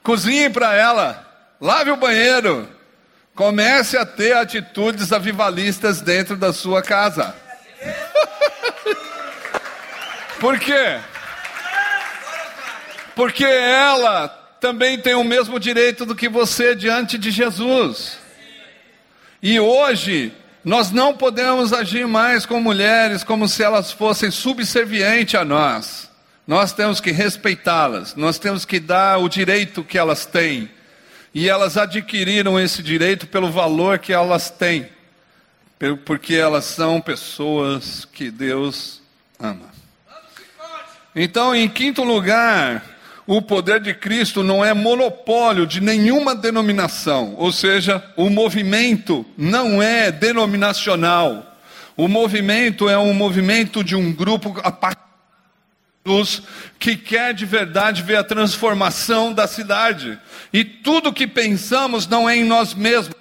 Cozinhe 0.04 0.50
para 0.50 0.76
ela, 0.76 1.26
lave 1.60 1.92
o 1.92 1.96
banheiro, 1.96 2.68
comece 3.36 3.98
a 3.98 4.06
ter 4.06 4.36
atitudes 4.36 5.12
avivalistas 5.12 6.02
dentro 6.02 6.36
da 6.36 6.52
sua 6.52 6.82
casa. 6.82 7.36
Por 10.40 10.60
quê? 10.60 11.00
Porque 13.16 13.46
ela 13.46 14.28
também 14.60 15.00
tem 15.00 15.16
o 15.16 15.24
mesmo 15.24 15.60
direito 15.60 16.06
do 16.06 16.16
que 16.16 16.30
você 16.30 16.76
diante 16.76 17.18
de 17.18 17.32
Jesus. 17.32 18.18
E 19.42 19.60
hoje, 19.60 20.32
nós 20.64 20.92
não 20.92 21.18
podemos 21.18 21.74
agir 21.74 22.08
mais 22.08 22.46
com 22.46 22.62
mulheres 22.62 23.24
como 23.24 23.48
se 23.48 23.64
elas 23.64 23.92
fossem 23.92 24.30
subservientes 24.30 25.34
a 25.34 25.44
nós. 25.44 26.11
Nós 26.48 26.74
temos 26.74 27.00
que 27.00 27.12
respeitá-las, 27.12 28.16
nós 28.16 28.40
temos 28.40 28.66
que 28.66 28.80
dar 28.80 29.18
o 29.20 29.30
direito 29.30 29.84
que 29.84 29.98
elas 29.98 30.26
têm. 30.26 30.70
E 31.34 31.48
elas 31.48 31.78
adquiriram 31.78 32.60
esse 32.60 32.84
direito 32.84 33.26
pelo 33.26 33.50
valor 33.50 34.00
que 34.00 34.12
elas 34.12 34.50
têm, 34.50 34.90
porque 36.04 36.36
elas 36.36 36.66
são 36.66 37.00
pessoas 37.00 38.04
que 38.04 38.30
Deus 38.30 39.02
ama. 39.40 39.72
Então, 41.16 41.56
em 41.56 41.70
quinto 41.70 42.04
lugar, 42.04 42.84
o 43.26 43.42
poder 43.42 43.80
de 43.80 43.94
Cristo 43.94 44.44
não 44.44 44.64
é 44.64 44.74
monopólio 44.74 45.66
de 45.66 45.80
nenhuma 45.80 46.36
denominação, 46.36 47.34
ou 47.38 47.52
seja, 47.52 48.04
o 48.18 48.30
movimento 48.30 49.26
não 49.38 49.82
é 49.82 50.12
denominacional. 50.12 51.48
O 51.96 52.08
movimento 52.08 52.90
é 52.90 52.98
um 52.98 53.14
movimento 53.14 53.84
de 53.84 53.96
um 53.96 54.12
grupo 54.12 54.60
a 54.64 54.72
partir 54.72 55.11
Jesus 56.06 56.42
que 56.80 56.96
quer 56.98 57.34
de 57.34 57.46
verdade 57.46 58.02
ver 58.02 58.18
a 58.18 58.24
transformação 58.24 59.34
da 59.34 59.48
cidade. 59.48 60.20
E 60.52 60.64
tudo 60.64 61.14
que 61.14 61.28
pensamos 61.28 62.08
não 62.08 62.30
é 62.30 62.36
em 62.36 62.44
nós 62.44 62.74
mesmos. 62.74 63.16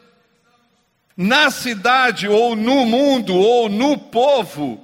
Na 1.16 1.50
cidade, 1.50 2.26
ou 2.26 2.56
no 2.56 2.86
mundo, 2.86 3.34
ou 3.34 3.68
no 3.68 3.98
povo, 3.98 4.82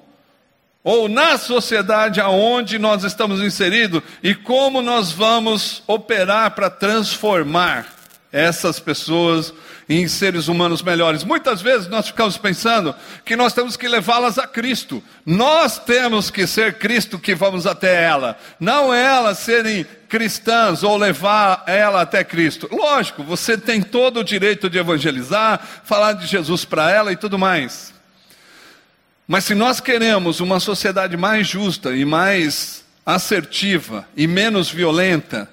ou 0.85 1.09
na 1.09 1.39
sociedade 1.39 2.21
aonde 2.21 2.79
nós 2.79 3.05
estamos 3.05 3.41
inseridos, 3.41 4.03
e 4.23 4.35
como 4.35 4.83
nós 4.83 5.11
vamos 5.11 5.83
operar 5.87 6.51
para 6.51 6.69
transformar 6.69 7.96
essas 8.33 8.79
pessoas 8.79 9.53
em 9.89 10.07
seres 10.09 10.49
humanos 10.49 10.83
melhores. 10.83 11.23
Muitas 11.23 11.63
vezes 11.63 11.89
nós 11.89 12.09
ficamos 12.09 12.37
pensando 12.37 12.95
que 13.25 13.37
nós 13.37 13.53
temos 13.53 13.77
que 13.77 13.87
levá-las 13.87 14.39
a 14.39 14.47
Cristo. 14.47 15.03
Nós 15.25 15.79
temos 15.79 16.31
que 16.31 16.47
ser 16.47 16.75
Cristo 16.75 17.19
que 17.19 17.35
vamos 17.35 17.67
até 17.67 18.05
ela, 18.05 18.37
não 18.59 18.93
elas 18.93 19.39
serem 19.39 19.87
cristãs 20.09 20.83
ou 20.83 20.97
levar 20.97 21.65
ela 21.67 22.03
até 22.03 22.23
Cristo. 22.25 22.69
Lógico, 22.71 23.23
você 23.23 23.57
tem 23.57 23.81
todo 23.83 24.21
o 24.21 24.25
direito 24.25 24.69
de 24.69 24.79
evangelizar, 24.79 25.61
falar 25.85 26.15
de 26.15 26.27
Jesus 26.27 26.65
para 26.65 26.91
ela 26.91 27.13
e 27.13 27.17
tudo 27.17 27.39
mais. 27.39 27.95
Mas 29.27 29.45
se 29.45 29.55
nós 29.55 29.81
queremos 29.81 30.41
uma 30.41 30.61
sociedade 30.61 31.17
mais 31.17 31.49
justa 31.49 31.95
e 31.97 32.05
mais 32.05 32.85
assertiva 33.05 34.07
e 34.17 34.27
menos 34.27 34.71
violenta, 34.71 35.49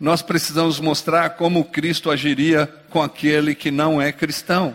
nós 0.00 0.22
precisamos 0.22 0.80
mostrar 0.80 1.30
como 1.30 1.62
Cristo 1.62 2.10
agiria 2.10 2.66
com 2.88 3.02
aquele 3.02 3.54
que 3.54 3.70
não 3.70 4.00
é 4.00 4.10
cristão. 4.10 4.74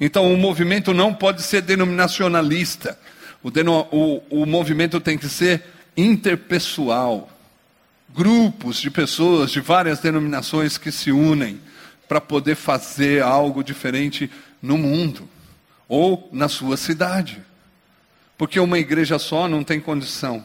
Então, 0.00 0.32
o 0.32 0.36
movimento 0.36 0.94
não 0.94 1.12
pode 1.12 1.42
ser 1.42 1.60
denominacionalista. 1.60 2.96
O, 3.42 3.50
o, 3.90 4.42
o 4.42 4.46
movimento 4.46 5.00
tem 5.00 5.18
que 5.18 5.28
ser 5.28 5.64
interpessoal. 5.96 7.28
Grupos 8.10 8.80
de 8.80 8.92
pessoas 8.92 9.50
de 9.50 9.60
várias 9.60 9.98
denominações 9.98 10.78
que 10.78 10.92
se 10.92 11.10
unem 11.10 11.60
para 12.06 12.20
poder 12.20 12.54
fazer 12.54 13.22
algo 13.22 13.64
diferente 13.64 14.30
no 14.62 14.78
mundo 14.78 15.28
ou 15.88 16.28
na 16.32 16.48
sua 16.48 16.76
cidade. 16.76 17.42
Porque 18.36 18.60
uma 18.60 18.78
igreja 18.78 19.18
só 19.18 19.48
não 19.48 19.64
tem 19.64 19.80
condição, 19.80 20.44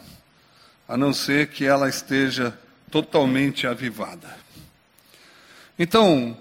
a 0.88 0.98
não 0.98 1.14
ser 1.14 1.50
que 1.50 1.64
ela 1.64 1.88
esteja 1.88 2.58
totalmente 2.94 3.66
avivada. 3.66 4.38
Então, 5.80 6.38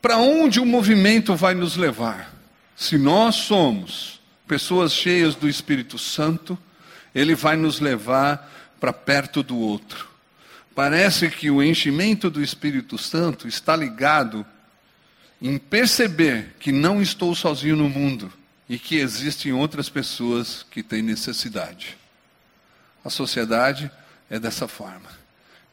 para 0.00 0.16
onde 0.16 0.58
o 0.58 0.66
movimento 0.66 1.36
vai 1.36 1.54
nos 1.54 1.76
levar? 1.76 2.34
Se 2.74 2.98
nós 2.98 3.36
somos 3.36 4.20
pessoas 4.44 4.92
cheias 4.92 5.36
do 5.36 5.48
Espírito 5.48 6.00
Santo, 6.00 6.58
ele 7.14 7.36
vai 7.36 7.56
nos 7.56 7.78
levar 7.78 8.50
para 8.80 8.92
perto 8.92 9.44
do 9.44 9.56
outro. 9.56 10.08
Parece 10.74 11.30
que 11.30 11.48
o 11.52 11.62
enchimento 11.62 12.28
do 12.28 12.42
Espírito 12.42 12.98
Santo 12.98 13.46
está 13.46 13.76
ligado 13.76 14.44
em 15.40 15.56
perceber 15.56 16.56
que 16.58 16.72
não 16.72 17.00
estou 17.00 17.32
sozinho 17.32 17.76
no 17.76 17.88
mundo 17.88 18.32
e 18.68 18.76
que 18.76 18.96
existem 18.96 19.52
outras 19.52 19.88
pessoas 19.88 20.66
que 20.68 20.82
têm 20.82 21.00
necessidade. 21.00 21.96
A 23.04 23.10
sociedade 23.10 23.88
é 24.28 24.40
dessa 24.40 24.66
forma. 24.66 25.21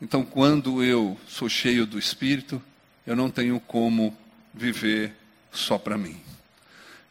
Então, 0.02 0.24
quando 0.24 0.84
eu 0.84 1.18
sou 1.28 1.50
cheio 1.50 1.86
do 1.86 2.00
Espírito, 2.00 2.62
eu 3.06 3.16
não 3.16 3.30
tenho 3.30 3.60
como 3.60 4.16
viver 4.54 5.14
só 5.52 5.78
para 5.78 5.98
mim. 5.98 6.20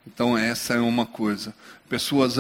Então, 0.07 0.39
essa 0.39 0.75
é 0.75 0.81
uma 0.81 1.05
coisa. 1.05 1.55
Pessoas 1.89 2.37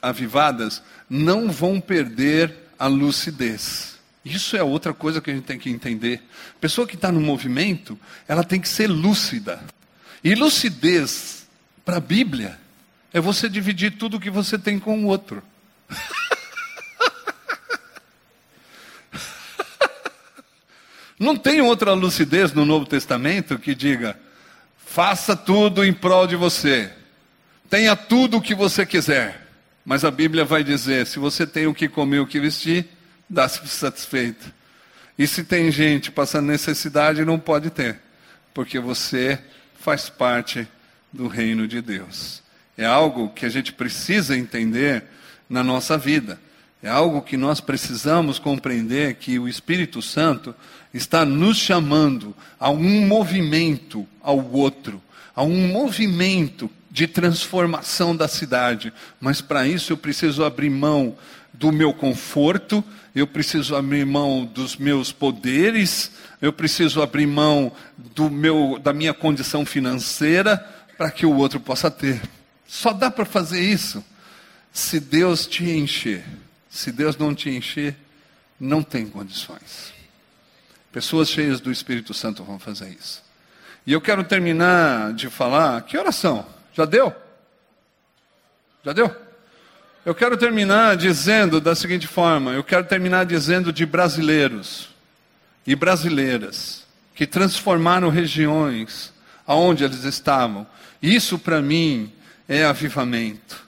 avivadas 0.00 0.82
não 1.08 1.50
vão 1.50 1.80
perder 1.80 2.52
a 2.78 2.88
lucidez. 2.88 3.92
Isso 4.24 4.56
é 4.56 4.62
outra 4.62 4.92
coisa 4.92 5.20
que 5.20 5.30
a 5.30 5.34
gente 5.34 5.44
tem 5.44 5.58
que 5.58 5.70
entender. 5.70 6.22
Pessoa 6.60 6.86
que 6.86 6.96
está 6.96 7.12
no 7.12 7.20
movimento, 7.20 7.98
ela 8.26 8.42
tem 8.42 8.60
que 8.60 8.68
ser 8.68 8.88
lúcida. 8.88 9.62
E 10.22 10.34
lucidez, 10.34 11.46
para 11.84 11.96
a 11.96 12.00
Bíblia, 12.00 12.58
é 13.12 13.20
você 13.20 13.48
dividir 13.48 13.92
tudo 13.92 14.20
que 14.20 14.30
você 14.30 14.58
tem 14.58 14.78
com 14.78 15.04
o 15.04 15.06
outro. 15.06 15.42
Não 21.22 21.36
tem 21.36 21.60
outra 21.60 21.92
lucidez 21.92 22.52
no 22.52 22.66
Novo 22.66 22.84
Testamento 22.84 23.56
que 23.56 23.76
diga: 23.76 24.18
faça 24.76 25.36
tudo 25.36 25.84
em 25.84 25.92
prol 25.92 26.26
de 26.26 26.34
você, 26.34 26.90
tenha 27.70 27.94
tudo 27.94 28.38
o 28.38 28.42
que 28.42 28.56
você 28.56 28.84
quiser. 28.84 29.46
Mas 29.84 30.04
a 30.04 30.10
Bíblia 30.10 30.44
vai 30.44 30.64
dizer: 30.64 31.06
se 31.06 31.20
você 31.20 31.46
tem 31.46 31.68
o 31.68 31.74
que 31.74 31.88
comer, 31.88 32.18
o 32.18 32.26
que 32.26 32.40
vestir, 32.40 32.88
dá-se 33.30 33.64
satisfeito. 33.68 34.52
E 35.16 35.24
se 35.28 35.44
tem 35.44 35.70
gente 35.70 36.10
passando 36.10 36.48
necessidade, 36.48 37.24
não 37.24 37.38
pode 37.38 37.70
ter, 37.70 38.00
porque 38.52 38.80
você 38.80 39.38
faz 39.78 40.10
parte 40.10 40.66
do 41.12 41.28
reino 41.28 41.68
de 41.68 41.80
Deus. 41.80 42.42
É 42.76 42.84
algo 42.84 43.28
que 43.28 43.46
a 43.46 43.48
gente 43.48 43.72
precisa 43.72 44.36
entender 44.36 45.04
na 45.48 45.62
nossa 45.62 45.96
vida. 45.96 46.40
É 46.82 46.88
algo 46.88 47.22
que 47.22 47.36
nós 47.36 47.60
precisamos 47.60 48.40
compreender 48.40 49.14
que 49.14 49.38
o 49.38 49.48
Espírito 49.48 50.02
Santo 50.02 50.52
está 50.92 51.24
nos 51.24 51.56
chamando 51.56 52.34
a 52.58 52.70
um 52.70 53.06
movimento 53.06 54.06
ao 54.20 54.44
outro, 54.50 55.00
a 55.34 55.44
um 55.44 55.68
movimento 55.68 56.68
de 56.90 57.06
transformação 57.06 58.16
da 58.16 58.26
cidade. 58.26 58.92
Mas 59.20 59.40
para 59.40 59.66
isso 59.66 59.92
eu 59.92 59.96
preciso 59.96 60.44
abrir 60.44 60.70
mão 60.70 61.16
do 61.52 61.70
meu 61.70 61.94
conforto, 61.94 62.82
eu 63.14 63.26
preciso 63.28 63.76
abrir 63.76 64.04
mão 64.04 64.44
dos 64.44 64.76
meus 64.76 65.12
poderes, 65.12 66.10
eu 66.40 66.52
preciso 66.52 67.00
abrir 67.00 67.26
mão 67.26 67.70
do 67.96 68.28
meu, 68.28 68.80
da 68.82 68.92
minha 68.92 69.14
condição 69.14 69.64
financeira 69.64 70.58
para 70.98 71.10
que 71.12 71.24
o 71.24 71.36
outro 71.36 71.60
possa 71.60 71.90
ter. 71.90 72.20
Só 72.66 72.92
dá 72.92 73.08
para 73.08 73.24
fazer 73.24 73.60
isso 73.60 74.04
se 74.72 74.98
Deus 74.98 75.46
te 75.46 75.70
encher. 75.70 76.24
Se 76.72 76.90
Deus 76.90 77.18
não 77.18 77.34
te 77.34 77.50
encher, 77.50 77.94
não 78.58 78.82
tem 78.82 79.06
condições. 79.06 79.92
Pessoas 80.90 81.28
cheias 81.28 81.60
do 81.60 81.70
Espírito 81.70 82.14
Santo 82.14 82.42
vão 82.42 82.58
fazer 82.58 82.88
isso. 82.88 83.22
E 83.86 83.92
eu 83.92 84.00
quero 84.00 84.24
terminar 84.24 85.12
de 85.12 85.28
falar. 85.28 85.82
Que 85.82 85.98
oração? 85.98 86.46
Já 86.72 86.86
deu? 86.86 87.14
Já 88.82 88.94
deu? 88.94 89.14
Eu 90.02 90.14
quero 90.14 90.34
terminar 90.34 90.96
dizendo 90.96 91.60
da 91.60 91.74
seguinte 91.74 92.06
forma: 92.06 92.52
eu 92.52 92.64
quero 92.64 92.84
terminar 92.84 93.26
dizendo 93.26 93.70
de 93.70 93.84
brasileiros 93.84 94.88
e 95.66 95.76
brasileiras 95.76 96.86
que 97.14 97.26
transformaram 97.26 98.08
regiões 98.08 99.12
aonde 99.46 99.84
eles 99.84 100.04
estavam. 100.04 100.66
Isso 101.02 101.38
para 101.38 101.60
mim 101.60 102.10
é 102.48 102.64
avivamento. 102.64 103.62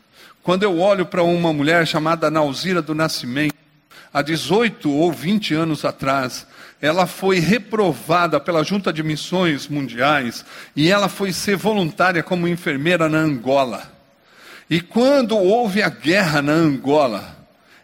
Quando 0.44 0.62
eu 0.62 0.78
olho 0.78 1.06
para 1.06 1.22
uma 1.22 1.54
mulher 1.54 1.86
chamada 1.86 2.30
Nauzira 2.30 2.82
do 2.82 2.94
Nascimento, 2.94 3.54
há 4.12 4.20
18 4.20 4.92
ou 4.92 5.10
20 5.10 5.54
anos 5.54 5.86
atrás, 5.86 6.46
ela 6.82 7.06
foi 7.06 7.38
reprovada 7.38 8.38
pela 8.38 8.62
Junta 8.62 8.92
de 8.92 9.02
Missões 9.02 9.66
Mundiais 9.66 10.44
e 10.76 10.90
ela 10.90 11.08
foi 11.08 11.32
ser 11.32 11.56
voluntária 11.56 12.22
como 12.22 12.46
enfermeira 12.46 13.08
na 13.08 13.20
Angola. 13.20 13.90
E 14.68 14.82
quando 14.82 15.34
houve 15.34 15.80
a 15.80 15.88
guerra 15.88 16.42
na 16.42 16.52
Angola, 16.52 17.38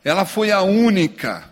ela 0.05 0.27
foi 0.27 0.53
a 0.53 0.61
única 0.61 1.45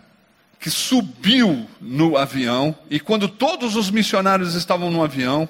que 0.59 0.69
subiu 0.69 1.67
no 1.81 2.17
avião, 2.17 2.75
e 2.87 2.99
quando 2.99 3.27
todos 3.27 3.75
os 3.75 3.89
missionários 3.89 4.53
estavam 4.53 4.91
no 4.91 5.03
avião, 5.03 5.49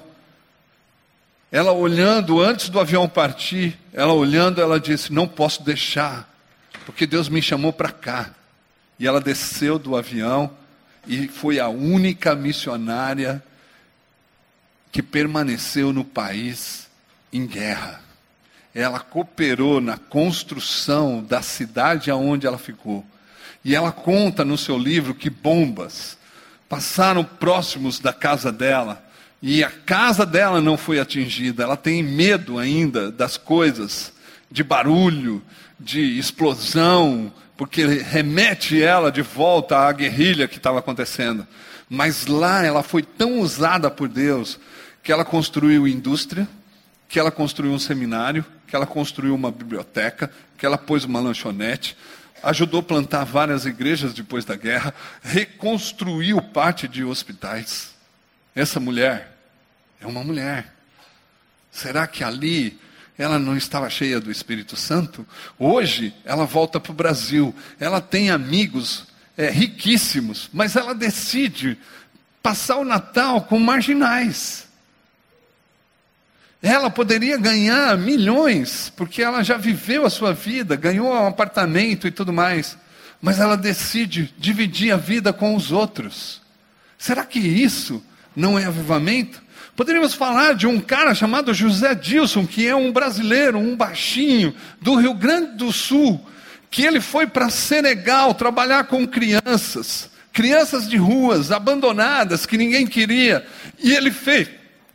ela 1.52 1.72
olhando 1.72 2.40
antes 2.40 2.68
do 2.68 2.78
avião 2.78 3.08
partir, 3.08 3.76
ela 3.92 4.12
olhando, 4.12 4.60
ela 4.60 4.78
disse: 4.78 5.12
Não 5.12 5.26
posso 5.26 5.62
deixar, 5.62 6.32
porque 6.86 7.06
Deus 7.06 7.28
me 7.28 7.42
chamou 7.42 7.72
para 7.72 7.90
cá. 7.90 8.30
E 8.98 9.06
ela 9.06 9.20
desceu 9.20 9.78
do 9.78 9.96
avião 9.96 10.50
e 11.06 11.26
foi 11.26 11.58
a 11.58 11.68
única 11.68 12.34
missionária 12.34 13.42
que 14.92 15.02
permaneceu 15.02 15.92
no 15.92 16.04
país 16.04 16.88
em 17.32 17.46
guerra. 17.46 18.02
Ela 18.74 19.00
cooperou 19.00 19.80
na 19.80 19.96
construção 19.96 21.22
da 21.22 21.42
cidade 21.42 22.10
aonde 22.10 22.46
ela 22.46 22.58
ficou. 22.58 23.04
E 23.64 23.74
ela 23.74 23.90
conta 23.90 24.44
no 24.44 24.56
seu 24.56 24.78
livro 24.78 25.14
que 25.14 25.30
bombas 25.30 26.16
passaram 26.68 27.24
próximos 27.24 27.98
da 27.98 28.12
casa 28.12 28.52
dela 28.52 29.02
e 29.42 29.64
a 29.64 29.70
casa 29.70 30.26
dela 30.26 30.60
não 30.60 30.76
foi 30.76 31.00
atingida, 31.00 31.62
ela 31.62 31.76
tem 31.76 32.02
medo 32.02 32.58
ainda 32.58 33.10
das 33.10 33.36
coisas, 33.36 34.12
de 34.50 34.62
barulho, 34.62 35.42
de 35.78 36.18
explosão, 36.18 37.32
porque 37.56 37.84
remete 37.84 38.82
ela 38.82 39.10
de 39.10 39.22
volta 39.22 39.78
à 39.78 39.92
guerrilha 39.92 40.48
que 40.48 40.58
estava 40.58 40.78
acontecendo. 40.78 41.46
Mas 41.88 42.26
lá 42.26 42.64
ela 42.64 42.82
foi 42.82 43.02
tão 43.02 43.40
usada 43.40 43.90
por 43.90 44.08
Deus 44.08 44.58
que 45.02 45.10
ela 45.10 45.24
construiu 45.24 45.88
indústria, 45.88 46.46
que 47.08 47.18
ela 47.18 47.30
construiu 47.30 47.72
um 47.72 47.78
seminário, 47.78 48.44
que 48.66 48.76
ela 48.76 48.86
construiu 48.86 49.34
uma 49.34 49.50
biblioteca, 49.50 50.30
que 50.56 50.66
ela 50.66 50.78
pôs 50.78 51.04
uma 51.04 51.18
lanchonete, 51.18 51.96
ajudou 52.42 52.80
a 52.80 52.82
plantar 52.82 53.24
várias 53.24 53.64
igrejas 53.66 54.12
depois 54.12 54.44
da 54.44 54.54
guerra, 54.54 54.94
reconstruiu 55.22 56.40
parte 56.40 56.86
de 56.86 57.04
hospitais. 57.04 57.89
Essa 58.54 58.80
mulher 58.80 59.36
é 60.00 60.06
uma 60.06 60.24
mulher. 60.24 60.72
Será 61.70 62.06
que 62.06 62.24
ali 62.24 62.78
ela 63.16 63.38
não 63.38 63.56
estava 63.56 63.88
cheia 63.88 64.20
do 64.20 64.30
Espírito 64.30 64.76
Santo? 64.76 65.26
Hoje 65.58 66.14
ela 66.24 66.44
volta 66.44 66.80
para 66.80 66.92
o 66.92 66.94
Brasil. 66.94 67.54
Ela 67.78 68.00
tem 68.00 68.30
amigos 68.30 69.06
é, 69.36 69.50
riquíssimos, 69.50 70.50
mas 70.52 70.74
ela 70.74 70.94
decide 70.94 71.78
passar 72.42 72.76
o 72.76 72.84
Natal 72.84 73.42
com 73.42 73.58
marginais. 73.58 74.68
Ela 76.62 76.90
poderia 76.90 77.38
ganhar 77.38 77.96
milhões, 77.96 78.92
porque 78.94 79.22
ela 79.22 79.42
já 79.42 79.56
viveu 79.56 80.04
a 80.04 80.10
sua 80.10 80.34
vida, 80.34 80.76
ganhou 80.76 81.10
um 81.10 81.26
apartamento 81.26 82.06
e 82.06 82.10
tudo 82.10 82.32
mais, 82.32 82.76
mas 83.20 83.38
ela 83.38 83.56
decide 83.56 84.34
dividir 84.36 84.92
a 84.92 84.96
vida 84.96 85.32
com 85.32 85.54
os 85.54 85.72
outros. 85.72 86.42
Será 86.98 87.24
que 87.24 87.38
isso 87.38 88.04
não 88.40 88.58
é 88.58 88.64
avivamento? 88.64 89.42
Poderíamos 89.76 90.14
falar 90.14 90.54
de 90.54 90.66
um 90.66 90.80
cara 90.80 91.14
chamado 91.14 91.54
José 91.54 91.94
Dilson, 91.94 92.46
que 92.46 92.66
é 92.66 92.74
um 92.74 92.90
brasileiro, 92.90 93.58
um 93.58 93.76
baixinho, 93.76 94.54
do 94.80 94.96
Rio 94.96 95.14
Grande 95.14 95.56
do 95.56 95.72
Sul, 95.72 96.20
que 96.70 96.84
ele 96.84 97.00
foi 97.00 97.26
para 97.26 97.50
Senegal 97.50 98.34
trabalhar 98.34 98.84
com 98.84 99.06
crianças, 99.06 100.10
crianças 100.32 100.88
de 100.88 100.96
ruas, 100.96 101.52
abandonadas, 101.52 102.46
que 102.46 102.56
ninguém 102.56 102.86
queria, 102.86 103.46
e 103.78 103.92
ele 103.92 104.10
fez 104.10 104.48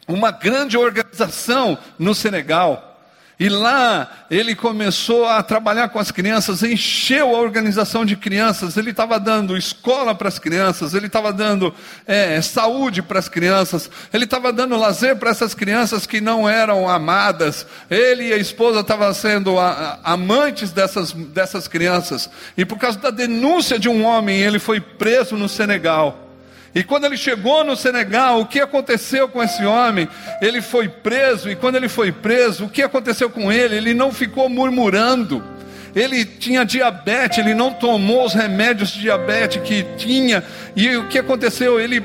uma 0.07 0.31
grande 0.31 0.77
organização 0.77 1.77
no 1.97 2.13
Senegal. 2.13 2.94
E 3.37 3.49
lá 3.49 4.25
ele 4.31 4.55
começou 4.55 5.25
a 5.25 5.43
trabalhar 5.43 5.89
com 5.89 5.99
as 5.99 6.09
crianças, 6.09 6.63
encheu 6.63 7.35
a 7.35 7.39
organização 7.39 8.05
de 8.05 8.15
crianças. 8.15 8.77
Ele 8.77 8.91
estava 8.91 9.19
dando 9.19 9.57
escola 9.57 10.15
para 10.15 10.29
as 10.29 10.39
crianças, 10.39 10.93
ele 10.93 11.07
estava 11.07 11.33
dando 11.33 11.73
é, 12.07 12.41
saúde 12.41 13.01
para 13.01 13.19
as 13.19 13.27
crianças, 13.27 13.91
ele 14.13 14.23
estava 14.23 14.53
dando 14.53 14.77
lazer 14.77 15.17
para 15.17 15.31
essas 15.31 15.53
crianças 15.53 16.05
que 16.05 16.21
não 16.21 16.47
eram 16.47 16.89
amadas. 16.89 17.67
Ele 17.89 18.29
e 18.29 18.33
a 18.33 18.37
esposa 18.37 18.79
estavam 18.79 19.13
sendo 19.13 19.59
a, 19.59 19.99
a, 20.03 20.13
amantes 20.13 20.71
dessas, 20.71 21.11
dessas 21.11 21.67
crianças. 21.67 22.29
E 22.57 22.63
por 22.63 22.77
causa 22.77 22.97
da 22.99 23.09
denúncia 23.09 23.77
de 23.77 23.89
um 23.89 24.05
homem, 24.05 24.39
ele 24.39 24.59
foi 24.59 24.79
preso 24.79 25.35
no 25.35 25.49
Senegal. 25.49 26.24
E 26.75 26.83
quando 26.83 27.05
ele 27.05 27.15
chegou 27.15 27.63
no 27.63 27.73
Senegal, 27.73 28.41
o 28.41 28.45
que 28.45 28.59
aconteceu 28.59 29.29
com 29.29 29.41
esse 29.41 29.65
homem? 29.65 30.09
Ele 30.41 30.61
foi 30.61 30.89
preso, 30.89 31.49
e 31.49 31.55
quando 31.55 31.77
ele 31.77 31.87
foi 31.87 32.11
preso, 32.11 32.65
o 32.65 32.69
que 32.69 32.83
aconteceu 32.83 33.29
com 33.29 33.49
ele? 33.49 33.77
Ele 33.77 33.93
não 33.93 34.11
ficou 34.11 34.49
murmurando. 34.49 35.41
Ele 35.95 36.25
tinha 36.25 36.65
diabetes, 36.65 37.37
ele 37.37 37.53
não 37.53 37.71
tomou 37.71 38.25
os 38.25 38.33
remédios 38.33 38.89
de 38.89 38.99
diabetes 38.99 39.61
que 39.63 39.83
tinha. 39.95 40.43
E 40.75 40.97
o 40.97 41.07
que 41.07 41.17
aconteceu? 41.17 41.79
Ele 41.79 42.03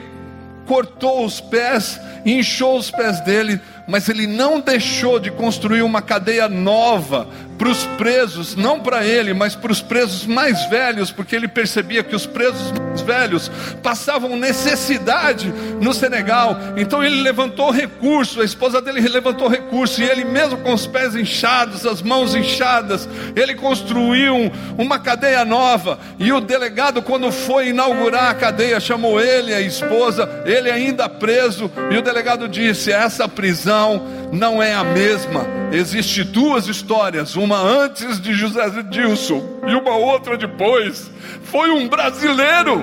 cortou 0.67 1.25
os 1.25 1.41
pés, 1.41 2.01
inchou 2.25 2.79
os 2.79 2.93
pés 2.93 3.19
dele, 3.23 3.61
mas 3.89 4.09
ele 4.09 4.29
não 4.29 4.61
deixou 4.61 5.19
de 5.19 5.33
construir 5.33 5.83
uma 5.83 6.01
cadeia 6.01 6.49
nova 6.49 7.27
para 7.61 7.69
os 7.69 7.85
presos, 7.99 8.57
não 8.57 8.81
para 8.81 9.05
ele, 9.05 9.35
mas 9.35 9.55
para 9.55 9.71
os 9.71 9.83
presos 9.83 10.25
mais 10.25 10.65
velhos, 10.71 11.11
porque 11.11 11.37
ele 11.37 11.47
percebia 11.47 12.03
que 12.03 12.17
os 12.17 12.25
presos 12.25 12.73
mais 12.73 13.03
velhos 13.03 13.51
passavam 13.83 14.35
necessidade 14.35 15.53
no 15.79 15.93
Senegal. 15.93 16.57
Então 16.79 17.05
ele 17.05 17.21
levantou 17.21 17.71
recurso, 17.71 18.41
a 18.41 18.47
esposa 18.47 18.81
dele 18.81 19.07
levantou 19.07 19.47
recurso, 19.47 20.01
e 20.01 20.09
ele 20.09 20.25
mesmo 20.25 20.57
com 20.57 20.73
os 20.73 20.87
pés 20.87 21.15
inchados, 21.15 21.85
as 21.85 22.01
mãos 22.01 22.35
inchadas, 22.35 23.07
ele 23.37 23.55
construiu 23.55 24.51
uma 24.79 24.99
cadeia 24.99 25.45
nova. 25.45 25.99
E 26.19 26.33
o 26.33 26.41
delegado, 26.41 27.03
quando 27.03 27.31
foi 27.31 27.69
inaugurar 27.69 28.31
a 28.31 28.35
cadeia, 28.35 28.81
chamou 28.81 29.21
ele, 29.21 29.53
a 29.53 29.61
esposa, 29.61 30.27
ele 30.47 30.71
ainda 30.71 31.11
preso, 31.11 31.71
e 31.91 31.99
o 31.99 32.03
delegado 32.03 32.49
disse: 32.49 32.91
essa 32.91 33.29
prisão 33.29 34.03
não 34.33 34.63
é 34.63 34.75
a 34.75 34.83
mesma. 34.83 35.47
Existem 35.73 36.25
duas 36.25 36.67
histórias, 36.67 37.37
uma 37.37 37.50
antes 37.57 38.21
de 38.21 38.33
José 38.35 38.83
Dilson 38.85 39.61
e 39.67 39.75
uma 39.75 39.97
outra 39.97 40.37
depois. 40.37 41.11
Foi 41.45 41.71
um 41.71 41.89
brasileiro, 41.89 42.83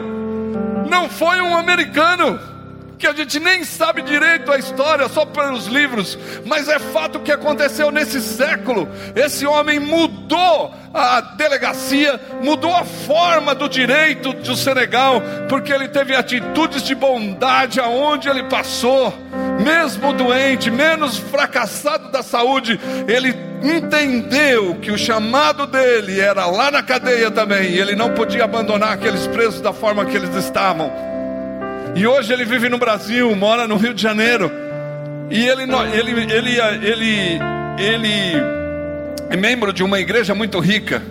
não 0.89 1.09
foi 1.09 1.41
um 1.41 1.55
americano 1.55 2.56
que 2.97 3.05
a 3.05 3.13
gente 3.13 3.39
nem 3.39 3.63
sabe 3.63 4.01
direito 4.01 4.51
a 4.51 4.57
história, 4.57 5.07
só 5.07 5.25
pelos 5.25 5.67
livros, 5.67 6.17
mas 6.45 6.67
é 6.67 6.79
fato 6.79 7.19
que 7.19 7.31
aconteceu 7.31 7.91
nesse 7.91 8.19
século. 8.21 8.89
Esse 9.15 9.45
homem 9.45 9.79
mudou 9.79 10.73
a 10.93 11.21
delegacia, 11.21 12.19
mudou 12.41 12.75
a 12.75 12.83
forma 12.83 13.53
do 13.53 13.69
direito 13.69 14.33
do 14.33 14.55
Senegal, 14.55 15.21
porque 15.47 15.71
ele 15.71 15.87
teve 15.87 16.15
atitudes 16.15 16.81
de 16.81 16.95
bondade 16.95 17.79
aonde 17.79 18.29
ele 18.29 18.43
passou, 18.43 19.13
mesmo 19.63 20.13
doente, 20.13 20.71
menos 20.71 21.17
fracassado 21.17 22.11
da 22.11 22.23
saúde, 22.23 22.79
ele 23.07 23.35
entendeu 23.61 24.75
que 24.75 24.91
o 24.91 24.97
chamado 24.97 25.67
dele 25.67 26.19
era 26.19 26.45
lá 26.45 26.71
na 26.71 26.81
cadeia 26.81 27.29
também, 27.29 27.71
e 27.71 27.79
ele 27.79 27.95
não 27.95 28.13
podia 28.13 28.43
abandonar 28.43 28.93
aqueles 28.93 29.27
presos 29.27 29.61
da 29.61 29.73
forma 29.73 30.05
que 30.05 30.15
eles 30.15 30.33
estavam. 30.35 31.16
E 31.97 32.05
hoje 32.05 32.31
ele 32.31 32.45
vive 32.45 32.69
no 32.69 32.77
Brasil, 32.77 33.35
mora 33.35 33.67
no 33.67 33.75
Rio 33.75 33.91
de 33.91 34.03
Janeiro. 34.03 34.51
E 35.31 35.47
ele, 35.47 35.63
ele, 35.63 36.31
ele, 36.31 36.59
ele, 36.85 37.39
ele 37.79 38.43
é 39.31 39.35
membro 39.35 39.73
de 39.73 39.83
uma 39.83 39.99
igreja 39.99 40.35
muito 40.35 40.59
rica, 40.59 41.01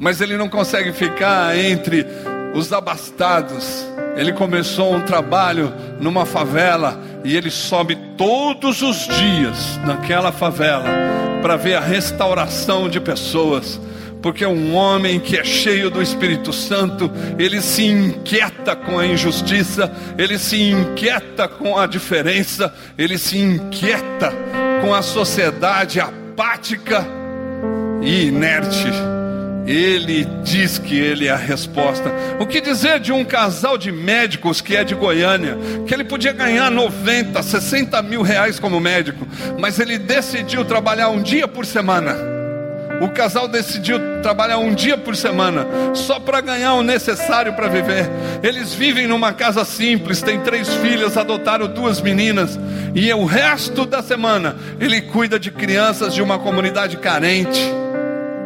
mas 0.00 0.22
ele 0.22 0.38
não 0.38 0.48
consegue 0.48 0.94
ficar 0.94 1.58
entre 1.58 2.06
os 2.54 2.72
abastados. 2.72 3.86
Ele 4.16 4.32
começou 4.32 4.94
um 4.94 5.02
trabalho 5.02 5.70
numa 6.00 6.24
favela 6.24 6.98
e 7.22 7.36
ele 7.36 7.50
sobe 7.50 7.98
todos 8.16 8.80
os 8.80 9.06
dias 9.06 9.78
naquela 9.84 10.32
favela 10.32 10.88
para 11.42 11.56
ver 11.56 11.74
a 11.74 11.80
restauração 11.80 12.88
de 12.88 12.98
pessoas 12.98 13.78
porque 14.26 14.44
um 14.44 14.74
homem 14.74 15.20
que 15.20 15.38
é 15.38 15.44
cheio 15.44 15.88
do 15.88 16.02
Espírito 16.02 16.52
Santo, 16.52 17.08
ele 17.38 17.62
se 17.62 17.84
inquieta 17.84 18.74
com 18.74 18.98
a 18.98 19.06
injustiça, 19.06 19.88
ele 20.18 20.36
se 20.36 20.60
inquieta 20.60 21.46
com 21.46 21.78
a 21.78 21.86
diferença, 21.86 22.74
ele 22.98 23.18
se 23.18 23.38
inquieta 23.38 24.32
com 24.82 24.92
a 24.92 25.00
sociedade 25.00 26.00
apática 26.00 27.06
e 28.02 28.26
inerte. 28.26 28.88
Ele 29.64 30.24
diz 30.42 30.76
que 30.76 30.98
ele 30.98 31.28
é 31.28 31.30
a 31.30 31.36
resposta. 31.36 32.10
O 32.40 32.46
que 32.48 32.60
dizer 32.60 32.98
de 32.98 33.12
um 33.12 33.24
casal 33.24 33.78
de 33.78 33.92
médicos 33.92 34.60
que 34.60 34.74
é 34.74 34.82
de 34.82 34.96
Goiânia, 34.96 35.56
que 35.86 35.94
ele 35.94 36.02
podia 36.02 36.32
ganhar 36.32 36.68
90, 36.68 37.40
60 37.40 38.02
mil 38.02 38.22
reais 38.22 38.58
como 38.58 38.80
médico, 38.80 39.24
mas 39.56 39.78
ele 39.78 39.96
decidiu 39.96 40.64
trabalhar 40.64 41.10
um 41.10 41.22
dia 41.22 41.46
por 41.46 41.64
semana 41.64 42.34
o 43.00 43.08
casal 43.08 43.46
decidiu 43.48 43.98
trabalhar 44.22 44.58
um 44.58 44.74
dia 44.74 44.96
por 44.96 45.16
semana, 45.16 45.66
só 45.94 46.18
para 46.18 46.40
ganhar 46.40 46.74
o 46.74 46.82
necessário 46.82 47.52
para 47.54 47.68
viver. 47.68 48.08
Eles 48.42 48.74
vivem 48.74 49.06
numa 49.06 49.32
casa 49.32 49.64
simples, 49.64 50.22
têm 50.22 50.40
três 50.40 50.68
filhas, 50.76 51.16
adotaram 51.16 51.66
duas 51.66 52.00
meninas, 52.00 52.58
e 52.94 53.12
o 53.12 53.24
resto 53.24 53.84
da 53.84 54.02
semana 54.02 54.56
ele 54.80 55.00
cuida 55.02 55.38
de 55.38 55.50
crianças 55.50 56.14
de 56.14 56.22
uma 56.22 56.38
comunidade 56.38 56.96
carente. 56.96 57.60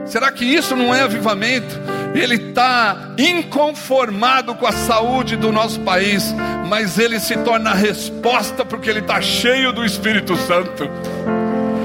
Será 0.04 0.32
que 0.32 0.44
isso 0.44 0.74
não 0.74 0.94
é 0.94 1.02
avivamento? 1.02 1.78
Ele 2.14 2.34
está 2.34 3.12
inconformado 3.16 4.56
com 4.56 4.66
a 4.66 4.72
saúde 4.72 5.36
do 5.36 5.52
nosso 5.52 5.78
país, 5.80 6.34
mas 6.68 6.98
ele 6.98 7.20
se 7.20 7.36
torna 7.38 7.70
a 7.70 7.74
resposta 7.74 8.64
porque 8.64 8.90
ele 8.90 8.98
está 8.98 9.20
cheio 9.20 9.72
do 9.72 9.84
Espírito 9.84 10.36
Santo. 10.36 10.90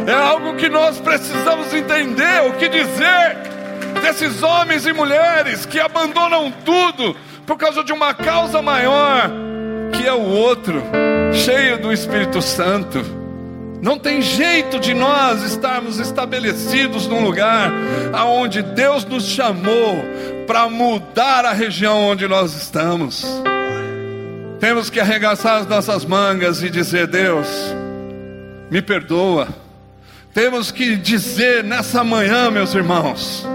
É 0.07 0.13
algo 0.13 0.55
que 0.55 0.69
nós 0.69 0.99
precisamos 0.99 1.73
entender, 1.73 2.41
o 2.47 2.53
que 2.53 2.69
dizer 2.69 3.37
desses 4.01 4.43
homens 4.43 4.85
e 4.85 4.93
mulheres 4.93 5.65
que 5.65 5.79
abandonam 5.79 6.53
tudo 6.63 7.15
por 7.45 7.57
causa 7.57 7.83
de 7.83 7.91
uma 7.91 8.13
causa 8.13 8.61
maior, 8.61 9.31
que 9.91 10.05
é 10.05 10.13
o 10.13 10.21
outro, 10.21 10.83
cheio 11.33 11.79
do 11.79 11.91
Espírito 11.91 12.41
Santo. 12.41 13.03
Não 13.81 13.97
tem 13.97 14.21
jeito 14.21 14.79
de 14.79 14.93
nós 14.93 15.43
estarmos 15.43 15.99
estabelecidos 15.99 17.07
num 17.07 17.23
lugar 17.23 17.71
aonde 18.13 18.61
Deus 18.61 19.05
nos 19.05 19.25
chamou 19.25 20.03
para 20.47 20.69
mudar 20.69 21.45
a 21.45 21.53
região 21.53 22.01
onde 22.01 22.27
nós 22.27 22.55
estamos. 22.55 23.25
Temos 24.59 24.89
que 24.89 24.99
arregaçar 24.99 25.61
as 25.61 25.67
nossas 25.67 26.05
mangas 26.05 26.63
e 26.63 26.69
dizer: 26.69 27.07
Deus, 27.07 27.47
me 28.71 28.81
perdoa 28.81 29.64
temos 30.35 30.69
que 30.69 30.97
dizer 30.97 31.63
nessa 31.63 32.03
manhã, 32.03 32.51
meus 32.51 32.75
irmãos, 32.75 33.47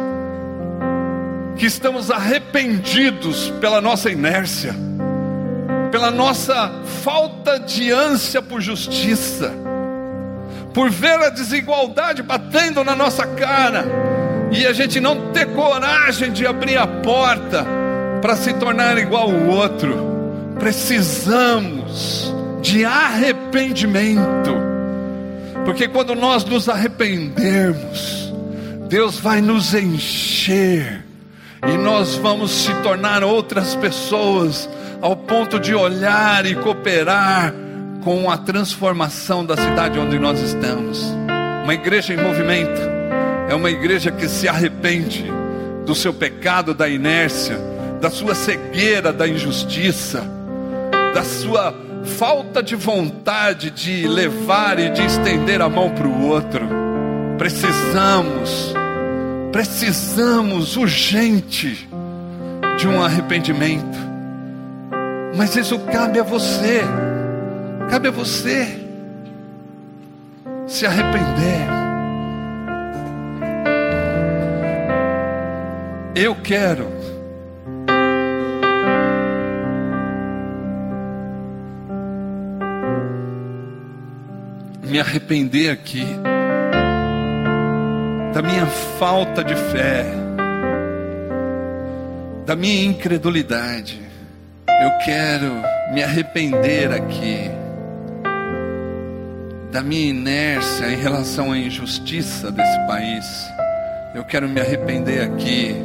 que 1.55 1.66
estamos 1.66 2.11
arrependidos 2.11 3.53
pela 3.61 3.83
nossa 3.83 4.11
inércia, 4.11 4.74
pela 5.93 6.11
nossa 6.11 6.72
falta 7.05 7.61
de 7.61 7.93
ânsia 7.93 8.41
por 8.41 8.62
justiça, 8.62 9.53
por 10.72 10.89
ver 10.89 11.20
a 11.20 11.28
desigualdade 11.28 12.22
batendo 12.22 12.83
na 12.83 12.97
nossa 12.97 13.26
cara 13.26 13.85
e 14.51 14.66
a 14.66 14.72
gente 14.72 15.01
não 15.01 15.33
ter 15.33 15.49
coragem 15.49 16.33
de 16.33 16.47
abrir 16.47 16.78
a 16.78 16.87
porta 16.87 17.66
para 18.22 18.35
se 18.37 18.55
tornar 18.55 18.97
igual 18.97 19.28
o 19.28 19.49
outro. 19.49 20.55
Precisamos 20.59 22.35
de 22.62 22.87
arrependimento 22.87 24.70
porque 25.64 25.88
quando 25.88 26.14
nós 26.14 26.44
nos 26.44 26.68
arrependermos, 26.68 28.32
Deus 28.88 29.18
vai 29.18 29.40
nos 29.40 29.74
encher 29.74 31.04
e 31.66 31.76
nós 31.76 32.16
vamos 32.16 32.50
se 32.50 32.74
tornar 32.82 33.22
outras 33.22 33.74
pessoas 33.74 34.68
ao 35.00 35.14
ponto 35.14 35.58
de 35.58 35.74
olhar 35.74 36.44
e 36.46 36.54
cooperar 36.54 37.54
com 38.02 38.30
a 38.30 38.36
transformação 38.38 39.44
da 39.44 39.56
cidade 39.56 39.98
onde 39.98 40.18
nós 40.18 40.40
estamos. 40.40 41.00
Uma 41.64 41.74
igreja 41.74 42.14
em 42.14 42.16
movimento 42.16 42.80
é 43.48 43.54
uma 43.54 43.70
igreja 43.70 44.11
que 44.11 44.28
se 44.28 44.48
arrepende 44.48 45.24
do 45.84 45.94
seu 45.94 46.12
pecado, 46.14 46.72
da 46.72 46.88
inércia, 46.88 47.58
da 48.00 48.11
sua 48.11 48.34
cegueira, 48.34 49.12
da 49.12 49.28
injustiça, 49.28 50.24
da 51.14 51.22
sua 51.22 51.74
falta 52.05 52.62
de 52.62 52.74
vontade 52.74 53.70
de 53.70 54.07
levar 54.07 54.78
e 54.78 54.90
de 54.90 55.05
estender 55.05 55.61
a 55.61 55.68
mão 55.68 55.90
para 55.90 56.07
o 56.07 56.26
outro. 56.28 56.68
Precisamos, 57.38 58.74
precisamos 59.53 60.76
urgente 60.76 61.88
de 62.78 62.88
um 62.88 63.03
arrependimento. 63.03 63.98
Mas 65.36 65.55
isso 65.57 65.78
cabe 65.78 66.18
a 66.18 66.22
você, 66.22 66.82
cabe 67.88 68.09
a 68.09 68.11
você 68.11 68.78
se 70.66 70.86
arrepender. 70.86 71.68
Eu 76.14 76.34
quero 76.36 76.99
me 84.91 84.99
arrepender 84.99 85.70
aqui 85.70 86.05
da 88.34 88.43
minha 88.43 88.66
falta 88.66 89.45
de 89.45 89.55
fé, 89.55 90.05
da 92.45 92.57
minha 92.57 92.86
incredulidade. 92.86 94.01
Eu 94.66 94.91
quero 95.05 95.62
me 95.93 96.03
arrepender 96.03 96.91
aqui 96.93 97.51
da 99.70 99.80
minha 99.80 100.11
inércia 100.11 100.86
em 100.91 100.97
relação 100.97 101.53
à 101.53 101.59
injustiça 101.59 102.51
desse 102.51 102.78
país. 102.88 103.24
Eu 104.12 104.24
quero 104.24 104.49
me 104.49 104.61
arrepender 104.61 105.22
aqui 105.22 105.76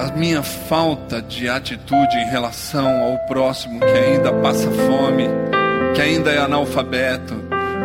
a 0.00 0.10
minha 0.16 0.42
falta 0.42 1.22
de 1.22 1.48
atitude 1.48 2.16
em 2.16 2.28
relação 2.28 3.04
ao 3.04 3.18
próximo 3.26 3.78
que 3.78 3.86
ainda 3.86 4.32
passa 4.32 4.68
fome 4.68 5.28
que 5.94 6.02
ainda 6.02 6.32
é 6.32 6.38
analfabeto, 6.38 7.34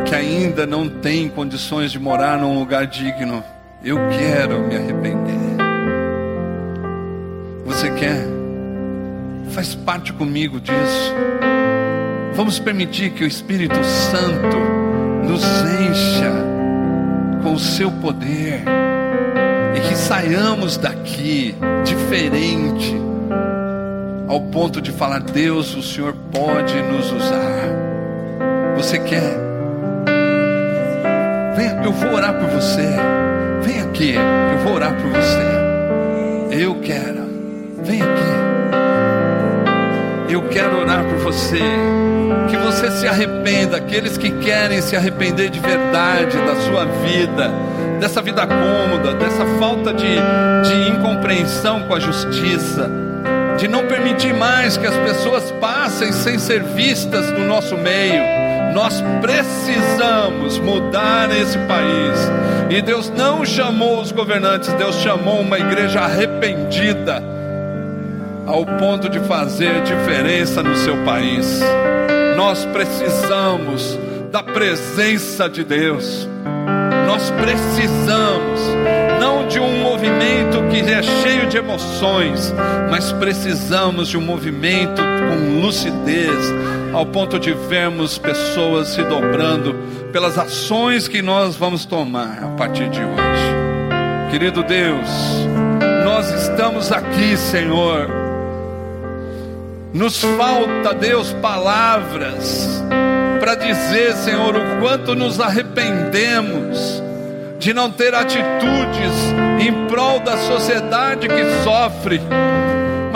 que 0.06 0.16
ainda 0.16 0.66
não 0.66 0.90
tem 0.90 1.30
condições 1.30 1.92
de 1.92 2.00
morar 2.00 2.40
num 2.40 2.58
lugar 2.58 2.88
digno. 2.88 3.44
Eu 3.84 3.98
quero 4.10 4.62
me 4.62 4.76
arrepender. 4.76 5.40
Você 7.66 7.92
quer? 7.92 8.26
Faz 9.52 9.76
parte 9.76 10.12
comigo 10.12 10.60
disso. 10.60 11.14
Vamos 12.34 12.58
permitir 12.58 13.12
que 13.12 13.24
o 13.24 13.28
Espírito 13.28 13.84
Santo 13.84 14.58
nos 15.28 15.44
encha 15.44 16.34
com 17.44 17.54
o 17.54 17.60
seu 17.60 17.92
poder 17.92 18.64
e 19.76 19.80
que 19.88 19.96
saiamos 19.96 20.78
daqui 20.78 21.56
diferente, 21.86 22.96
ao 24.28 24.42
ponto 24.42 24.82
de 24.82 24.92
falar: 24.92 25.20
Deus, 25.20 25.76
o 25.76 25.84
Senhor 25.84 26.16
pode 26.32 26.82
nos 26.82 27.12
usar. 27.12 27.79
Você 28.80 28.98
quer? 28.98 29.38
Venha, 31.54 31.82
eu 31.84 31.92
vou 31.92 32.14
orar 32.14 32.34
por 32.34 32.48
você. 32.48 32.88
Vem 33.62 33.82
aqui, 33.82 34.16
eu 34.16 34.60
vou 34.60 34.76
orar 34.76 34.94
por 34.94 35.10
você. 35.10 36.64
Eu 36.64 36.76
quero. 36.76 37.28
Vem 37.84 38.02
aqui. 38.02 38.32
Eu 40.30 40.44
quero 40.44 40.80
orar 40.80 41.04
por 41.04 41.18
você. 41.18 41.60
Que 42.50 42.56
você 42.56 42.90
se 42.92 43.06
arrependa. 43.06 43.76
Aqueles 43.76 44.18
que 44.18 44.32
querem 44.32 44.82
se 44.82 44.96
arrepender 44.96 45.50
de 45.50 45.60
verdade 45.60 46.38
da 46.38 46.56
sua 46.62 46.86
vida, 46.86 47.52
dessa 48.00 48.22
vida 48.22 48.48
cômoda, 48.48 49.14
dessa 49.16 49.46
falta 49.60 49.94
de, 49.94 50.08
de 50.08 50.90
incompreensão 50.90 51.84
com 51.84 51.96
a 51.96 52.00
justiça, 52.00 52.90
de 53.58 53.68
não 53.68 53.86
permitir 53.88 54.34
mais 54.34 54.78
que 54.78 54.88
as 54.88 54.96
pessoas 54.96 55.52
passem 55.60 56.14
sem 56.14 56.40
ser 56.40 56.64
vistas 56.64 57.30
no 57.30 57.46
nosso 57.46 57.76
meio 57.78 58.49
Nós 58.74 59.04
precisamos 59.22 60.58
mudar 60.60 61.30
esse 61.32 61.58
país. 61.60 62.30
E 62.70 62.82
Deus 62.82 63.10
não 63.10 63.44
chamou 63.44 64.00
os 64.00 64.12
governantes, 64.12 64.72
Deus 64.74 64.96
chamou 64.98 65.42
uma 65.42 65.58
igreja 65.58 66.02
arrependida, 66.02 67.24
ao 68.46 68.66
ponto 68.66 69.10
de 69.10 69.20
fazer 69.22 69.82
diferença 69.82 70.62
no 70.62 70.76
seu 70.76 70.96
país. 71.04 71.62
Nós 72.38 72.66
precisamos 72.66 73.98
da 74.32 74.44
presença 74.44 75.50
de 75.50 75.64
Deus. 75.64 76.28
Nós 77.08 77.32
precisamos 77.32 78.60
não 79.20 79.48
de 79.48 79.60
um 79.60 79.82
movimento 79.82 80.64
que 80.70 80.80
é 80.80 81.02
cheio 81.02 81.48
de 81.48 81.58
emoções, 81.58 82.54
mas 82.90 83.12
precisamos 83.12 84.08
de 84.08 84.18
um 84.18 84.22
movimento 84.22 85.02
com 85.02 85.60
lucidez, 85.60 86.38
ao 86.94 87.06
ponto 87.06 87.40
de 87.40 87.54
vermos 87.54 88.18
pessoas 88.18 88.90
se 88.90 89.04
dobrando 89.04 89.76
pelas 90.12 90.38
ações 90.38 91.08
que 91.08 91.22
nós 91.22 91.56
vamos 91.56 91.86
tomar 91.86 92.44
a 92.44 92.48
partir 92.58 92.90
de 92.90 93.00
hoje. 93.00 94.32
Querido 94.32 94.64
Deus, 94.64 95.10
nós 96.04 96.30
estamos 96.44 96.92
aqui, 96.92 97.38
Senhor. 97.38 98.10
Nos 99.94 100.22
falta, 100.22 100.94
Deus, 100.94 101.34
palavras 101.42 102.84
para 103.40 103.56
dizer, 103.56 104.14
Senhor, 104.16 104.56
o 104.56 104.80
quanto 104.80 105.16
nos 105.16 105.40
arrependemos 105.40 107.02
de 107.58 107.74
não 107.74 107.90
ter 107.90 108.14
atitudes 108.14 109.14
em 109.60 109.88
prol 109.88 110.20
da 110.20 110.38
sociedade 110.38 111.28
que 111.28 111.64
sofre. 111.64 112.22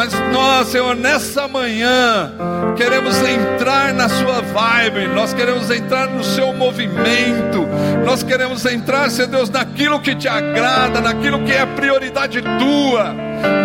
Mas 0.03 0.11
nós, 0.33 0.67
Senhor, 0.67 0.97
nessa 0.97 1.47
manhã, 1.47 2.33
queremos 2.75 3.17
entrar 3.21 3.93
na 3.93 4.09
Sua 4.09 4.41
vibe, 4.41 5.07
nós 5.07 5.33
queremos 5.33 5.71
entrar 5.71 6.09
no 6.09 6.21
Seu 6.25 6.51
movimento, 6.51 7.65
nós 8.05 8.21
queremos 8.21 8.65
entrar, 8.65 9.09
Senhor 9.09 9.29
Deus, 9.29 9.49
naquilo 9.49 10.01
que 10.01 10.13
te 10.13 10.27
agrada, 10.27 10.99
naquilo 10.99 11.45
que 11.45 11.53
é 11.53 11.65
prioridade 11.65 12.41
tua. 12.41 13.15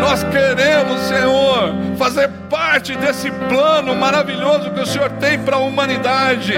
Nós 0.01 0.23
queremos, 0.23 1.01
Senhor, 1.09 1.75
fazer 1.99 2.29
parte 2.49 2.95
desse 2.95 3.33
plano 3.33 3.97
maravilhoso 3.97 4.71
que 4.71 4.81
o 4.81 4.87
Senhor 4.87 5.11
tem 5.19 5.41
para 5.41 5.57
a 5.57 5.61
humanidade. 5.61 6.55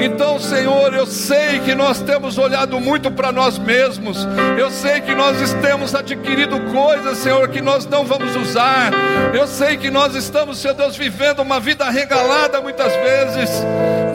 Então, 0.00 0.38
Senhor, 0.38 0.94
eu 0.94 1.06
sei 1.06 1.58
que 1.60 1.74
nós 1.74 2.00
temos 2.00 2.38
olhado 2.38 2.78
muito 2.80 3.10
para 3.10 3.32
nós 3.32 3.58
mesmos. 3.58 4.26
Eu 4.58 4.70
sei 4.70 5.00
que 5.00 5.14
nós 5.14 5.36
temos 5.60 5.94
adquirido 5.94 6.60
coisas, 6.72 7.18
Senhor, 7.18 7.48
que 7.48 7.60
nós 7.60 7.84
não 7.86 8.04
vamos 8.04 8.34
usar. 8.36 8.92
Eu 9.34 9.46
sei 9.46 9.76
que 9.76 9.90
nós 9.90 10.14
estamos, 10.14 10.58
Senhor 10.58 10.74
Deus, 10.74 10.96
vivendo 10.96 11.40
uma 11.40 11.58
vida 11.58 11.88
regalada 11.90 12.60
muitas 12.60 12.92
vezes. 12.92 13.50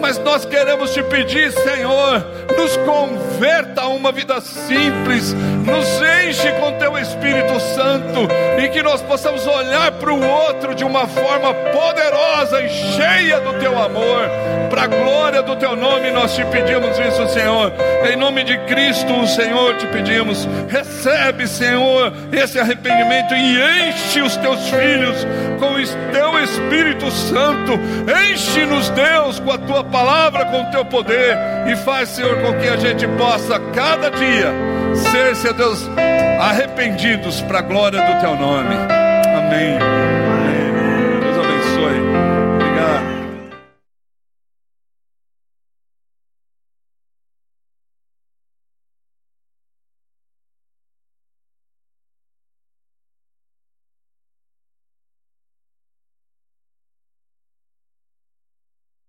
Mas 0.04 0.20
nós 0.20 0.43
queremos 0.43 0.93
te 0.93 1.01
pedir, 1.01 1.49
Senhor, 1.54 2.26
nos 2.58 2.76
converta 2.76 3.84
a 3.84 3.88
uma 3.88 4.12
vida 4.12 4.41
simples, 4.41 5.34
nos 5.34 5.88
enche 6.28 6.51
com 6.60 6.74
teu 6.74 6.97
Espírito 6.97 7.58
Santo 7.74 8.28
e 8.62 8.68
que 8.68 8.84
nós 8.84 9.01
possamos 9.01 9.47
olhar 9.47 9.93
para 9.93 10.14
o 10.14 10.22
outro 10.22 10.76
de 10.76 10.84
uma 10.84 11.08
forma 11.08 11.54
poderosa 11.54 12.62
e 12.62 12.70
cheia 12.70 13.39
do 13.39 13.54
teu 13.60 13.82
amor, 13.82 14.30
para 14.70 14.84
a 14.84 14.88
glória 14.88 15.41
do 15.41 15.56
teu 15.56 15.74
nome. 15.74 16.12
Nós 16.12 16.36
te 16.36 16.43
pedimos 16.47 16.99
isso, 16.99 17.26
Senhor, 17.30 17.72
em 18.12 18.18
nome 18.18 18.43
de 18.43 18.58
Cristo, 18.66 19.14
o 19.14 19.26
Senhor, 19.26 19.78
te 19.78 19.88
pedimos. 19.88 20.45
Recebe, 20.68 21.47
Senhor, 21.47 22.12
esse 22.34 22.60
arrependimento 22.60 23.34
e 23.34 23.88
enche 23.88 24.22
os 24.22 24.36
teus 24.36 24.60
filhos 24.70 25.26
com 25.60 25.72
o 25.72 26.12
teu 26.12 26.43
Espírito 26.43 27.10
Santo. 27.10 27.80
Enche-nos, 28.30 28.89
Deus, 28.89 29.39
com 29.39 29.51
a 29.51 29.58
tua 29.58 29.92
palavra, 29.93 30.45
com 30.45 30.63
o 30.63 30.71
teu 30.71 30.83
poder 30.83 31.37
e 31.67 31.75
faz, 31.75 32.09
Senhor, 32.09 32.41
com 32.41 32.57
que 32.57 32.67
a 32.67 32.75
gente 32.75 33.07
possa 33.09 33.59
cada 33.59 34.09
dia 34.09 34.51
ser, 34.95 35.35
Senhor 35.35 35.53
Deus, 35.53 35.87
arrependidos 36.41 37.41
para 37.41 37.59
a 37.59 37.61
glória 37.61 38.01
do 38.01 38.19
teu 38.19 38.35
nome. 38.35 38.75
Amém. 39.37 40.22